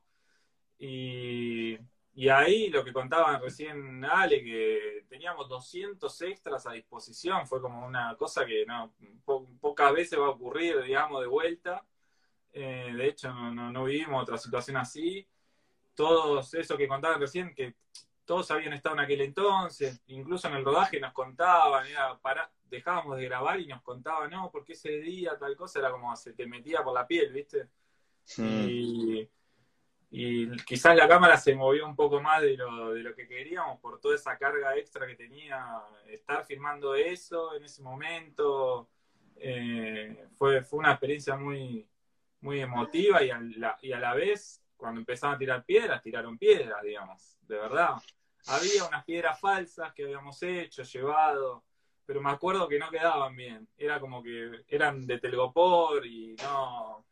y, 0.80 1.78
ahí 2.30 2.69
lo 2.69 2.84
que 2.84 2.93
contaban 2.93 3.41
recién 3.41 4.03
Ale, 4.03 4.43
que 4.43 5.05
teníamos 5.09 5.47
200 5.47 6.21
extras 6.23 6.65
a 6.67 6.71
disposición, 6.71 7.47
fue 7.47 7.61
como 7.61 7.86
una 7.86 8.15
cosa 8.15 8.45
que 8.45 8.65
no 8.65 8.93
pocas 9.59 9.93
veces 9.93 10.19
va 10.19 10.25
a 10.25 10.32
ocurrir, 10.32 10.82
digamos, 10.84 11.21
de 11.21 11.28
vuelta. 11.28 11.86
Eh, 12.53 12.91
de 12.95 13.07
hecho, 13.07 13.32
no, 13.32 13.71
no, 13.71 13.84
vivimos 13.86 14.23
otra 14.23 14.38
situación 14.38 14.78
así. 14.78 15.28
Todos 15.93 16.53
eso 16.53 16.78
que 16.78 16.88
contaban 16.88 17.19
recién, 17.19 17.53
que 17.53 17.75
todos 18.25 18.51
habían 18.51 18.73
estado 18.73 18.95
en 18.95 19.01
aquel 19.01 19.21
entonces, 19.21 20.01
incluso 20.07 20.47
en 20.47 20.55
el 20.55 20.65
rodaje 20.65 20.99
nos 20.99 21.13
contaban, 21.13 21.88
era 21.88 22.17
para, 22.19 22.51
dejábamos 22.65 23.17
de 23.17 23.23
grabar 23.25 23.59
y 23.59 23.67
nos 23.67 23.82
contaban, 23.82 24.30
no, 24.30 24.51
porque 24.51 24.73
ese 24.73 24.99
día 24.99 25.38
tal 25.39 25.55
cosa 25.55 25.80
era 25.80 25.91
como 25.91 26.13
se 26.15 26.34
te 26.34 26.45
metía 26.45 26.84
por 26.84 26.93
la 26.93 27.07
piel, 27.07 27.32
¿viste? 27.32 27.69
Y, 28.38 29.28
y 30.10 30.55
quizás 30.64 30.95
la 30.95 31.08
cámara 31.08 31.38
se 31.38 31.53
movió 31.53 31.86
un 31.86 31.95
poco 31.95 32.22
más 32.22 32.41
de 32.41 32.55
lo, 32.55 32.93
de 32.93 33.01
lo 33.01 33.14
que 33.14 33.28
queríamos 33.28 33.80
por 33.80 33.99
toda 33.99 34.16
esa 34.16 34.38
carga 34.38 34.78
extra 34.78 35.05
que 35.05 35.16
tenía 35.16 35.82
estar 36.08 36.45
filmando 36.45 36.95
eso 36.95 37.55
en 37.55 37.64
ese 37.66 37.82
momento. 37.82 38.89
Eh, 39.36 40.28
fue, 40.34 40.64
fue 40.64 40.80
una 40.80 40.91
experiencia 40.91 41.36
muy, 41.36 41.88
muy 42.41 42.62
emotiva 42.62 43.22
y 43.22 43.32
a, 43.32 43.39
la, 43.39 43.78
y 43.82 43.91
a 43.91 43.99
la 43.99 44.14
vez, 44.14 44.64
cuando 44.78 45.01
empezaban 45.01 45.36
a 45.36 45.39
tirar 45.39 45.66
piedras, 45.66 46.01
tiraron 46.01 46.38
piedras, 46.38 46.82
digamos, 46.84 47.38
de 47.41 47.58
verdad. 47.58 47.95
Había 48.47 48.86
unas 48.86 49.03
piedras 49.03 49.39
falsas 49.39 49.93
que 49.93 50.05
habíamos 50.05 50.41
hecho, 50.41 50.84
llevado, 50.84 51.66
pero 52.05 52.22
me 52.22 52.32
acuerdo 52.32 52.70
que 52.70 52.80
no 52.80 52.89
quedaban 52.89 53.36
bien. 53.36 53.68
Era 53.78 53.99
como 53.99 54.24
que 54.24 54.64
eran 54.70 55.05
de 55.05 55.20
telgopor 55.20 56.05
y 56.05 56.36
no, 56.41 57.05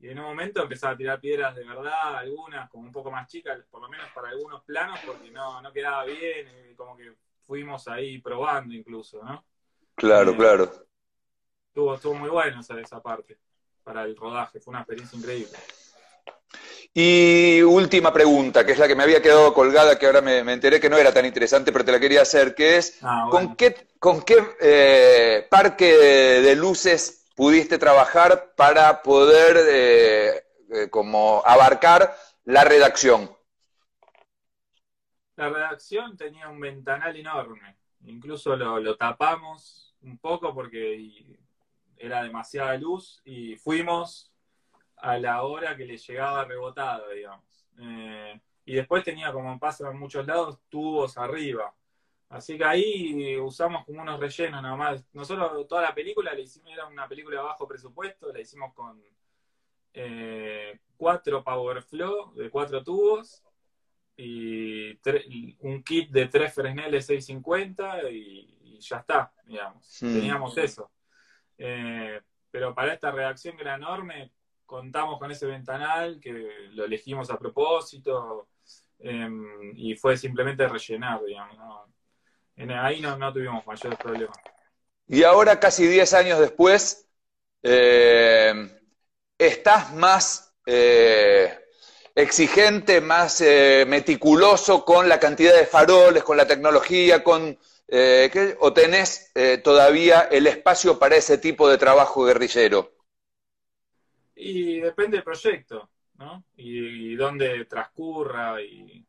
y 0.00 0.08
en 0.08 0.18
un 0.18 0.26
momento 0.26 0.62
empezaba 0.62 0.92
a 0.92 0.96
tirar 0.96 1.20
piedras 1.20 1.56
de 1.56 1.64
verdad, 1.64 2.16
algunas 2.16 2.70
como 2.70 2.84
un 2.84 2.92
poco 2.92 3.10
más 3.10 3.26
chicas, 3.26 3.58
por 3.68 3.82
lo 3.82 3.88
menos 3.88 4.06
para 4.14 4.28
algunos 4.28 4.62
planos, 4.62 5.00
porque 5.04 5.30
no, 5.30 5.60
no 5.60 5.72
quedaba 5.72 6.04
bien, 6.04 6.46
y 6.70 6.74
como 6.74 6.96
que 6.96 7.14
fuimos 7.42 7.88
ahí 7.88 8.18
probando 8.18 8.74
incluso, 8.74 9.22
¿no? 9.24 9.44
Claro, 9.96 10.32
eh, 10.32 10.36
claro. 10.36 10.72
Estuvo, 11.66 11.94
estuvo 11.94 12.14
muy 12.14 12.30
bueno 12.30 12.60
esa, 12.60 12.78
esa 12.80 13.02
parte 13.02 13.38
para 13.82 14.04
el 14.04 14.16
rodaje, 14.16 14.60
fue 14.60 14.70
una 14.70 14.80
experiencia 14.80 15.18
increíble. 15.18 15.58
Y 16.94 17.60
última 17.62 18.12
pregunta, 18.12 18.64
que 18.64 18.72
es 18.72 18.78
la 18.78 18.86
que 18.86 18.94
me 18.94 19.02
había 19.02 19.20
quedado 19.20 19.52
colgada, 19.52 19.98
que 19.98 20.06
ahora 20.06 20.20
me, 20.20 20.38
enteré 20.38 20.80
que 20.80 20.88
no 20.88 20.96
era 20.96 21.12
tan 21.12 21.26
interesante, 21.26 21.72
pero 21.72 21.84
te 21.84 21.92
la 21.92 22.00
quería 22.00 22.22
hacer, 22.22 22.54
que 22.54 22.76
es, 22.76 22.98
ah, 23.02 23.28
¿con 23.30 23.56
qué, 23.56 23.88
con 23.98 24.22
qué 24.22 24.36
eh, 24.60 25.46
parque 25.50 25.92
de 26.40 26.56
luces 26.56 27.17
pudiste 27.38 27.78
trabajar 27.78 28.52
para 28.56 29.00
poder 29.00 29.56
eh, 29.70 30.44
eh, 30.70 30.90
como 30.90 31.40
abarcar 31.46 32.12
la 32.44 32.64
redacción? 32.64 33.30
La 35.36 35.48
redacción 35.48 36.16
tenía 36.16 36.48
un 36.48 36.58
ventanal 36.58 37.14
enorme, 37.14 37.76
incluso 38.06 38.56
lo, 38.56 38.96
tapamos 38.96 39.94
un 40.02 40.18
poco 40.18 40.52
porque 40.52 41.38
era 41.96 42.24
demasiada 42.24 42.76
luz 42.76 43.22
y 43.24 43.54
fuimos 43.54 44.32
a 44.96 45.16
la 45.16 45.44
hora 45.44 45.76
que 45.76 45.84
le 45.84 45.96
llegaba 45.96 46.44
rebotado, 46.44 47.08
digamos. 47.10 47.68
Eh, 47.78 48.40
y 48.64 48.74
después 48.74 49.04
tenía, 49.04 49.32
como 49.32 49.56
pasa 49.60 49.88
en 49.88 49.96
muchos 49.96 50.26
lados, 50.26 50.58
tubos 50.68 51.16
arriba. 51.16 51.72
Así 52.28 52.58
que 52.58 52.64
ahí 52.64 53.36
usamos 53.38 53.84
como 53.86 54.02
unos 54.02 54.20
rellenos 54.20 54.62
nada 54.62 54.76
más. 54.76 55.04
Nosotros 55.14 55.66
toda 55.66 55.82
la 55.82 55.94
película 55.94 56.34
la 56.34 56.40
hicimos, 56.40 56.70
era 56.72 56.86
una 56.86 57.08
película 57.08 57.38
de 57.38 57.42
bajo 57.42 57.66
presupuesto, 57.66 58.32
la 58.32 58.40
hicimos 58.40 58.74
con 58.74 59.02
eh, 59.94 60.78
cuatro 60.96 61.42
Power 61.42 61.82
Flow 61.82 62.34
de 62.34 62.50
cuatro 62.50 62.84
tubos 62.84 63.42
y 64.16 64.98
un 65.60 65.82
kit 65.82 66.10
de 66.10 66.26
tres 66.26 66.52
Fresnel 66.52 66.90
650 66.90 68.10
y, 68.10 68.78
ya 68.80 68.98
está, 68.98 69.32
digamos. 69.44 69.98
Teníamos 69.98 70.56
eso. 70.58 70.90
Eh, 71.56 72.20
pero 72.50 72.74
para 72.74 72.92
esta 72.94 73.10
redacción 73.10 73.56
que 73.56 73.62
era 73.62 73.74
enorme, 73.74 74.32
contamos 74.66 75.18
con 75.18 75.30
ese 75.30 75.46
ventanal 75.46 76.20
que 76.20 76.68
lo 76.72 76.84
elegimos 76.84 77.30
a 77.30 77.38
propósito 77.38 78.48
em, 78.98 79.72
y 79.76 79.96
fue 79.96 80.16
simplemente 80.16 80.68
rellenar, 80.68 81.24
digamos. 81.24 81.56
¿no? 81.56 81.97
Ahí 82.70 83.00
no, 83.00 83.32
tuvimos 83.32 83.66
mayores 83.66 83.98
problemas. 83.98 84.36
Y 85.06 85.22
ahora, 85.22 85.58
casi 85.58 85.86
10 85.86 86.12
años 86.14 86.38
después, 86.38 87.08
eh, 87.62 88.52
¿estás 89.38 89.94
más 89.94 90.54
eh, 90.66 91.58
exigente, 92.14 93.00
más 93.00 93.40
eh, 93.40 93.84
meticuloso 93.86 94.84
con 94.84 95.08
la 95.08 95.18
cantidad 95.18 95.54
de 95.54 95.66
faroles, 95.66 96.22
con 96.24 96.36
la 96.36 96.46
tecnología, 96.46 97.22
con, 97.24 97.58
o 98.60 98.72
tenés 98.74 99.32
todavía 99.64 100.28
el 100.30 100.46
espacio 100.46 100.98
para 100.98 101.16
ese 101.16 101.38
tipo 101.38 101.70
de 101.70 101.78
trabajo 101.78 102.24
guerrillero? 102.24 102.92
Y 104.34 104.80
depende 104.80 105.16
del 105.16 105.24
proyecto, 105.24 105.88
¿no? 106.16 106.44
Y, 106.56 107.12
y 107.12 107.16
dónde 107.16 107.64
transcurra 107.64 108.60
y 108.60 109.07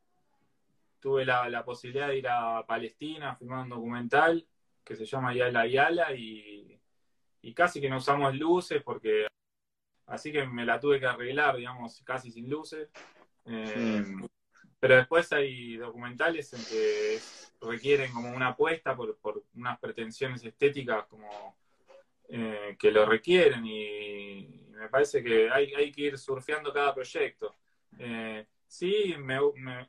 tuve 1.00 1.26
la, 1.26 1.64
posibilidad 1.64 2.08
de 2.08 2.18
ir 2.18 2.28
a 2.28 2.66
Palestina 2.66 3.32
a 3.32 3.36
filmar 3.36 3.64
un 3.64 3.70
documental 3.70 4.46
que 4.84 4.96
se 4.96 5.06
llama 5.06 5.34
Yala 5.34 5.68
Yala 5.68 6.14
y, 6.14 6.80
y 7.42 7.54
casi 7.54 7.80
que 7.80 7.90
no 7.90 7.98
usamos 7.98 8.36
luces 8.36 8.82
porque 8.84 9.28
así 10.08 10.32
que 10.32 10.46
me 10.46 10.66
la 10.66 10.80
tuve 10.80 11.00
que 11.00 11.06
arreglar, 11.06 11.56
digamos, 11.58 12.02
casi 12.04 12.32
sin 12.32 12.50
luces. 12.50 12.90
Eh. 13.46 14.04
Pero 14.80 14.96
después 14.96 15.32
hay 15.34 15.76
documentales 15.78 16.54
en 16.54 16.64
que 16.66 17.20
requieren 17.62 18.12
como 18.12 18.34
una 18.34 18.50
apuesta 18.50 18.96
por, 18.96 19.18
por 19.18 19.44
unas 19.56 19.78
pretensiones 19.80 20.44
estéticas 20.44 21.06
como 21.08 21.58
eh, 22.30 22.78
que 22.80 22.92
lo 22.92 23.06
requieren 23.06 23.66
y, 23.66 24.66
me 24.80 24.88
parece 24.88 25.22
que 25.22 25.50
hay, 25.50 25.74
hay, 25.74 25.92
que 25.92 26.04
ir 26.04 26.18
surfeando 26.18 26.72
cada 26.72 26.94
proyecto. 26.94 27.54
Eh, 27.98 28.46
sí, 28.70 29.16
me, 29.18 29.38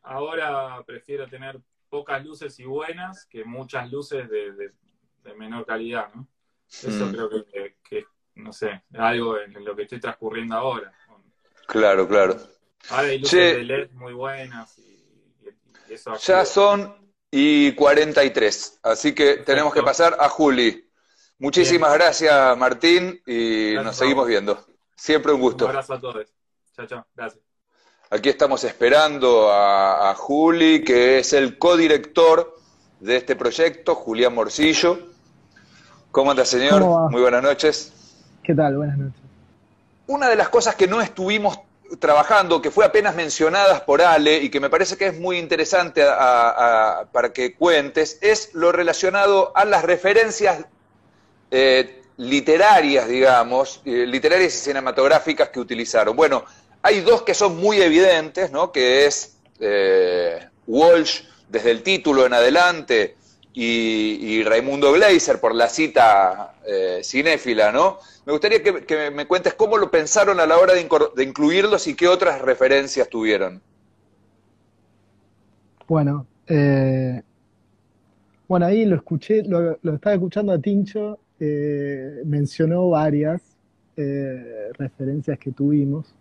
ahora 0.02 0.82
prefiero 0.84 1.28
tener 1.28 1.60
pocas 1.88 2.24
luces 2.24 2.58
y 2.58 2.64
buenas 2.64 3.26
que 3.26 3.44
muchas 3.44 3.90
luces 3.90 4.28
de, 4.28 4.52
de, 4.52 5.34
menor 5.36 5.64
calidad, 5.64 6.12
¿no? 6.12 6.26
Eso 6.68 7.06
mm. 7.06 7.12
creo 7.12 7.30
que, 7.30 7.76
que, 7.88 8.04
no 8.34 8.52
sé, 8.52 8.82
algo 8.94 9.38
en 9.38 9.64
lo 9.64 9.76
que 9.76 9.82
estoy 9.82 10.00
transcurriendo 10.00 10.56
ahora. 10.56 10.92
Claro, 11.66 12.08
claro. 12.08 12.36
Ahora 12.88 13.08
hay 13.08 13.18
luces 13.18 13.56
de 13.56 13.64
LED 13.64 13.90
muy 13.92 14.12
buenas 14.12 14.76
y, 14.78 14.98
eso 15.88 16.16
Ya 16.16 16.44
son 16.44 17.12
y 17.30 17.72
43, 17.74 18.80
así 18.82 19.14
que 19.14 19.38
tenemos 19.38 19.72
que 19.72 19.82
pasar 19.82 20.16
a 20.18 20.28
Juli. 20.28 20.88
Muchísimas 21.38 21.94
gracias, 21.94 22.56
Martín, 22.56 23.20
y 23.26 23.74
nos 23.74 23.96
seguimos 23.96 24.26
viendo. 24.26 24.64
Siempre 24.96 25.32
un 25.32 25.40
gusto. 25.40 25.64
Un 25.64 25.70
abrazo 25.70 25.94
a 25.94 26.00
todos. 26.00 26.34
Chao, 26.74 26.86
chao. 26.86 27.06
Gracias. 27.14 27.49
Aquí 28.12 28.28
estamos 28.28 28.64
esperando 28.64 29.52
a, 29.52 30.12
Juli, 30.16 30.82
que 30.82 31.20
es 31.20 31.32
el 31.32 31.58
codirector 31.58 32.58
de 32.98 33.16
este 33.16 33.36
proyecto, 33.36 33.94
Julián 33.94 34.34
Morcillo. 34.34 34.98
¿Cómo 36.10 36.32
anda, 36.32 36.44
señor? 36.44 36.82
Muy 37.08 37.20
buenas 37.20 37.40
noches. 37.40 37.92
¿Qué 38.42 38.52
tal? 38.52 38.78
Buenas 38.78 38.98
noches. 38.98 39.20
Una 40.08 40.28
de 40.28 40.34
las 40.34 40.48
cosas 40.48 40.74
que 40.74 40.88
no 40.88 41.00
estuvimos 41.00 41.60
trabajando, 42.00 42.60
que 42.60 42.72
fue 42.72 42.84
apenas 42.84 43.14
mencionadas 43.14 43.82
por 43.82 44.02
Ale 44.02 44.38
y 44.38 44.50
que 44.50 44.58
me 44.58 44.70
parece 44.70 44.96
que 44.96 45.06
es 45.06 45.20
muy 45.20 45.38
interesante 45.38 46.02
para 46.02 47.32
que 47.32 47.54
cuentes, 47.54 48.18
es 48.22 48.52
lo 48.54 48.72
relacionado 48.72 49.52
a 49.54 49.64
las 49.64 49.84
referencias 49.84 50.64
eh, 51.52 52.02
literarias, 52.16 53.06
digamos, 53.06 53.82
eh, 53.84 54.04
literarias 54.04 54.52
y 54.54 54.58
cinematográficas 54.58 55.50
que 55.50 55.60
utilizaron. 55.60 56.16
Bueno, 56.16 56.44
hay 56.82 57.00
dos 57.00 57.22
que 57.22 57.34
son 57.34 57.56
muy 57.56 57.80
evidentes, 57.80 58.50
¿no? 58.50 58.72
Que 58.72 59.06
es 59.06 59.36
eh, 59.60 60.38
Walsh 60.66 61.22
desde 61.48 61.70
el 61.70 61.82
título 61.82 62.26
en 62.26 62.32
adelante 62.32 63.16
y, 63.52 64.42
Raimundo 64.44 64.92
Gleiser 64.92 65.40
por 65.40 65.54
la 65.54 65.68
cita 65.68 66.54
cinéfila, 67.02 67.72
¿no? 67.72 67.98
Me 68.30 68.32
gustaría 68.32 68.62
que, 68.62 69.10
me 69.10 69.26
cuentes 69.26 69.54
cómo 69.54 69.76
lo 69.76 69.90
pensaron 69.90 70.38
a 70.40 70.46
la 70.46 70.58
hora 70.58 70.74
de, 70.74 70.80
incluirlos 71.24 71.88
y 71.88 71.94
qué 71.94 72.06
otras 72.06 72.40
referencias 72.40 73.08
tuvieron. 73.08 73.60
Bueno, 75.88 76.26
eh, 76.46 77.22
bueno, 78.46 78.66
ahí 78.66 78.84
lo 78.84 78.96
escuché, 78.96 79.42
lo, 79.42 79.72
estaba 79.72 80.14
escuchando 80.14 80.52
a 80.52 80.60
Tincho, 80.60 81.18
eh, 81.40 82.22
mencionó 82.24 82.90
varias 82.90 83.42
eh, 83.96 84.70
referencias 84.78 85.38
que 85.38 85.50
tuvimos. 85.50 86.14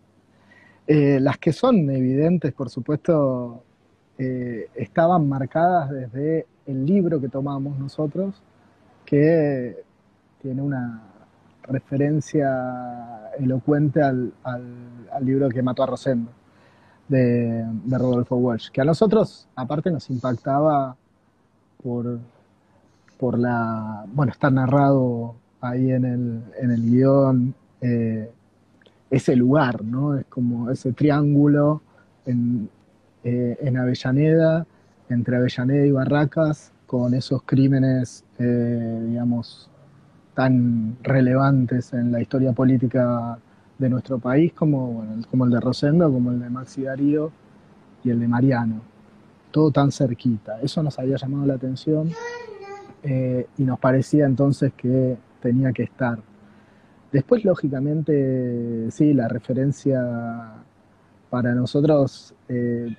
Las 0.89 1.37
que 1.37 1.53
son 1.53 1.89
evidentes, 1.91 2.51
por 2.53 2.69
supuesto, 2.69 3.63
estaban 4.17 5.29
marcadas 5.29 5.91
desde 5.91 6.47
el 6.65 6.85
libro 6.85 7.21
que 7.21 7.29
tomamos 7.29 7.77
nosotros, 7.77 8.41
que 9.05 9.83
tiene 10.41 10.61
una, 10.61 11.09
referencia 11.69 13.31
elocuente 13.37 14.01
al, 14.01 14.33
libro 15.21 15.49
que 15.49 15.61
mató 15.61 15.83
a 15.83 15.87
Rosendo, 15.87 16.31
de, 17.07 17.65
Rodolfo 17.89 18.35
Walsh, 18.35 18.69
que 18.69 18.81
a 18.81 18.85
nosotros 18.85 19.47
aparte 19.55 19.91
nos 19.91 20.09
impactaba 20.09 20.95
por, 21.81 22.19
por 23.17 23.37
la, 23.39 24.05
bueno, 24.07 24.31
está 24.31 24.49
narrado 24.49 25.35
ahí 25.61 25.91
en 25.91 26.05
el, 26.05 26.43
en 26.59 26.71
el 26.71 26.81
guion, 26.81 27.55
eh, 27.81 28.31
ese 29.09 29.35
lugar, 29.35 29.83
¿no? 29.83 30.15
Es 30.15 30.25
como 30.25 30.69
ese 30.69 30.93
triángulo 30.93 31.81
en, 32.25 32.69
eh, 33.23 33.57
en 33.61 33.77
Avellaneda, 33.77 34.65
entre 35.09 35.37
Avellaneda 35.37 35.85
y 35.85 35.91
Barracas, 35.91 36.71
con 36.85 37.13
esos 37.13 37.43
crímenes, 37.43 38.23
eh, 38.39 39.03
digamos, 39.07 39.69
tan 40.33 40.97
relevantes 41.03 41.93
en 41.93 42.11
la 42.11 42.21
historia 42.21 42.51
política 42.53 43.37
de 43.77 43.89
nuestro 43.89 44.19
país 44.19 44.53
como, 44.53 45.05
como 45.29 45.45
el 45.45 45.51
de 45.51 45.59
Rosendo, 45.59 46.11
como 46.11 46.31
el 46.31 46.39
de 46.39 46.49
Maxi 46.49 46.83
Darío 46.83 47.31
y 48.03 48.09
el 48.09 48.19
de 48.19 48.27
Mariano. 48.27 48.81
Todo 49.51 49.71
tan 49.71 49.91
cerquita. 49.91 50.59
Eso 50.61 50.81
nos 50.81 50.97
había 50.99 51.17
llamado 51.17 51.45
la 51.45 51.55
atención 51.55 52.09
eh, 53.03 53.47
y 53.57 53.63
nos 53.63 53.79
parecía 53.79 54.25
entonces 54.25 54.73
que 54.75 55.17
tenía 55.41 55.71
que 55.71 55.83
estar. 55.83 56.19
Después, 57.11 57.43
lógicamente, 57.43 58.91
sí, 58.91 59.13
la 59.13 59.27
referencia 59.27 60.53
para 61.29 61.55
nosotros, 61.55 62.35
eh, 62.47 62.95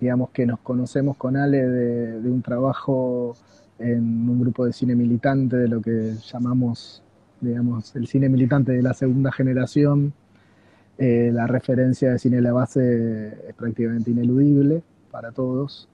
digamos 0.00 0.30
que 0.30 0.46
nos 0.46 0.60
conocemos 0.60 1.16
con 1.16 1.36
Ale 1.36 1.58
de 1.66 2.30
un 2.30 2.42
trabajo 2.42 3.36
en 3.78 4.28
un 4.28 4.40
grupo 4.40 4.66
de 4.66 4.72
cine 4.72 4.94
militante, 4.94 5.56
de 5.56 5.68
lo 5.68 5.80
que 5.80 6.14
llamamos, 6.32 7.02
digamos, 7.40 7.94
el 7.96 8.06
cine 8.06 8.28
militante 8.28 8.72
de 8.72 8.82
la 8.82 8.94
segunda 8.94 9.32
generación. 9.32 10.12
Eh, 10.98 11.30
la 11.32 11.46
referencia 11.46 12.12
de 12.12 12.18
cine 12.18 12.36
de 12.36 12.42
la 12.42 12.52
base 12.52 13.48
es 13.48 13.54
prácticamente 13.54 14.10
ineludible 14.12 14.82
para 15.10 15.32
todos. 15.32 15.88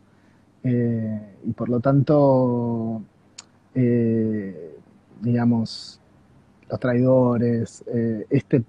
Eh, 0.63 1.21
y 1.47 1.53
por 1.53 1.69
lo 1.69 1.81
tanto, 1.81 3.03
digamos, 5.23 6.01
los 6.69 6.81
traidores, 6.81 7.85
este, 8.31 8.64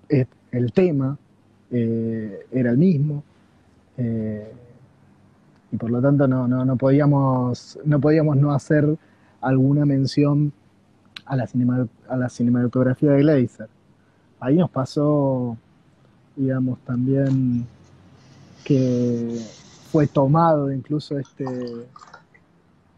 el 0.52 0.72
tema 0.72 1.18
era 1.72 2.72
el 2.72 2.78
mismo 2.78 3.24
y 5.72 5.78
por 5.78 5.90
lo 5.90 6.02
tanto 6.02 6.28
no, 6.28 6.48
no, 6.48 6.64
no, 6.64 6.78
podíamos, 6.78 7.80
no 7.84 8.00
podíamos 8.00 8.38
no 8.38 8.52
hacer 8.52 8.98
alguna 9.42 9.86
mención 9.86 10.54
a 11.26 11.36
la, 11.36 11.48
a 12.08 12.18
la 12.18 12.30
cinematografía 12.30 13.12
de 13.12 13.20
Glazer. 13.20 13.68
Ahí 14.40 14.56
nos 14.56 14.70
pasó, 14.70 15.58
digamos, 16.36 16.80
también 16.80 17.66
que 18.64 19.40
fue 19.92 20.08
tomado 20.08 20.72
incluso 20.72 21.18
este, 21.18 21.46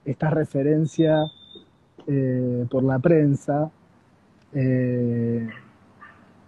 esta 0.05 0.29
referencia 0.29 1.17
eh, 2.07 2.65
por 2.69 2.83
la 2.83 2.99
prensa. 2.99 3.71
Eh, 4.53 5.47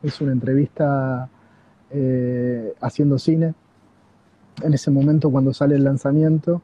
es 0.04 0.22
una 0.22 0.32
entrevista 0.32 1.30
eh, 1.92 2.74
haciendo 2.82 3.20
cine 3.20 3.54
en 4.64 4.74
ese 4.74 4.92
momento 4.92 5.30
cuando 5.30 5.54
sale 5.54 5.76
el 5.76 5.84
lanzamiento 5.84 6.62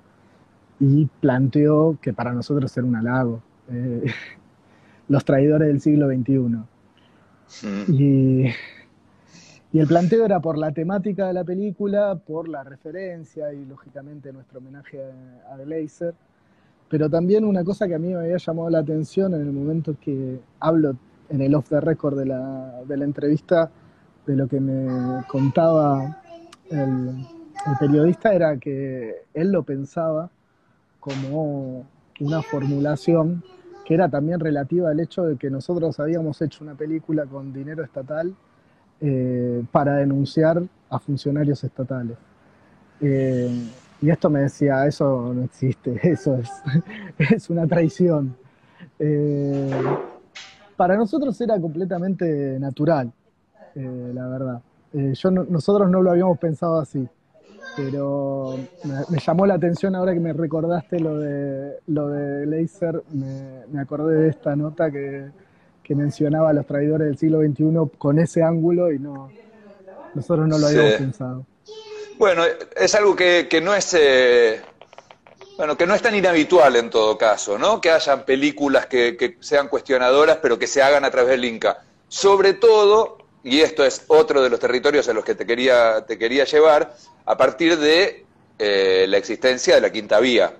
y 0.79 1.05
planteó 1.19 1.97
que 2.01 2.13
para 2.13 2.33
nosotros 2.33 2.75
era 2.75 2.85
un 2.85 2.95
halago. 2.95 3.41
Eh, 3.69 4.05
los 5.09 5.23
traidores 5.25 5.67
del 5.67 5.81
siglo 5.81 6.07
XXI. 6.07 6.39
Mm. 6.39 7.93
Y, 7.93 8.45
y, 9.71 9.79
el 9.79 9.87
planteo 9.87 10.25
era 10.25 10.39
por 10.41 10.57
la 10.57 10.71
temática 10.71 11.27
de 11.27 11.33
la 11.33 11.43
película, 11.43 12.15
por 12.15 12.49
la 12.49 12.63
referencia 12.63 13.53
y 13.53 13.65
lógicamente 13.65 14.33
nuestro 14.33 14.59
homenaje 14.59 14.99
a, 15.49 15.53
a 15.53 15.57
Glazer, 15.57 16.13
pero 16.89 17.09
también 17.09 17.45
una 17.45 17.63
cosa 17.63 17.87
que 17.87 17.95
a 17.95 17.99
mí 17.99 18.09
me 18.09 18.15
había 18.15 18.37
llamado 18.37 18.69
la 18.69 18.79
atención 18.79 19.33
en 19.33 19.41
el 19.41 19.53
momento 19.53 19.95
que 19.99 20.39
hablo 20.59 20.95
en 21.29 21.41
el 21.41 21.55
off 21.55 21.69
the 21.69 21.81
record 21.81 22.17
de 22.17 22.25
la, 22.25 22.81
de 22.85 22.97
la 22.97 23.05
entrevista, 23.05 23.69
de 24.25 24.35
lo 24.35 24.47
que 24.47 24.59
me 24.59 25.23
contaba 25.27 26.21
el, 26.69 27.25
periodista 27.79 28.33
era 28.33 28.57
que 28.57 29.23
él 29.33 29.51
lo 29.51 29.63
pensaba 29.63 30.29
como 30.99 31.85
una 32.19 32.41
formulación 32.41 33.43
que 33.85 33.93
era 33.93 34.09
también 34.09 34.39
relativa 34.39 34.89
al 34.89 34.99
hecho 34.99 35.23
de 35.23 35.37
que 35.37 35.49
nosotros 35.49 35.99
habíamos 35.99 36.41
hecho 36.41 36.63
una 36.63 36.75
película 36.75 37.25
con 37.25 37.53
dinero 37.53 37.83
estatal 37.83 38.35
eh, 38.99 39.63
para 39.71 39.95
denunciar 39.95 40.61
a 40.89 40.99
funcionarios 40.99 41.63
estatales. 41.63 42.17
Eh, 42.99 43.49
y 44.01 44.09
esto 44.09 44.29
me 44.29 44.41
decía, 44.41 44.85
eso 44.85 45.33
no 45.33 45.43
existe, 45.43 45.99
eso 46.03 46.37
es, 46.37 46.49
es 47.31 47.49
una 47.49 47.65
traición. 47.65 48.35
Eh, 48.99 49.71
para 50.77 50.95
nosotros 50.95 51.39
era 51.41 51.59
completamente 51.59 52.59
natural, 52.59 53.11
la 53.75 54.27
verdad. 54.27 54.61
yo 54.93 55.31
nosotros 55.31 55.89
no 55.89 56.01
lo 56.01 56.11
habíamos 56.11 56.37
pensado 56.37 56.79
así. 56.79 57.07
pero 57.75 58.57
me, 59.09 59.19
llamó 59.19 59.45
la 59.45 59.55
atención 59.55 59.95
ahora 59.95 60.13
que 60.13 60.19
me 60.19 60.33
recordaste 60.33 60.99
lo 60.99 61.19
de, 61.19 61.73
lo 61.87 62.07
de 62.09 62.45
Laser, 62.45 63.03
me, 63.11 63.79
acordé 63.79 64.15
de 64.21 64.29
esta 64.29 64.55
nota 64.55 64.89
que, 64.91 65.25
mencionaba 65.89 66.49
a 66.49 66.53
los 66.53 66.65
traidores 66.65 67.07
del 67.07 67.17
siglo 67.17 67.39
XXI 67.39 67.97
con 67.97 68.19
ese 68.19 68.43
ángulo 68.43 68.91
y 68.91 68.99
no 68.99 69.29
nosotros 70.13 70.45
no 70.45 70.57
lo 70.57 70.67
habíamos 70.67 70.93
pensado. 70.93 71.45
Bueno, 72.17 72.41
es 72.75 72.95
algo 72.95 73.15
que, 73.15 73.47
no 73.63 73.73
es... 73.73 73.93
Eh, 73.93 74.59
bueno, 75.57 75.75
que 75.75 75.87
no 75.87 75.95
es 75.95 76.01
tan 76.03 76.15
inhabitual 76.15 76.75
en 76.75 76.89
todo 76.91 77.17
caso, 77.17 77.57
¿no? 77.57 77.81
Que 77.81 77.89
hayan 77.89 78.25
películas 78.25 78.85
que, 78.85 79.37
sean 79.39 79.67
cuestionadoras, 79.67 80.37
pero 80.41 80.59
que 80.59 80.67
se 80.67 80.83
hagan 80.83 81.03
a 81.03 81.09
través 81.09 81.31
del 81.31 81.45
Inca. 81.45 81.83
Sobre 82.07 82.53
todo, 82.53 83.17
y 83.43 83.61
esto 83.61 83.83
es 83.83 84.03
otro 84.07 84.43
de 84.43 84.51
los 84.51 84.59
territorios 84.59 85.09
a 85.09 85.13
los 85.13 85.25
que 85.25 85.33
te 85.33 85.47
quería, 85.47 86.05
te 86.05 86.17
quería 86.17 86.45
llevar, 86.45 86.95
a 87.25 87.37
partir 87.37 87.77
de 87.77 88.25
eh, 88.59 89.05
la 89.09 89.17
existencia 89.17 89.75
de 89.75 89.81
la 89.81 89.91
Quinta 89.91 90.19
Vía. 90.19 90.53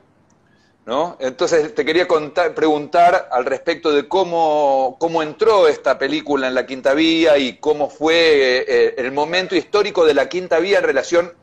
¿no? 0.87 1.17
Entonces 1.19 1.75
te 1.75 1.85
quería 1.85 2.07
preguntar 2.55 3.29
al 3.31 3.45
respecto 3.45 3.91
de 3.91 4.07
cómo, 4.07 4.95
cómo 4.99 5.21
entró 5.21 5.67
esta 5.67 5.99
película 5.99 6.47
en 6.47 6.55
la 6.55 6.65
Quinta 6.65 6.93
Vía 6.93 7.37
y 7.37 7.57
cómo 7.57 7.89
fue 7.89 8.65
eh, 8.67 8.95
el 8.97 9.11
momento 9.11 9.55
histórico 9.55 10.05
de 10.05 10.13
la 10.13 10.29
Quinta 10.29 10.59
Vía 10.59 10.79
en 10.79 10.85
relación 10.85 11.33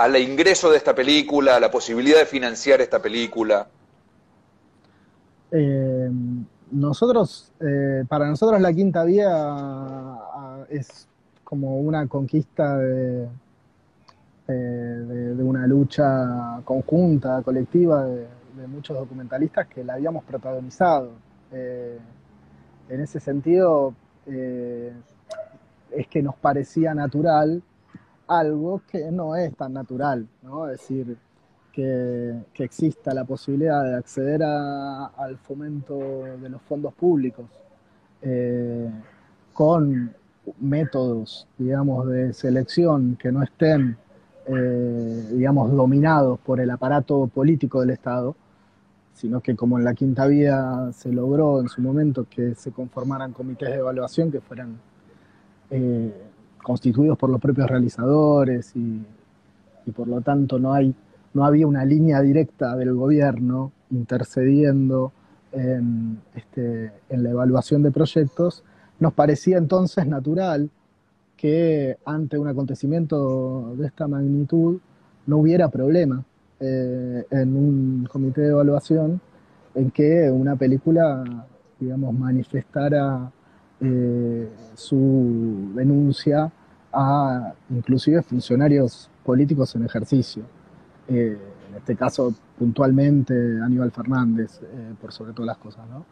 al 0.00 0.16
ingreso 0.16 0.70
de 0.70 0.78
esta 0.78 0.94
película, 0.94 1.56
a 1.56 1.60
la 1.60 1.70
posibilidad 1.70 2.18
de 2.18 2.26
financiar 2.26 2.80
esta 2.80 3.02
película. 3.02 3.66
Eh, 5.50 6.10
nosotros, 6.70 7.52
eh, 7.60 8.04
para 8.08 8.26
nosotros 8.26 8.60
la 8.60 8.72
Quinta 8.72 9.04
Vía 9.04 9.28
ah, 9.30 10.64
es 10.70 11.06
como 11.44 11.80
una 11.80 12.06
conquista 12.06 12.78
de, 12.78 13.28
de, 14.46 15.42
una 15.42 15.66
lucha 15.66 16.60
conjunta, 16.64 17.42
colectiva 17.42 18.06
de, 18.06 18.26
muchos 18.68 18.96
documentalistas 18.96 19.66
que 19.68 19.84
la 19.84 19.94
habíamos 19.94 20.24
protagonizado. 20.24 21.10
Eh, 21.52 21.98
en 22.88 23.00
ese 23.00 23.20
sentido, 23.20 23.94
eh, 24.26 24.92
es 25.90 26.06
que 26.08 26.22
nos 26.22 26.36
parecía 26.36 26.94
natural 26.94 27.62
algo 28.30 28.82
que 28.88 29.10
no 29.10 29.34
es 29.34 29.54
tan 29.56 29.72
natural, 29.72 30.26
¿no? 30.42 30.68
Es 30.68 30.80
decir, 30.80 31.16
que, 31.72 32.36
exista 32.58 33.12
la 33.12 33.24
posibilidad 33.24 33.82
de 33.82 33.96
acceder 33.96 34.42
al 34.42 35.36
fomento 35.38 35.98
de 36.40 36.48
los 36.48 36.62
fondos 36.62 36.94
públicos 36.94 37.46
eh, 38.22 38.88
con 39.52 40.14
métodos, 40.60 41.48
digamos, 41.58 42.06
de 42.06 42.32
selección 42.32 43.16
que 43.20 43.32
no 43.32 43.42
estén, 43.42 43.96
eh, 44.46 45.28
digamos, 45.32 45.72
dominados 45.72 46.38
por 46.38 46.60
el 46.60 46.70
aparato 46.70 47.26
político 47.26 47.80
del 47.80 47.90
Estado, 47.90 48.36
sino 49.14 49.40
que 49.40 49.56
como 49.56 49.76
en 49.76 49.84
la 49.84 49.94
Quinta 49.94 50.26
Vía 50.26 50.90
se 50.92 51.10
logró 51.12 51.60
en 51.60 51.68
su 51.68 51.80
momento 51.82 52.26
que 52.30 52.54
se 52.54 52.70
conformaran 52.70 53.32
comités 53.32 53.70
de 53.70 53.76
evaluación 53.76 54.30
que 54.30 54.40
fueran 54.40 54.78
eh, 55.70 56.29
constituidos 56.62 57.18
por 57.18 57.30
los 57.30 57.40
propios 57.40 57.68
realizadores 57.68 58.72
y 58.76 59.02
por 59.94 60.06
lo 60.06 60.20
tanto 60.20 60.58
no 60.58 60.72
hay 60.72 60.94
no 61.32 61.44
había 61.44 61.66
una 61.66 61.84
línea 61.84 62.20
directa 62.20 62.76
del 62.76 62.94
gobierno 62.94 63.72
intercediendo 63.90 65.12
en, 65.52 66.20
este, 66.34 66.92
en 67.08 67.22
la 67.22 67.30
evaluación 67.30 67.82
de 67.82 67.90
proyectos, 67.90 68.64
nos 68.98 69.12
parecía 69.14 69.58
entonces 69.58 70.06
natural 70.06 70.70
que 71.36 71.96
ante 72.04 72.38
un 72.38 72.48
acontecimiento 72.48 73.74
de 73.76 73.86
esta 73.86 74.06
magnitud 74.06 74.78
no 75.26 75.38
hubiera 75.38 75.68
problema 75.68 76.22
eh, 76.58 77.24
en 77.30 77.56
un 77.56 78.08
comité 78.10 78.42
de 78.42 78.50
evaluación 78.50 79.20
en 79.74 79.90
que 79.90 80.30
una 80.30 80.56
película, 80.56 81.46
digamos, 81.78 82.12
manifestara 82.12 83.30
eh, 83.82 84.48
su 84.74 85.70
denuncia 85.74 86.52
a 86.92 87.54
inclusive 87.70 88.20
funcionarios 88.22 89.08
políticos 89.24 89.74
en 89.74 89.84
ejercicio. 89.84 90.42
Eh, 91.08 91.38
en 91.70 91.76
este 91.76 91.96
caso 91.96 92.34
puntualmente 92.58 93.32
Aníbal 93.62 93.90
Fernández, 93.90 94.60
eh, 94.62 94.94
por 95.00 95.12
sobre 95.12 95.32
todas 95.32 95.46
las 95.46 95.58
cosas. 95.58 95.84
¿no? 95.88 96.04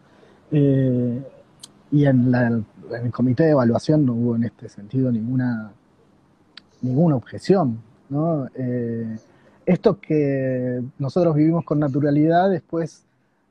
Y 0.50 2.04
en, 2.06 2.34
el 2.34 3.12
comité 3.12 3.44
de 3.44 3.50
evaluación 3.50 4.06
no 4.06 4.14
hubo 4.14 4.36
en 4.36 4.44
este 4.44 4.68
sentido 4.68 5.12
ninguna, 5.12 5.72
ninguna 6.80 7.16
objeción. 7.16 7.80
¿no? 8.08 8.48
esto 9.66 10.00
que 10.00 10.82
nosotros 10.98 11.34
vivimos 11.34 11.64
con 11.64 11.78
naturalidad, 11.78 12.48
después 12.48 13.04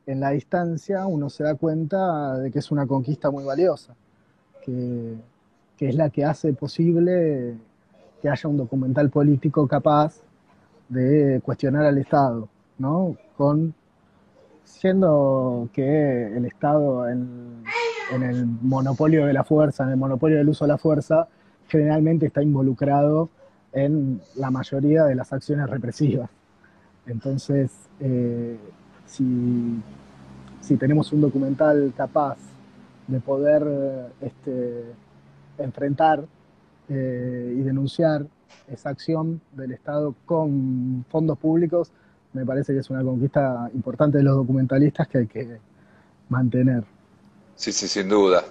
en 0.07 0.22
la 0.22 0.32
distancia 0.32 1.05
uno 1.05 1.30
se 1.30 1.43
da 1.43 1.53
cuenta 1.53 2.39
de 2.39 2.49
que 2.49 2.57
es 2.57 2.72
una 2.72 2.88
conquista 2.88 3.30
muy 3.30 3.43
valiosa, 3.43 3.93
que, 4.68 5.15
que 5.78 5.89
es 5.89 5.95
la 5.95 6.11
que 6.11 6.26
hace 6.26 6.53
posible 6.53 7.55
que 8.22 8.30
haya 8.30 8.49
un 8.49 8.57
documental 8.57 9.09
político 9.09 9.68
capaz 9.68 10.22
de 10.89 11.41
cuestionar 11.43 11.86
al 11.86 11.97
Estado, 11.97 12.47
¿no? 12.78 13.15
Con 13.36 13.74
siendo 14.68 15.70
que 15.74 16.38
el 16.38 16.45
Estado 16.45 17.09
en, 17.09 17.63
el 18.11 18.45
monopolio 18.45 19.26
de 19.26 19.34
la 19.34 19.43
fuerza, 19.43 19.84
en 19.84 19.91
el 19.91 19.97
monopolio 19.97 20.38
del 20.38 20.49
uso 20.49 20.65
de 20.65 20.70
la 20.70 20.78
fuerza, 20.78 21.28
generalmente 21.68 22.28
está 22.28 22.43
involucrado 22.43 23.30
en 23.74 24.22
la 24.36 24.51
mayoría 24.51 25.05
de 25.05 25.15
las 25.15 25.34
acciones 25.34 25.70
represivas. 25.70 26.30
Entonces, 27.05 27.72
eh, 27.99 28.57
si, 29.05 29.82
tenemos 30.78 31.11
un 31.11 31.22
documental 31.22 31.93
capaz 31.95 32.38
de 33.08 33.20
poder 33.20 34.12
este, 34.22 34.84
enfrentar 35.58 36.26
eh, 36.89 37.55
y 37.58 37.62
denunciar 37.62 38.26
esa 38.68 38.89
acción 38.89 39.41
del 39.53 39.72
Estado 39.72 40.14
con 40.26 41.05
fondos 41.10 41.38
públicos, 41.38 41.91
me 42.34 42.45
parece 42.45 42.74
que 42.74 42.80
es 42.80 42.89
una 42.89 43.03
conquista 43.03 43.70
importante 43.74 44.18
de 44.18 44.24
los 44.24 44.36
documentalistas 44.36 45.08
que 45.08 45.18
hay 45.20 45.28
que 45.28 45.58
mantener. 46.30 46.84
Sí, 47.55 47.72
sí, 47.72 47.88
sin 47.88 48.10
duda. 48.10 48.43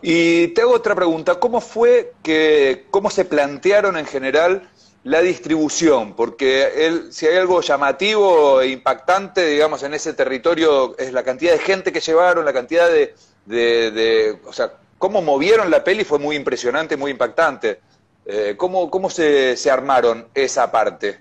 Y 0.00 0.48
te 0.48 0.62
hago 0.62 0.72
otra 0.72 0.94
pregunta, 0.94 1.38
¿cómo 1.38 1.60
fue 1.60 2.14
que, 2.22 2.86
cómo 2.90 3.10
se 3.10 3.24
plantearon 3.24 3.98
en 3.98 4.06
general 4.06 4.62
la 5.04 5.20
distribución? 5.20 6.14
Porque 6.14 6.86
él, 6.86 7.12
si 7.12 7.26
hay 7.26 7.36
algo 7.36 7.60
llamativo 7.60 8.62
e 8.62 8.68
impactante, 8.68 9.46
digamos, 9.46 9.82
en 9.82 9.92
ese 9.94 10.14
territorio, 10.14 10.96
es 10.96 11.12
la 11.12 11.22
cantidad 11.22 11.52
de 11.52 11.58
gente 11.58 11.92
que 11.92 12.00
llevaron, 12.00 12.46
la 12.46 12.54
cantidad 12.54 12.88
de, 12.88 13.14
de 13.46 14.38
o 14.46 14.52
sea, 14.52 14.72
cómo 14.98 15.22
movieron 15.22 15.70
la 15.70 15.84
peli 15.84 16.04
fue 16.04 16.18
muy 16.18 16.36
impresionante, 16.36 16.96
muy 16.96 17.10
impactante. 17.10 17.80
Eh, 18.24 18.54
¿Cómo, 18.56 18.90
cómo 18.90 19.08
se, 19.08 19.56
armaron 19.70 20.26
esa 20.34 20.70
parte? 20.70 21.18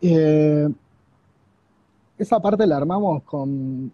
Eh, 0.00 0.68
esa 2.18 2.40
parte 2.40 2.66
la 2.66 2.76
armamos 2.76 3.22
con 3.22 3.92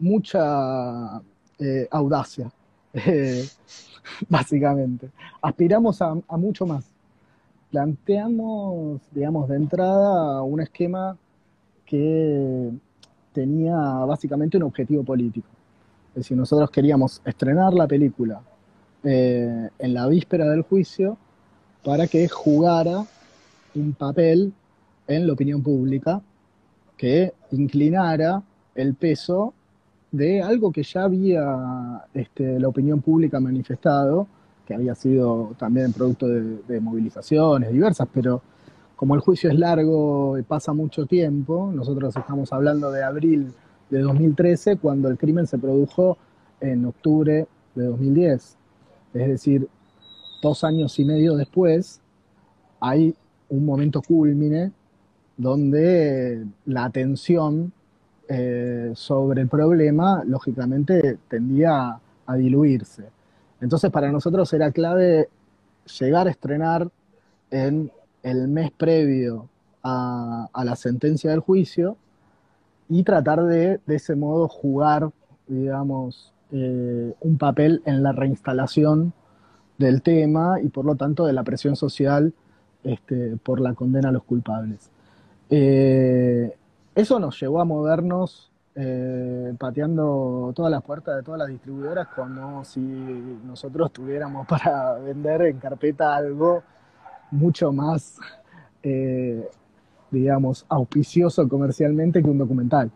mucha 0.00 1.20
eh, 1.60 1.86
audacia, 1.90 2.50
básicamente. 4.28 5.10
Aspiramos 5.40 6.02
a, 6.02 6.14
mucho 6.30 6.66
más. 6.66 6.86
Planteamos, 7.70 9.00
digamos, 9.12 9.48
de 9.48 9.56
entrada 9.56 10.42
un 10.42 10.60
esquema 10.60 11.16
que 11.86 12.70
tenía 13.32 13.76
básicamente 13.76 14.56
un 14.56 14.64
objetivo 14.64 15.02
político. 15.02 15.48
Es 16.10 16.16
decir, 16.16 16.36
nosotros 16.36 16.70
queríamos 16.70 17.22
estrenar 17.24 17.72
la 17.72 17.86
película 17.86 18.40
eh, 19.02 19.68
en 19.78 19.94
la 19.94 20.06
víspera 20.06 20.48
del 20.48 20.62
juicio 20.62 21.16
para 21.82 22.06
que 22.06 22.28
jugara 22.28 23.04
un 23.74 23.92
papel 23.94 24.52
en 25.06 25.26
la 25.26 25.32
opinión 25.32 25.62
pública 25.62 26.20
que 26.96 27.32
inclinara 27.50 28.42
el 28.74 28.94
peso 28.94 29.54
de 30.12 30.42
algo 30.42 30.70
que 30.70 30.82
ya 30.82 31.04
había 31.04 32.04
este, 32.14 32.60
la 32.60 32.68
opinión 32.68 33.00
pública 33.00 33.40
manifestado, 33.40 34.26
que 34.66 34.74
había 34.74 34.94
sido 34.94 35.54
también 35.58 35.92
producto 35.92 36.28
de, 36.28 36.80
movilizaciones 36.80 37.72
diversas, 37.72 38.06
pero 38.12 38.42
como 39.02 39.16
el 39.16 39.20
juicio 39.20 39.50
es 39.50 39.58
largo 39.58 40.38
y 40.38 40.42
pasa 40.42 40.72
mucho 40.72 41.06
tiempo, 41.06 41.72
nosotros 41.74 42.14
estamos 42.16 42.52
hablando 42.52 42.92
de 42.92 43.02
abril 43.02 43.52
de 43.90 43.98
2013, 43.98 44.76
cuando 44.76 45.08
el 45.08 45.18
crimen 45.18 45.48
se 45.48 45.58
produjo 45.58 46.18
en 46.60 46.84
octubre 46.84 47.48
de 47.74 47.84
2010. 47.84 48.56
Es 49.14 49.26
decir, 49.26 49.68
dos 50.40 50.62
años 50.62 50.96
y 51.00 51.04
medio 51.04 51.34
después, 51.34 52.00
hay 52.78 53.12
un 53.48 53.66
momento 53.66 54.02
culmine 54.02 54.70
donde 55.36 56.46
la 56.66 56.84
atención 56.84 57.72
eh, 58.28 58.92
sobre 58.94 59.42
el 59.42 59.48
problema, 59.48 60.22
lógicamente, 60.24 61.18
tendía 61.26 61.98
a 62.24 62.36
diluirse. 62.36 63.02
Entonces, 63.60 63.90
para 63.90 64.12
nosotros 64.12 64.52
era 64.52 64.70
clave 64.70 65.28
llegar 65.98 66.28
a 66.28 66.30
estrenar 66.30 66.88
en 67.50 67.90
el 68.22 68.48
mes 68.48 68.70
previo 68.70 69.48
a, 69.82 70.48
la 70.64 70.76
sentencia 70.76 71.30
del 71.30 71.40
juicio 71.40 71.96
y 72.88 73.02
tratar 73.02 73.42
de, 73.44 73.80
de 73.86 73.94
ese 73.96 74.16
modo, 74.16 74.48
jugar, 74.48 75.10
digamos, 75.46 76.32
eh, 76.50 77.14
un 77.20 77.38
papel 77.38 77.82
en 77.86 78.02
la 78.02 78.12
reinstalación 78.12 79.12
del 79.78 80.02
tema 80.02 80.60
y 80.60 80.68
por 80.68 80.84
lo 80.84 80.96
tanto 80.96 81.24
de 81.24 81.32
la 81.32 81.42
presión 81.42 81.76
social 81.76 82.34
este, 82.84 83.38
por 83.42 83.60
la 83.60 83.74
condena 83.74 84.10
a 84.10 84.12
los 84.12 84.24
culpables. 84.24 84.90
Eh, 85.48 86.54
eso 86.94 87.18
nos 87.18 87.40
llevó 87.40 87.60
a 87.60 87.64
movernos 87.64 88.50
eh, 88.74 89.54
pateando 89.58 90.52
todas 90.54 90.70
las 90.70 90.82
puertas 90.82 91.16
de 91.16 91.22
todas 91.22 91.38
las 91.38 91.48
distribuidoras 91.48 92.08
como 92.08 92.64
si 92.64 92.80
nosotros 92.80 93.92
tuviéramos 93.92 94.46
para 94.46 94.94
vender 94.94 95.42
en 95.42 95.58
carpeta 95.58 96.14
algo 96.14 96.62
mucho 97.32 97.72
más, 97.72 98.18
eh, 98.84 99.48
digamos, 100.10 100.64
auspicioso 100.68 101.48
comercialmente 101.48 102.22
que 102.22 102.30
un 102.30 102.38
documental. 102.38 102.90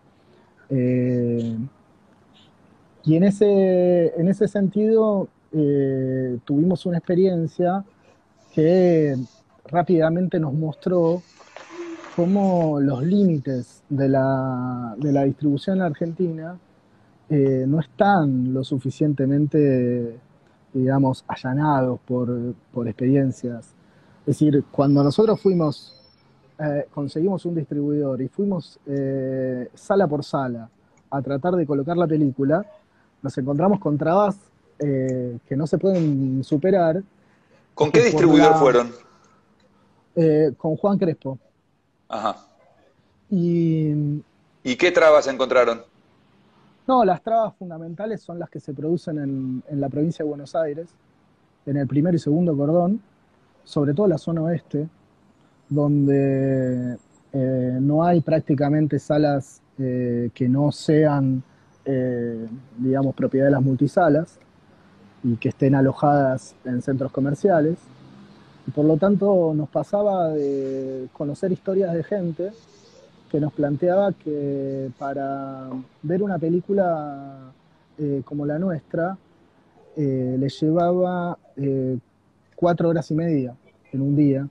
y 3.05 3.17
en 3.17 3.23
ese, 3.25 4.13
en 4.21 4.29
ese 4.29 4.49
sentido 4.49 5.29
tuvimos 6.45 6.87
una 6.87 6.99
experiencia 6.99 7.85
que 8.53 9.17
rápidamente 9.69 10.39
nos 10.41 10.53
mostró 10.53 11.23
cómo 12.17 12.81
los 12.81 13.03
límites 13.03 13.83
de 13.89 14.09
la, 14.09 14.95
de 14.99 15.13
la 15.13 15.25
distribución 15.25 15.77
en 15.77 15.83
Argentina 15.83 16.59
eh, 17.29 17.65
no 17.69 17.81
están 17.81 18.55
lo 18.55 18.65
suficientemente, 18.65 20.19
digamos, 20.73 21.25
allanados 21.29 22.01
por, 22.07 22.55
experiencias. 22.87 23.75
Es 24.27 24.39
decir, 24.39 24.65
cuando 24.71 25.03
nosotros 25.05 25.41
fuimos, 25.41 25.95
eh, 26.59 26.87
conseguimos 26.93 27.45
un 27.45 27.55
distribuidor 27.55 28.21
y 28.21 28.29
fuimos 28.29 28.79
eh, 28.87 29.71
sala 29.75 30.09
por 30.09 30.25
sala 30.25 30.69
a 31.11 31.23
tratar 31.23 31.55
de 31.55 31.65
colocar 31.65 31.97
la 31.97 32.07
película, 32.07 32.67
nos 33.23 33.39
encontramos 33.39 33.79
con 33.79 33.97
trabas 33.97 34.37
que 34.79 35.57
no 35.57 35.67
se 35.67 35.79
pueden 35.79 36.45
superar. 36.45 37.03
¿Con 37.75 37.91
qué 37.91 38.03
distribuidor 38.03 38.57
fueron? 38.57 38.91
Eh, 40.17 40.55
con 40.57 40.77
Juan 40.77 40.99
Crespo. 40.99 41.39
Ajá. 42.09 42.37
Y, 43.29 44.23
¿Y 44.65 44.77
qué 44.77 44.91
trabas 44.91 45.27
encontraron? 45.27 45.83
No, 46.87 47.05
las 47.05 47.23
trabas 47.23 47.55
fundamentales 47.57 48.23
son 48.23 48.39
las 48.39 48.49
que 48.49 48.59
se 48.59 48.73
producen 48.73 49.63
en, 49.69 49.81
la 49.81 49.91
provincia 49.91 50.25
de 50.25 50.29
Buenos 50.29 50.55
Aires, 50.55 50.89
en 51.67 51.77
el 51.77 51.87
primer 51.87 52.15
y 52.15 52.19
segundo 52.19 52.57
cordón, 52.57 53.03
sobre 53.67 53.93
todo 53.93 54.07
la 54.09 54.17
zona 54.17 54.41
oeste, 54.41 54.89
donde 55.69 56.97
eh, 57.35 57.79
no 57.79 58.03
hay 58.03 58.23
prácticamente 58.23 58.99
salas 58.99 59.61
eh, 59.79 60.31
que 60.33 60.49
no 60.49 60.73
sean, 60.73 61.43
digamos, 62.79 63.15
propiedad 63.15 63.45
de 63.47 63.53
las 63.53 63.63
multisalas 63.63 64.41
y 65.23 65.37
que 65.37 65.51
estén 65.51 65.75
alojadas 65.75 66.57
en 66.65 66.83
centros 66.83 67.13
comerciales. 67.13 67.79
Y 68.67 68.71
por 68.71 68.87
lo 68.87 68.97
tanto 68.97 69.53
nos 69.55 69.69
pasaba 69.69 70.31
de 70.31 71.09
conocer 71.13 71.53
historias 71.53 71.93
de 71.93 72.03
gente 72.03 72.51
que 73.31 73.41
nos 73.41 73.53
planteaba 73.53 74.13
que 74.13 74.91
para 74.99 75.69
ver 76.03 76.23
una 76.23 76.39
película 76.39 77.53
eh, 77.99 78.23
como 78.25 78.47
la 78.47 78.59
nuestra 78.59 79.17
eh, 79.97 80.37
le 80.39 80.49
llevaba 80.49 81.39
eh, 81.57 81.99
cuatro 82.57 82.89
horas 82.89 83.11
y 83.11 83.15
media 83.15 83.55
en 83.93 84.03
un 84.03 84.17
día 84.17 84.49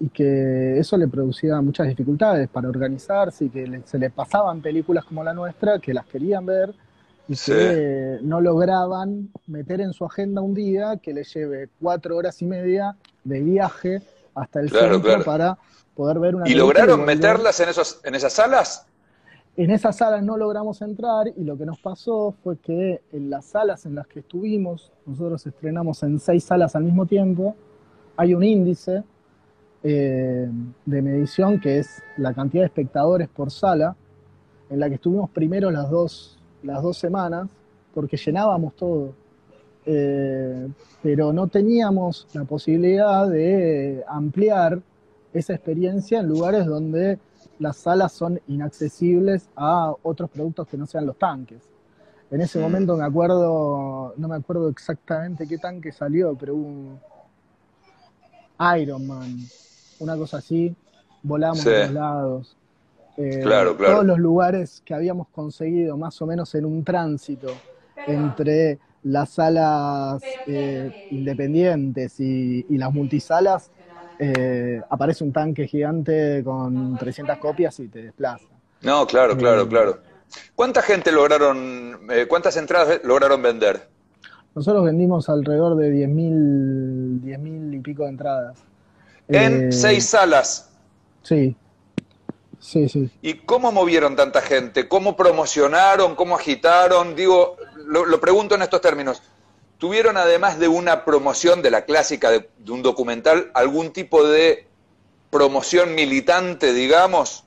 y 0.00 0.08
que 0.10 0.78
eso 0.78 0.96
le 0.96 1.08
producía 1.08 1.60
muchas 1.60 1.88
dificultades 1.88 2.48
para 2.48 2.68
organizarse 2.68 3.46
y 3.46 3.48
que 3.48 3.82
se 3.84 3.98
le 3.98 4.10
pasaban 4.10 4.60
películas 4.60 5.04
como 5.04 5.24
la 5.24 5.34
nuestra 5.34 5.80
que 5.80 5.92
las 5.92 6.06
querían 6.06 6.46
ver 6.46 6.72
y 7.26 7.34
que 7.36 8.18
no 8.22 8.40
lograban 8.40 9.30
meter 9.46 9.80
en 9.80 9.92
su 9.92 10.04
agenda 10.04 10.40
un 10.40 10.54
día 10.54 10.98
que 11.02 11.12
le 11.12 11.24
lleve 11.24 11.68
cuatro 11.80 12.16
horas 12.16 12.40
y 12.42 12.46
media 12.46 12.96
de 13.24 13.40
viaje 13.40 14.02
hasta 14.34 14.60
el 14.60 14.70
centro 14.70 15.24
para 15.24 15.58
poder 15.94 16.20
ver 16.20 16.36
una 16.36 16.48
¿Y 16.48 16.54
lograron 16.54 17.04
meterlas 17.04 17.58
en, 17.60 17.68
esos, 17.68 18.00
en 18.04 18.14
esas 18.14 18.32
salas? 18.32 18.86
En 19.58 19.72
esas 19.72 19.96
salas 19.96 20.22
no 20.22 20.36
logramos 20.36 20.80
entrar 20.82 21.26
y 21.36 21.42
lo 21.42 21.58
que 21.58 21.66
nos 21.66 21.80
pasó 21.80 22.32
fue 22.44 22.58
que 22.58 23.00
en 23.10 23.28
las 23.28 23.44
salas 23.44 23.86
en 23.86 23.96
las 23.96 24.06
que 24.06 24.20
estuvimos, 24.20 24.92
nosotros 25.04 25.44
estrenamos 25.48 26.00
en 26.04 26.20
seis 26.20 26.44
salas 26.44 26.76
al 26.76 26.84
mismo 26.84 27.06
tiempo, 27.06 27.56
hay 28.16 28.34
un 28.34 28.44
índice 28.44 29.02
eh, 29.82 30.48
de 30.86 31.02
medición 31.02 31.58
que 31.58 31.80
es 31.80 32.00
la 32.18 32.32
cantidad 32.34 32.62
de 32.62 32.66
espectadores 32.66 33.28
por 33.28 33.50
sala, 33.50 33.96
en 34.70 34.78
la 34.78 34.88
que 34.88 34.94
estuvimos 34.94 35.28
primero 35.30 35.72
las 35.72 35.90
dos 35.90 36.38
las 36.62 36.80
dos 36.80 36.96
semanas, 36.96 37.48
porque 37.92 38.16
llenábamos 38.16 38.76
todo. 38.76 39.12
Eh, 39.84 40.68
pero 41.02 41.32
no 41.32 41.48
teníamos 41.48 42.28
la 42.32 42.44
posibilidad 42.44 43.28
de 43.28 44.04
ampliar 44.06 44.80
esa 45.32 45.54
experiencia 45.54 46.20
en 46.20 46.28
lugares 46.28 46.64
donde 46.64 47.18
las 47.58 47.76
salas 47.76 48.12
son 48.12 48.40
inaccesibles 48.48 49.48
a 49.56 49.92
otros 50.02 50.30
productos 50.30 50.68
que 50.68 50.76
no 50.76 50.86
sean 50.86 51.06
los 51.06 51.18
tanques. 51.18 51.62
En 52.30 52.40
ese 52.40 52.58
momento 52.58 52.96
me 52.96 53.04
acuerdo, 53.04 54.14
no 54.16 54.28
me 54.28 54.36
acuerdo 54.36 54.68
exactamente 54.68 55.46
qué 55.46 55.58
tanque 55.58 55.92
salió, 55.92 56.34
pero 56.34 56.54
un 56.54 56.98
Iron 58.78 59.06
Man, 59.06 59.38
una 59.98 60.16
cosa 60.16 60.38
así, 60.38 60.74
volamos 61.22 61.66
a 61.66 61.70
los 61.70 61.92
lados. 61.92 62.56
Eh, 63.16 63.40
claro, 63.42 63.76
claro. 63.76 63.94
Todos 63.94 64.06
los 64.06 64.18
lugares 64.18 64.82
que 64.84 64.94
habíamos 64.94 65.28
conseguido 65.28 65.96
más 65.96 66.20
o 66.20 66.26
menos 66.26 66.54
en 66.54 66.64
un 66.64 66.84
tránsito 66.84 67.48
entre 68.06 68.78
las 69.02 69.30
salas 69.30 70.22
eh, 70.46 70.90
independientes 71.10 72.20
y, 72.20 72.64
las 72.70 72.92
multisalas, 72.92 73.70
eh, 74.18 74.80
aparece 74.88 75.24
un 75.24 75.32
tanque 75.32 75.66
gigante 75.66 76.42
con 76.44 76.96
300 76.96 77.38
copias 77.38 77.78
y 77.80 77.88
te 77.88 78.02
desplaza. 78.02 78.46
No, 78.82 79.06
claro, 79.06 79.36
claro, 79.36 79.68
claro. 79.68 79.98
¿Cuánta 80.54 80.82
gente 80.82 81.10
lograron, 81.10 82.00
cuántas 82.28 82.56
entradas 82.56 83.00
lograron 83.02 83.42
vender? 83.42 83.88
Nosotros 84.54 84.84
vendimos 84.84 85.28
alrededor 85.28 85.76
de 85.76 85.92
10.000 85.92 87.20
10 87.20 87.40
y 87.74 87.78
pico 87.78 88.04
de 88.04 88.08
entradas. 88.08 88.58
¿En 89.28 89.72
seis 89.72 90.06
salas? 90.06 90.70
Sí. 91.22 91.56
Sí, 92.60 92.88
sí. 92.88 93.10
¿Y 93.22 93.34
cómo 93.34 93.70
movieron 93.70 94.16
tanta 94.16 94.40
gente? 94.40 94.88
¿Cómo 94.88 95.16
promocionaron? 95.16 96.16
¿Cómo 96.16 96.34
agitaron? 96.34 97.14
Digo, 97.14 97.56
lo, 97.86 98.20
pregunto 98.20 98.54
en 98.56 98.62
estos 98.62 98.80
términos. 98.80 99.22
¿Tuvieron 99.78 100.16
además 100.16 100.58
de 100.58 100.66
una 100.66 101.04
promoción 101.04 101.62
de 101.62 101.70
la 101.70 101.84
clásica 101.84 102.30
de, 102.30 102.48
un 102.68 102.82
documental, 102.82 103.52
algún 103.54 103.92
tipo 103.92 104.26
de 104.26 104.66
promoción 105.30 105.94
militante, 105.94 106.72
digamos, 106.72 107.44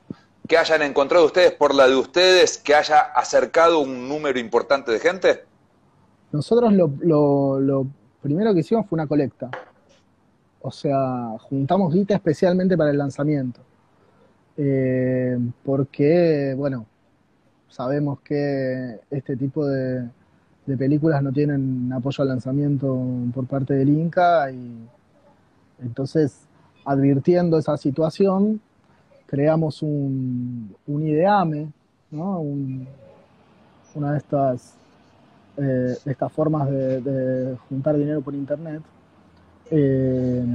que 0.47 0.57
hayan 0.57 0.81
encontrado 0.81 1.25
ustedes 1.25 1.51
por 1.51 1.75
la 1.75 1.89
de 1.89 1.95
ustedes, 1.97 2.57
que 2.57 2.73
haya 2.73 2.99
acercado 2.99 3.79
un 3.79 4.07
número 4.07 4.39
importante 4.39 4.93
de 4.93 4.99
gente? 4.99 5.43
Nosotros 6.31 6.71
lo, 6.73 7.85
primero 8.21 8.53
que 8.53 8.61
hicimos 8.61 8.87
fue 8.87 8.95
una 8.95 9.07
colecta. 9.07 9.51
O 10.61 10.71
sea, 10.71 11.37
juntamos 11.41 11.93
guita 11.93 12.15
especialmente 12.15 12.77
para 12.77 12.91
el 12.91 12.97
lanzamiento. 12.97 13.59
Eh, 14.55 15.37
porque, 15.65 16.53
bueno, 16.55 16.85
sabemos 17.67 18.21
que 18.21 18.99
este 19.09 19.35
tipo 19.35 19.65
de, 19.65 20.07
películas 20.77 21.23
no 21.23 21.31
tienen 21.31 21.91
apoyo 21.93 22.21
al 22.21 22.29
lanzamiento 22.29 22.97
por 23.33 23.45
parte 23.47 23.73
del 23.73 23.89
Inca 23.89 24.51
y 24.51 24.87
entonces, 25.81 26.47
advirtiendo 26.85 27.57
esa 27.57 27.75
situación, 27.77 28.61
creamos 29.25 29.81
un, 29.81 30.75
un 30.87 31.07
IDEAME, 31.07 31.71
¿no? 32.11 32.41
una 33.95 34.11
de 34.11 34.17
estas, 34.17 34.75
eh, 35.57 35.97
estas 36.05 36.31
formas 36.31 36.69
de, 36.69 37.57
juntar 37.67 37.97
dinero 37.97 38.21
por 38.21 38.35
Internet. 38.35 38.81
Eh, 39.71 40.45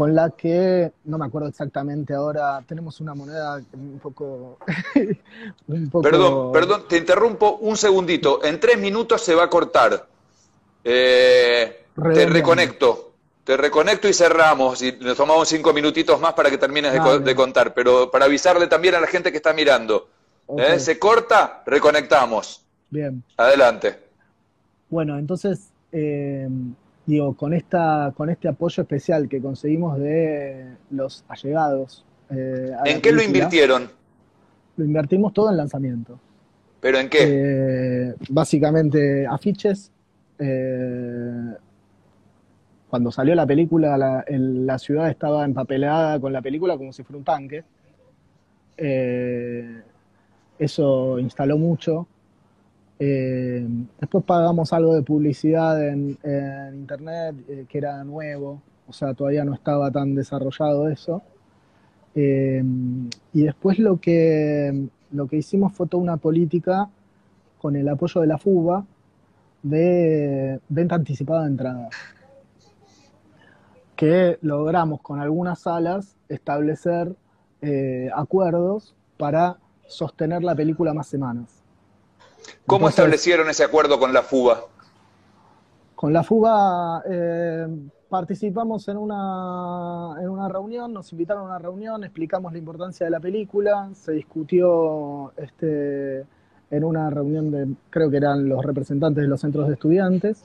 con 0.00 0.14
la 0.14 0.30
que, 0.30 0.92
no 1.04 1.18
me 1.18 1.26
acuerdo 1.26 1.48
exactamente 1.48 2.14
ahora, 2.14 2.64
tenemos 2.66 3.02
una 3.02 3.14
moneda 3.14 3.60
un 3.74 4.00
poco... 4.00 4.56
Perdón, 6.02 6.52
perdón, 6.52 6.84
te 6.88 6.96
interrumpo 6.96 7.58
un 7.60 7.76
segundito. 7.76 8.42
En 8.42 8.58
tres 8.58 8.78
minutos 8.78 9.20
se 9.20 9.34
va 9.34 9.44
a 9.44 9.50
cortar. 9.50 10.06
Eh, 10.82 11.84
te 12.14 12.26
reconecto. 12.30 13.12
Te 13.44 13.58
reconecto 13.58 14.08
y 14.08 14.14
cerramos. 14.14 14.80
Y 14.80 14.92
nos 14.92 15.18
tomamos 15.18 15.46
cinco 15.46 15.74
minutitos 15.74 16.18
más 16.18 16.32
para 16.32 16.48
que 16.48 16.56
termines 16.56 16.94
de, 17.22 17.34
contar. 17.34 17.74
Pero 17.74 18.10
para 18.10 18.24
avisarle 18.24 18.68
también 18.68 18.94
a 18.94 19.00
la 19.00 19.06
gente 19.06 19.30
que 19.30 19.36
está 19.36 19.52
mirando. 19.52 20.08
¿eh? 20.56 20.78
Se 20.78 20.98
corta, 20.98 21.62
reconectamos. 21.66 22.64
Bien. 22.88 23.22
Adelante. 23.36 23.98
Bueno, 24.88 25.18
entonces... 25.18 25.68
Eh, 25.92 26.48
digo, 27.10 27.34
con, 27.34 27.52
esta, 27.52 28.12
con 28.16 28.30
este 28.30 28.48
apoyo 28.48 28.82
especial 28.82 29.28
que 29.28 29.40
conseguimos 29.40 29.98
de 29.98 30.76
los 30.90 31.24
allegados. 31.28 32.04
eh, 32.30 32.72
¿En 32.84 33.00
qué 33.00 33.12
lo 33.12 33.22
invirtieron? 33.22 33.90
Lo 34.76 34.84
invertimos 34.84 35.32
todo 35.32 35.50
en 35.50 35.56
lanzamiento. 35.56 36.18
¿Pero 36.80 36.98
en 36.98 37.08
qué? 37.08 37.18
Eh, 37.22 38.14
básicamente 38.30 39.26
afiches. 39.26 39.90
Eh, 40.38 41.54
cuando 42.88 43.12
salió 43.12 43.34
la 43.34 43.46
película, 43.46 43.96
la, 43.98 44.24
la, 44.28 44.78
ciudad 44.78 45.10
estaba 45.10 45.44
empapelada 45.44 46.18
con 46.18 46.32
la 46.32 46.40
película 46.40 46.76
como 46.76 46.92
si 46.92 47.02
fuera 47.02 47.18
un 47.18 47.24
tanque. 47.24 47.64
Eso 50.58 51.18
instaló 51.18 51.58
mucho. 51.58 52.06
Eh, 53.02 53.66
después 53.98 54.22
pagamos 54.24 54.74
algo 54.74 54.94
de 54.94 55.02
publicidad 55.02 55.88
en, 55.88 56.18
internet, 56.74 57.34
eh, 57.48 57.64
que 57.66 57.78
era 57.78 58.04
nuevo, 58.04 58.60
o 58.86 58.92
sea, 58.92 59.14
todavía 59.14 59.42
no 59.42 59.54
estaba 59.54 59.90
tan 59.90 60.14
desarrollado 60.14 60.86
eso. 60.86 61.22
Eh, 62.14 62.62
y 63.32 63.42
después 63.42 63.78
lo 63.78 63.98
que, 63.98 64.88
lo 65.12 65.26
que 65.28 65.38
hicimos 65.38 65.72
fue 65.72 65.86
toda 65.86 66.02
una 66.02 66.18
política 66.18 66.90
con 67.58 67.74
el 67.74 67.88
apoyo 67.88 68.20
de 68.20 68.26
la 68.26 68.36
FUBA 68.36 68.84
de 69.62 70.60
venta 70.68 70.96
anticipada 70.96 71.42
de 71.42 71.48
entradas. 71.48 71.94
Que 73.96 74.38
logramos 74.42 75.00
con 75.00 75.20
algunas 75.20 75.60
salas 75.60 76.16
establecer 76.28 77.14
acuerdos 78.14 78.94
para 79.18 79.58
sostener 79.86 80.42
la 80.42 80.54
película 80.54 80.94
más 80.94 81.06
semanas. 81.06 81.59
¿Cómo 82.66 82.86
Entonces, 82.86 82.98
establecieron 82.98 83.48
ese 83.50 83.64
acuerdo 83.64 83.98
con 83.98 84.12
la 84.12 84.22
FUBA? 84.22 84.60
Con 85.94 86.12
la 86.12 86.22
FUBA 86.22 87.02
eh, 87.06 87.66
participamos 88.08 88.88
en 88.88 88.96
una, 88.96 90.16
en 90.20 90.28
una 90.28 90.48
reunión, 90.48 90.92
nos 90.92 91.12
invitaron 91.12 91.42
a 91.42 91.46
una 91.46 91.58
reunión, 91.58 92.04
explicamos 92.04 92.52
la 92.52 92.58
importancia 92.58 93.06
de 93.06 93.10
la 93.10 93.20
película, 93.20 93.90
se 93.94 94.12
discutió 94.12 95.32
este, 95.36 96.24
en 96.70 96.84
una 96.84 97.10
reunión 97.10 97.50
de, 97.50 97.68
creo 97.90 98.10
que 98.10 98.16
eran 98.16 98.48
los 98.48 98.64
representantes 98.64 99.22
de 99.22 99.28
los 99.28 99.40
centros 99.40 99.68
de 99.68 99.74
estudiantes, 99.74 100.42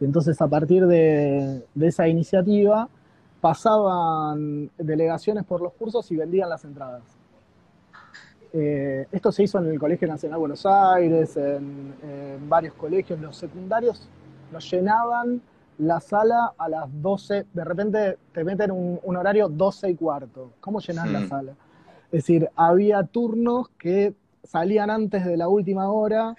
y 0.00 0.04
entonces 0.04 0.40
a 0.40 0.48
partir 0.48 0.86
de, 0.86 1.64
de 1.74 1.86
esa 1.86 2.08
iniciativa 2.08 2.88
pasaban 3.40 4.70
delegaciones 4.76 5.44
por 5.44 5.62
los 5.62 5.72
cursos 5.74 6.10
y 6.10 6.16
vendían 6.16 6.48
las 6.48 6.64
entradas. 6.64 7.19
Eh, 8.52 9.06
esto 9.12 9.30
se 9.30 9.44
hizo 9.44 9.58
en 9.58 9.66
el 9.66 9.78
Colegio 9.78 10.08
Nacional 10.08 10.36
de 10.36 10.40
Buenos 10.40 10.66
Aires, 10.66 11.36
en, 11.36 11.94
en, 12.02 12.48
varios 12.48 12.74
colegios, 12.74 13.20
los 13.20 13.36
secundarios 13.36 14.08
nos 14.50 14.68
llenaban 14.70 15.40
la 15.78 16.00
sala 16.00 16.52
a 16.58 16.68
las 16.68 16.88
12, 17.00 17.46
de 17.52 17.64
repente 17.64 18.18
te 18.32 18.44
meten 18.44 18.70
un, 18.70 19.00
un 19.02 19.16
horario 19.16 19.48
12 19.48 19.90
y 19.90 19.94
cuarto. 19.94 20.50
¿Cómo 20.60 20.80
llenas 20.80 21.08
mm. 21.08 21.12
la 21.12 21.28
sala? 21.28 21.52
Es 22.06 22.24
decir, 22.24 22.50
había 22.56 23.04
turnos 23.04 23.68
que 23.78 24.14
salían 24.42 24.90
antes 24.90 25.24
de 25.24 25.36
la 25.36 25.48
última 25.48 25.90
hora, 25.90 26.34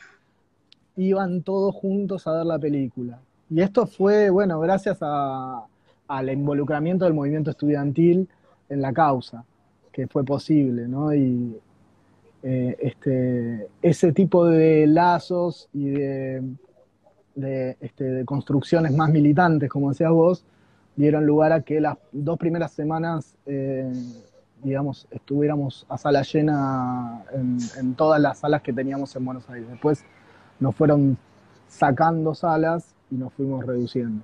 iban 0.97 1.41
todos 1.41 1.73
juntos 1.73 2.27
a 2.27 2.33
ver 2.33 2.45
la 2.45 2.59
película. 2.59 3.19
Y 3.49 3.61
esto 3.61 3.87
fue, 3.87 4.29
bueno, 4.29 4.59
gracias 4.59 4.97
a, 5.01 5.65
al 6.07 6.29
involucramiento 6.29 7.05
del 7.05 7.13
movimiento 7.13 7.51
estudiantil 7.51 8.27
en 8.69 8.81
la 8.81 8.93
causa, 8.93 9.43
que 9.91 10.07
fue 10.07 10.23
posible, 10.23 10.87
¿no? 10.87 11.13
Y, 11.13 11.57
eh, 12.43 12.75
este, 12.79 13.67
ese 13.81 14.11
tipo 14.13 14.45
de 14.45 14.87
lazos 14.87 15.69
y 15.73 15.93
este, 15.93 18.03
de, 18.03 18.25
construcciones 18.25 18.93
más 18.93 19.09
militantes, 19.09 19.69
como 19.69 19.89
decías 19.89 20.11
vos, 20.11 20.43
dieron 20.95 21.25
lugar 21.25 21.51
a 21.51 21.61
que 21.61 21.79
las 21.79 21.97
dos 22.11 22.39
primeras 22.39 22.71
semanas, 22.71 23.35
eh, 23.45 23.91
digamos, 24.63 25.07
estuviéramos 25.11 25.85
a 25.87 25.97
sala 25.97 26.23
llena 26.23 27.23
en, 27.33 27.57
en, 27.77 27.95
todas 27.95 28.19
las 28.19 28.39
salas 28.39 28.61
que 28.61 28.73
teníamos 28.73 29.15
en 29.15 29.25
Buenos 29.25 29.47
Aires. 29.49 29.69
Después 29.69 30.03
nos 30.59 30.75
fueron 30.75 31.17
sacando 31.67 32.33
salas 32.33 32.95
y 33.11 33.15
nos 33.15 33.31
fuimos 33.33 33.65
reduciendo. 33.65 34.23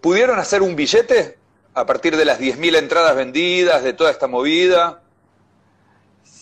¿Pudieron 0.00 0.38
hacer 0.38 0.62
un 0.62 0.74
billete 0.74 1.38
a 1.74 1.86
partir 1.86 2.16
de 2.16 2.24
las 2.24 2.40
10.000 2.40 2.76
entradas 2.76 3.14
vendidas, 3.14 3.84
de 3.84 3.92
toda 3.92 4.10
esta 4.10 4.26
movida? 4.26 5.01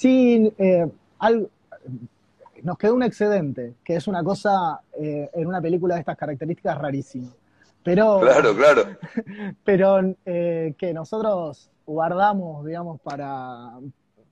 Sí, 0.00 0.50
eh, 0.56 0.86
algo, 1.18 1.50
nos 2.62 2.78
quedó 2.78 2.94
un 2.94 3.02
excedente, 3.02 3.74
que 3.84 3.96
es 3.96 4.06
una 4.08 4.24
cosa 4.24 4.80
eh, 4.98 5.28
en 5.34 5.46
una 5.46 5.60
película 5.60 5.96
de 5.96 6.00
estas 6.00 6.16
características 6.16 6.78
rarísima. 6.78 7.28
Pero, 7.82 8.18
claro, 8.20 8.56
claro. 8.56 8.84
Pero 9.64 10.14
eh, 10.24 10.72
que 10.78 10.94
nosotros 10.94 11.68
guardamos, 11.84 12.64
digamos, 12.64 12.98
para, 13.02 13.72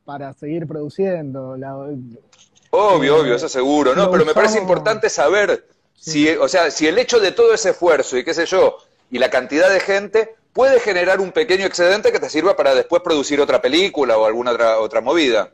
para 0.07 0.33
seguir 0.33 0.67
produciendo. 0.67 1.55
La, 1.59 1.77
obvio, 1.77 3.17
obvio, 3.19 3.35
eso 3.35 3.51
seguro, 3.51 3.95
¿no? 3.95 4.11
Pero 4.11 4.25
me 4.25 4.33
parece 4.33 4.59
importante 4.59 5.11
saber 5.11 5.67
sí. 5.93 6.13
si, 6.13 6.29
o 6.31 6.49
sea, 6.49 6.71
si 6.71 6.87
el 6.87 6.97
hecho 6.97 7.21
de 7.21 7.33
todo 7.33 7.53
ese 7.53 7.71
esfuerzo 7.71 8.17
y 8.17 8.25
qué 8.25 8.33
sé 8.33 8.47
yo, 8.47 8.79
y 9.11 9.19
la 9.19 9.29
cantidad 9.29 9.69
de 9.69 9.81
gente 9.81 10.35
puede 10.55 10.81
generar 10.81 11.21
un 11.21 11.31
pequeño 11.31 11.67
excedente 11.67 12.11
que 12.11 12.19
te 12.19 12.29
sirva 12.29 12.57
para 12.57 12.75
después 12.75 13.03
producir 13.03 13.41
otra 13.41 13.63
película 13.63 14.19
o 14.19 14.27
alguna 14.27 14.51
otra, 14.51 14.81
otra 14.81 15.01
movida. 15.01 15.53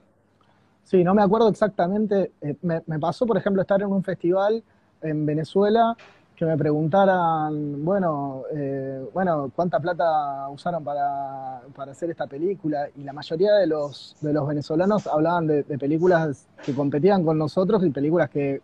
Sí, 0.84 1.02
no 1.02 1.14
me 1.14 1.22
acuerdo 1.22 1.48
exactamente. 1.48 2.32
Eh, 2.40 2.56
me, 2.62 2.82
me, 2.86 2.98
pasó, 2.98 3.26
por 3.26 3.36
ejemplo, 3.36 3.62
estar 3.62 3.80
en 3.80 3.88
un 3.88 4.02
festival 4.02 4.62
en 5.02 5.26
Venezuela 5.26 5.96
que 6.36 6.44
me 6.44 6.58
preguntaran, 6.58 7.84
bueno, 7.84 8.42
eh, 8.52 9.08
bueno, 9.12 9.52
cuánta 9.54 9.78
plata 9.78 10.48
usaron 10.48 10.82
para, 10.82 11.60
para, 11.76 11.92
hacer 11.92 12.10
esta 12.10 12.26
película 12.26 12.88
y 12.96 13.04
la 13.04 13.12
mayoría 13.12 13.54
de 13.54 13.68
los, 13.68 14.16
de 14.20 14.32
los 14.32 14.46
venezolanos 14.48 15.06
hablaban 15.06 15.46
de, 15.46 15.62
de 15.62 15.78
películas 15.78 16.48
que 16.64 16.74
competían 16.74 17.24
con 17.24 17.38
nosotros 17.38 17.84
y 17.84 17.90
películas 17.90 18.30
que 18.30 18.60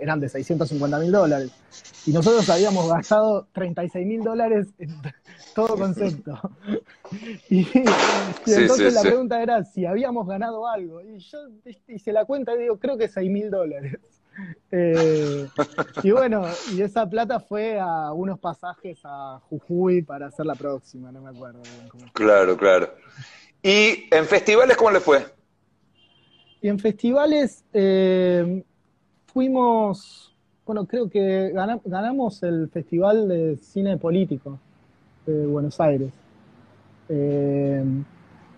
eran 0.00 0.20
de 0.20 0.28
650 0.28 0.98
mil 0.98 1.12
dólares. 1.12 1.50
Y 2.06 2.12
nosotros 2.12 2.48
habíamos 2.48 2.88
gastado 2.88 3.48
36 3.52 4.06
mil 4.06 4.22
dólares 4.22 4.68
en 4.78 4.94
todo 5.54 5.76
concepto. 5.76 6.38
Y, 7.48 7.64
entonces 8.46 8.88
sí, 8.88 8.94
la 8.94 9.02
sí. 9.02 9.06
pregunta 9.06 9.40
era 9.40 9.64
si 9.64 9.86
habíamos 9.86 10.26
ganado 10.26 10.66
algo. 10.66 11.00
Y 11.00 11.18
yo 11.18 11.38
hice 11.86 12.12
la 12.12 12.24
cuenta 12.24 12.52
y 12.54 12.62
digo, 12.62 12.80
creo 12.80 12.98
que 12.98 13.06
6 13.06 13.30
mil 13.30 13.50
dólares. 13.50 13.98
Eh, 14.70 15.48
y 16.02 16.10
bueno, 16.10 16.44
y 16.74 16.82
esa 16.82 17.08
plata 17.08 17.40
fue 17.40 17.80
a 17.80 18.12
unos 18.12 18.38
pasajes 18.38 18.98
a 19.04 19.40
Jujuy 19.48 20.02
para 20.02 20.26
hacer 20.26 20.44
la 20.44 20.54
próxima, 20.54 21.10
no 21.10 21.22
me 21.22 21.30
acuerdo 21.30 21.62
bien 21.62 21.88
cómo. 21.88 22.04
Claro, 22.12 22.54
claro. 22.54 22.92
¿Y 23.62 24.14
en 24.14 24.26
festivales 24.26 24.76
cómo 24.76 24.90
le 24.90 25.00
fue? 25.00 25.24
Y 26.60 26.68
en 26.68 26.78
festivales 26.78 27.64
eh, 27.72 28.62
fuimos, 29.36 30.34
bueno, 30.64 30.86
creo 30.86 31.10
que 31.10 31.52
ganamos 31.84 32.42
el 32.42 32.70
Festival 32.72 33.28
de 33.28 33.58
Cine 33.58 33.98
Político 33.98 34.58
de 35.26 35.44
Buenos 35.44 35.78
Aires. 35.78 36.10
Eh, 37.10 37.84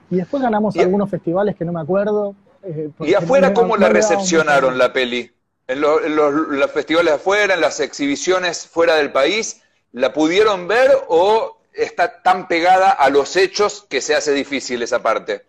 y 0.09 0.17
después 0.17 0.41
ganamos 0.41 0.77
y, 0.77 0.81
algunos 0.81 1.11
festivales 1.11 1.57
que 1.57 1.65
no 1.65 1.73
me 1.73 1.81
acuerdo. 1.81 2.37
Eh, 2.63 2.91
¿Y 3.01 3.15
afuera 3.15 3.53
cómo 3.53 3.77
la 3.77 3.89
recepcionaron 3.89 4.79
la 4.79 4.93
peli? 4.93 5.33
¿En, 5.67 5.81
lo, 5.81 6.01
en 6.05 6.15
los, 6.15 6.33
los, 6.33 6.71
festivales 6.71 7.15
afuera, 7.15 7.55
en 7.55 7.61
las 7.61 7.81
exhibiciones 7.81 8.69
fuera 8.69 8.95
del 8.95 9.11
país, 9.11 9.61
la 9.91 10.13
pudieron 10.13 10.69
ver 10.69 10.93
o 11.09 11.59
está 11.75 12.23
tan 12.23 12.47
pegada 12.47 12.93
a 12.93 13.11
los 13.11 13.35
hechos 13.35 13.85
que 13.91 14.01
se 14.01 14.15
hace 14.15 14.33
difícil 14.33 14.81
esa 14.83 15.03
parte? 15.03 15.48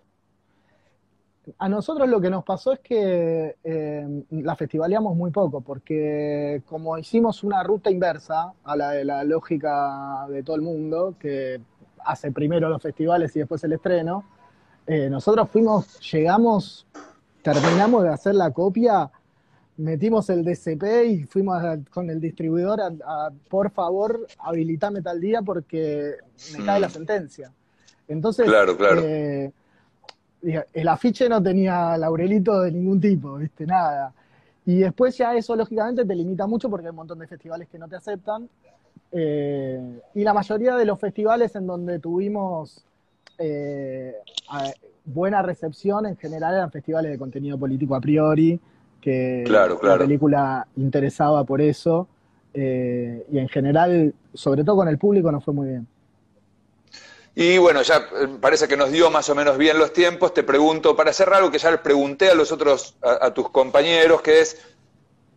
A 1.58 1.70
nosotros 1.70 2.08
lo 2.08 2.22
que 2.22 2.30
nos 2.30 2.44
pasó 2.44 2.74
es 2.74 2.80
que 2.80 3.56
eh, 3.64 4.24
la 4.32 4.56
festivaleamos 4.56 5.16
muy 5.16 5.32
poco, 5.32 5.62
porque 5.62 6.62
como 6.68 6.98
hicimos 6.98 7.44
una 7.44 7.64
ruta 7.64 7.90
inversa 7.90 8.54
a 8.64 8.76
la 8.76 8.92
de 8.92 9.06
la 9.06 9.24
lógica 9.24 10.28
de 10.30 10.44
todo 10.44 10.56
el 10.56 10.62
mundo, 10.62 11.16
que 11.20 11.60
hace 12.06 12.32
primero 12.32 12.70
los 12.70 12.82
festivales 12.82 13.36
y 13.36 13.40
después 13.40 13.64
el 13.64 13.74
estreno, 13.74 14.26
eh, 14.86 15.10
nosotros 15.10 15.50
fuimos, 15.50 16.00
llegamos, 16.12 16.86
terminamos 17.42 18.04
de 18.04 18.10
hacer 18.10 18.36
la 18.36 18.52
copia, 18.52 19.10
metimos 19.78 20.30
el 20.30 20.44
DCP 20.44 20.84
y 21.08 21.24
fuimos 21.24 21.64
a, 21.64 21.80
con 21.90 22.10
el 22.10 22.20
distribuidor 22.20 22.82
a, 22.82 22.88
a, 22.88 23.32
por 23.50 23.72
favor, 23.72 24.28
habilitame 24.40 25.02
tal 25.02 25.22
día 25.22 25.42
porque 25.42 26.16
me 26.58 26.66
cae 26.66 26.80
mm. 26.80 26.82
la 26.82 26.90
sentencia. 26.90 27.54
Entonces, 28.08 28.48
claro, 28.48 28.76
claro. 28.76 29.02
Eh, 29.04 29.52
el 30.42 30.88
afiche 30.88 31.28
no 31.28 31.42
tenía 31.42 31.98
laurelito 31.98 32.62
de 32.62 32.72
ningún 32.72 33.00
tipo, 33.00 33.36
¿viste? 33.36 33.66
Nada. 33.66 34.14
Y 34.66 34.80
después 34.80 35.18
ya 35.18 35.36
eso, 35.36 35.56
lógicamente, 35.56 36.06
te 36.06 36.16
limita 36.16 36.46
mucho 36.48 36.70
porque 36.70 36.88
hay 36.88 36.92
un 36.92 36.98
montón 36.98 37.20
de 37.20 37.28
festivales 37.28 37.68
que 37.70 37.80
no 37.80 37.88
te 37.88 37.96
aceptan. 37.96 38.48
Eh, 39.12 40.02
y 40.14 40.24
la 40.24 40.34
mayoría 40.34 40.76
de 40.76 40.86
los 40.86 41.00
festivales 41.00 41.56
en 41.56 41.66
donde 41.66 42.00
tuvimos 42.00 42.86
eh, 43.40 44.14
buena 45.06 45.42
recepción, 45.42 46.06
en 46.06 46.16
general 46.18 46.54
eran 46.54 46.72
festivales 46.72 47.12
de 47.12 47.18
contenido 47.18 47.58
político 47.58 47.96
a 47.96 48.02
priori, 48.02 48.60
que 49.02 49.44
claro, 49.46 49.80
claro. 49.80 49.96
la 49.96 50.06
película 50.06 50.68
interesaba 50.76 51.44
por 51.44 51.62
eso. 51.62 52.08
eh, 52.54 53.26
y 53.32 53.38
en 53.40 53.48
general, 53.48 54.14
sobre 54.34 54.64
todo 54.64 54.78
con 54.78 54.88
el 54.88 54.98
público, 54.98 55.32
nos 55.32 55.44
fue 55.44 55.54
muy 55.54 55.68
bien. 55.70 55.88
Y 57.42 57.58
bueno, 57.58 57.82
ya 57.84 57.96
eh, 57.96 58.28
parece 58.42 58.68
que 58.68 58.76
nos 58.76 58.92
dio 58.92 59.10
más 59.10 59.30
o 59.30 59.34
menos 59.34 59.58
bien 59.58 59.80
los 59.80 59.94
tiempos. 59.94 60.34
Te 60.34 60.44
pregunto, 60.44 60.94
para 60.98 61.14
cerrar 61.14 61.38
algo 61.38 61.50
que 61.50 61.58
ya 61.58 61.72
les 61.72 61.80
pregunté 61.80 62.30
a 62.30 62.36
los 62.36 62.52
otros, 62.52 62.98
a, 63.02 63.34
tus 63.34 63.50
compañeros, 63.50 64.22
que 64.22 64.42
es, 64.42 64.62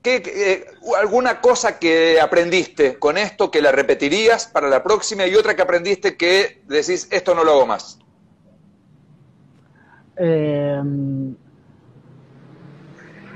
¿qué, 0.03 0.17
eh, 0.27 0.67
¿alguna 1.01 1.41
cosa 1.41 1.79
que 1.79 2.21
aprendiste 2.21 2.99
con 2.99 3.17
esto 3.17 3.53
que 3.53 3.63
la 3.63 3.71
repetirías 3.71 4.49
para 4.49 4.69
la 4.69 4.83
próxima 4.83 5.29
y 5.29 5.37
otra 5.37 5.55
que 5.55 5.63
aprendiste 5.63 6.17
que 6.17 6.65
decís, 6.67 7.07
esto 7.13 7.37
no 7.37 7.45
lo 7.45 7.53
hago 7.53 7.67
más? 7.67 8.01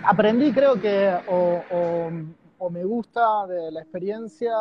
aprendí, 0.03 0.53
creo 0.53 0.81
que, 0.81 1.17
o 1.29 2.11
o 2.59 2.71
me 2.71 2.85
gusta 2.85 3.47
de 3.47 3.71
la 3.71 3.81
experiencia 3.81 4.53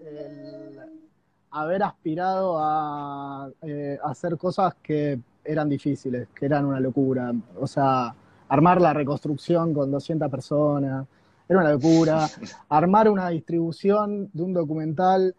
el 0.00 1.11
haber 1.52 1.82
aspirado 1.82 2.56
a, 2.58 3.48
eh, 3.62 3.98
hacer 4.02 4.36
cosas 4.38 4.74
que 4.82 5.20
eran 5.44 5.68
difíciles, 5.68 6.28
que 6.34 6.46
eran 6.46 6.64
una 6.64 6.80
locura. 6.80 7.32
O 7.60 7.66
sea, 7.66 8.14
armar 8.48 8.80
la 8.80 8.92
reconstrucción 8.92 9.74
con 9.74 9.90
200 9.90 10.30
personas, 10.30 11.06
era 11.48 11.60
una 11.60 11.70
locura. 11.72 12.26
Armar 12.70 13.10
una 13.10 13.28
distribución 13.28 14.30
de 14.32 14.42
un 14.42 14.54
documental 14.54 15.34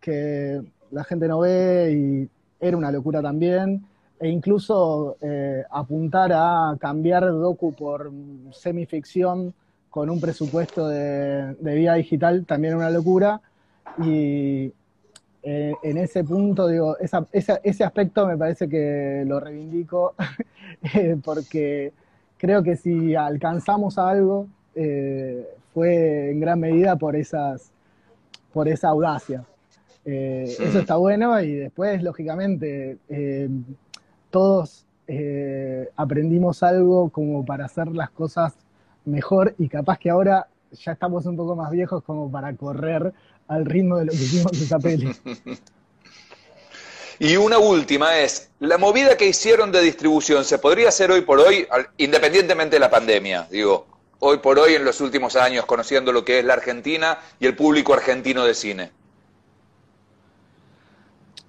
que 0.00 0.62
la 0.90 1.04
gente 1.04 1.28
no 1.28 1.40
ve 1.40 1.92
y 1.92 2.30
era 2.64 2.76
una 2.76 2.90
locura 2.90 3.20
también. 3.20 3.84
E 4.20 4.28
incluso 4.28 5.16
eh, 5.20 5.62
apuntar 5.70 6.32
a 6.32 6.76
cambiar 6.80 7.26
docu 7.26 7.72
por 7.74 8.10
semificción 8.52 9.54
con 9.90 10.10
un 10.10 10.20
presupuesto 10.20 10.88
de, 10.88 11.54
de 11.54 11.74
vida 11.74 11.94
digital 11.94 12.46
también 12.46 12.74
una 12.74 12.90
locura. 12.90 13.40
Y 13.98 14.72
eh, 15.42 15.74
en 15.82 15.98
ese 15.98 16.24
punto, 16.24 16.66
digo, 16.66 16.96
ese 16.98 17.84
aspecto 17.84 18.26
me 18.26 18.36
parece 18.36 18.68
que 18.68 19.24
lo 19.26 19.38
reivindico 19.38 20.14
eh, 20.94 21.16
porque 21.22 21.92
creo 22.36 22.62
que 22.62 22.76
si 22.76 23.14
alcanzamos 23.14 23.98
algo 23.98 24.48
eh, 24.74 25.46
fue 25.72 26.30
en 26.30 26.40
gran 26.40 26.58
medida 26.58 26.96
por, 26.96 27.14
esas, 27.14 27.70
por 28.52 28.68
esa 28.68 28.88
audacia. 28.88 29.44
Eso 30.04 30.78
está 30.78 30.96
bueno 30.96 31.38
y 31.38 31.52
después, 31.52 32.02
lógicamente, 32.02 32.96
todos 34.30 34.86
aprendimos 35.96 36.62
algo 36.62 37.10
como 37.10 37.44
para 37.44 37.66
hacer 37.66 37.88
las 37.88 38.08
cosas 38.08 38.54
mejor 39.04 39.54
y 39.58 39.68
capaz 39.68 39.98
que 39.98 40.08
ahora 40.08 40.46
ya 40.72 40.92
estamos 40.92 41.26
un 41.26 41.36
poco 41.36 41.56
más 41.56 41.70
viejos 41.70 42.02
como 42.04 42.30
para 42.30 42.54
correr 42.54 43.12
al 43.48 43.64
ritmo 43.64 43.96
de 43.96 44.04
lo 44.06 44.12
que 44.12 44.18
hicimos 44.18 44.52
en 44.52 44.62
esa 44.62 44.78
peli. 44.78 45.10
Y 47.20 47.36
una 47.36 47.58
última 47.58 48.16
es, 48.18 48.50
la 48.60 48.78
movida 48.78 49.16
que 49.16 49.26
hicieron 49.26 49.72
de 49.72 49.82
distribución, 49.82 50.44
¿se 50.44 50.58
podría 50.58 50.88
hacer 50.88 51.10
hoy 51.10 51.22
por 51.22 51.40
hoy, 51.40 51.66
independientemente 51.96 52.76
de 52.76 52.80
la 52.80 52.90
pandemia? 52.90 53.48
Digo, 53.50 53.86
hoy 54.20 54.38
por 54.38 54.56
hoy 54.60 54.74
en 54.74 54.84
los 54.84 55.00
últimos 55.00 55.34
años, 55.34 55.66
conociendo 55.66 56.12
lo 56.12 56.24
que 56.24 56.38
es 56.38 56.44
la 56.44 56.54
Argentina 56.54 57.18
y 57.40 57.46
el 57.46 57.56
público 57.56 57.92
argentino 57.92 58.44
de 58.44 58.54
cine. 58.54 58.90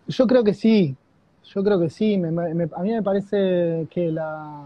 Yo 0.08 0.26
creo 0.26 0.43
que 0.43 0.56
sí, 0.56 0.95
yo 1.54 1.64
creo 1.64 1.80
que 1.80 1.91
sí. 1.91 2.16
a 2.16 2.20
mí 2.82 2.91
me 2.91 3.04
parece 3.04 3.86
que 3.91 4.12
la, 4.12 4.66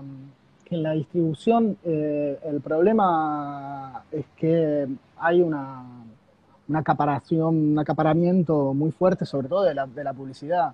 en 0.69 0.83
la 0.83 0.93
distribución 0.93 1.77
eh, 1.83 2.39
el 2.45 2.61
problema 2.61 4.03
es 4.09 4.25
que 4.37 4.87
hay 5.17 5.41
una, 5.41 5.83
una 6.73 6.79
acaparación, 6.79 7.71
un 7.73 7.79
acaparamiento 7.79 8.73
muy 8.73 8.91
fuerte, 8.91 9.25
sobre 9.25 9.47
todo 9.47 9.63
de 9.63 9.75
la, 9.75 9.85
de 9.85 10.03
la 10.03 10.11
publicidad. 10.11 10.73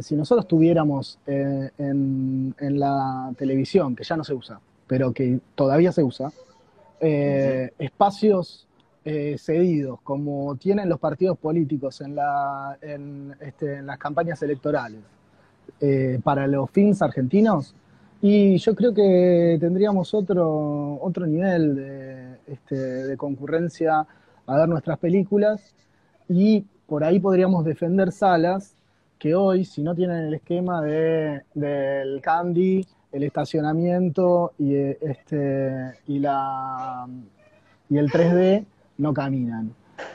si 0.00 0.14
nosotros 0.14 0.46
tuviéramos 0.46 1.18
eh, 1.26 1.70
en, 1.78 2.54
en, 2.58 2.78
la 2.78 3.32
televisión, 3.38 3.96
que 3.96 4.04
ya 4.04 4.16
no 4.16 4.24
se 4.24 4.34
usa, 4.34 4.60
pero 4.86 5.12
que 5.12 5.40
todavía 5.54 5.92
se 5.92 6.02
usa, 6.02 6.30
eh, 7.00 7.72
espacios 7.78 8.66
cedidos, 9.04 9.98
como 10.04 10.54
tienen 10.56 10.88
los 10.88 11.00
partidos 11.00 11.36
políticos 11.36 12.00
en, 12.02 12.14
la, 12.14 12.78
en, 12.80 13.34
este, 13.40 13.78
en 13.78 13.86
las 13.86 13.98
campañas 13.98 14.40
electorales, 14.42 15.00
para 16.22 16.46
los 16.46 16.70
fins 16.70 17.02
argentinos, 17.02 17.74
y 18.20 18.58
yo 18.58 18.76
creo 18.76 18.94
que 18.94 19.56
tendríamos 19.58 20.14
otro, 20.14 20.98
otro 21.02 21.26
nivel 21.26 21.74
de, 21.74 22.36
este, 22.46 22.76
de 22.76 23.16
concurrencia 23.16 24.06
a 24.52 24.58
ver 24.58 24.68
nuestras 24.68 24.98
películas 24.98 25.74
y 26.28 26.64
por 26.86 27.04
ahí 27.04 27.18
podríamos 27.18 27.64
defender 27.64 28.12
salas 28.12 28.76
que 29.18 29.34
hoy, 29.34 29.64
si 29.64 29.82
no 29.82 29.94
tienen 29.94 30.26
el 30.26 30.34
esquema 30.34 30.82
de, 30.82 31.42
del 31.54 32.20
candy, 32.20 32.84
el 33.12 33.22
estacionamiento 33.22 34.52
y, 34.58 34.74
este, 34.74 35.92
y, 36.06 36.18
la, 36.18 37.06
y 37.88 37.98
el 37.98 38.10
3D, 38.10 38.64
no 38.98 39.14
caminan. 39.14 39.72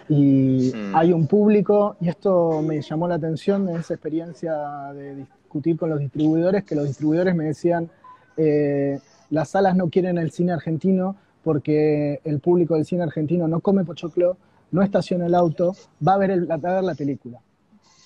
Y 0.09 0.71
mm. 0.75 0.95
hay 0.95 1.13
un 1.13 1.25
público, 1.25 1.95
y 2.01 2.09
esto 2.09 2.61
me 2.61 2.81
llamó 2.81 3.07
la 3.07 3.15
atención 3.15 3.69
en 3.69 3.77
esa 3.77 3.93
experiencia 3.93 4.53
de 4.93 5.15
discutir 5.15 5.77
con 5.77 5.89
los 5.89 5.99
distribuidores, 5.99 6.63
que 6.63 6.75
los 6.75 6.85
distribuidores 6.85 7.33
me 7.33 7.45
decían, 7.45 7.89
eh, 8.35 8.99
las 9.29 9.49
salas 9.49 9.75
no 9.75 9.89
quieren 9.89 10.17
el 10.17 10.31
cine 10.31 10.51
argentino 10.51 11.15
porque 11.47 12.19
el 12.25 12.41
público 12.41 12.75
del 12.75 12.83
cine 12.83 13.03
argentino 13.03 13.47
no 13.47 13.61
come 13.61 13.85
pochoclo, 13.85 14.35
no 14.71 14.83
estaciona 14.83 15.27
el 15.27 15.33
auto, 15.33 15.73
va 16.05 16.15
a 16.15 16.17
ver, 16.17 16.31
el, 16.31 16.51
a 16.51 16.57
ver 16.57 16.83
la 16.83 16.93
película. 16.93 17.39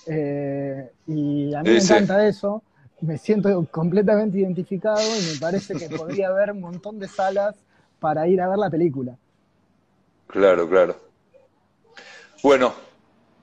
Eh, 0.06 0.92
y 1.08 1.52
a 1.56 1.64
mí 1.64 1.72
me 1.72 1.78
encanta 1.80 2.28
eso, 2.28 2.62
me 3.00 3.18
siento 3.18 3.66
completamente 3.72 4.38
identificado 4.38 5.00
y 5.00 5.34
me 5.34 5.40
parece 5.40 5.74
que 5.74 5.90
podría 5.90 6.28
haber 6.28 6.52
un 6.52 6.62
montón 6.62 7.00
de 7.00 7.08
salas 7.08 7.56
para 8.00 8.28
ir 8.28 8.42
a 8.42 8.48
ver 8.48 8.60
la 8.60 8.70
película. 8.70 9.18
Claro, 10.28 10.70
claro. 10.70 10.96
Bueno, 12.44 12.76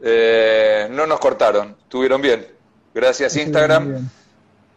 eh, 0.01 0.87
no 0.93 1.09
nos 1.09 1.19
cortaron, 1.19 1.75
estuvieron 1.83 2.23
bien. 2.23 2.47
Gracias 2.95 3.37
Instagram. 3.37 4.09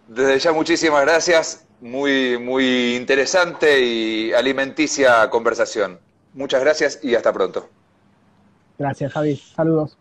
Desde 0.08 0.40
ya 0.40 0.52
muchísimas 0.52 1.04
gracias 1.04 1.64
muy, 1.82 2.38
muy 2.38 2.96
interesante 2.96 3.82
y 3.82 4.32
alimenticia 4.34 5.30
conversación. 5.30 6.00
Muchas 6.34 6.62
gracias 6.62 7.00
y 7.04 7.16
hasta 7.16 7.34
pronto. 7.34 7.70
Gracias, 8.78 9.12
Javi. 9.12 9.36
Saludos. 9.36 9.98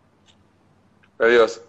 Adiós. 1.19 1.61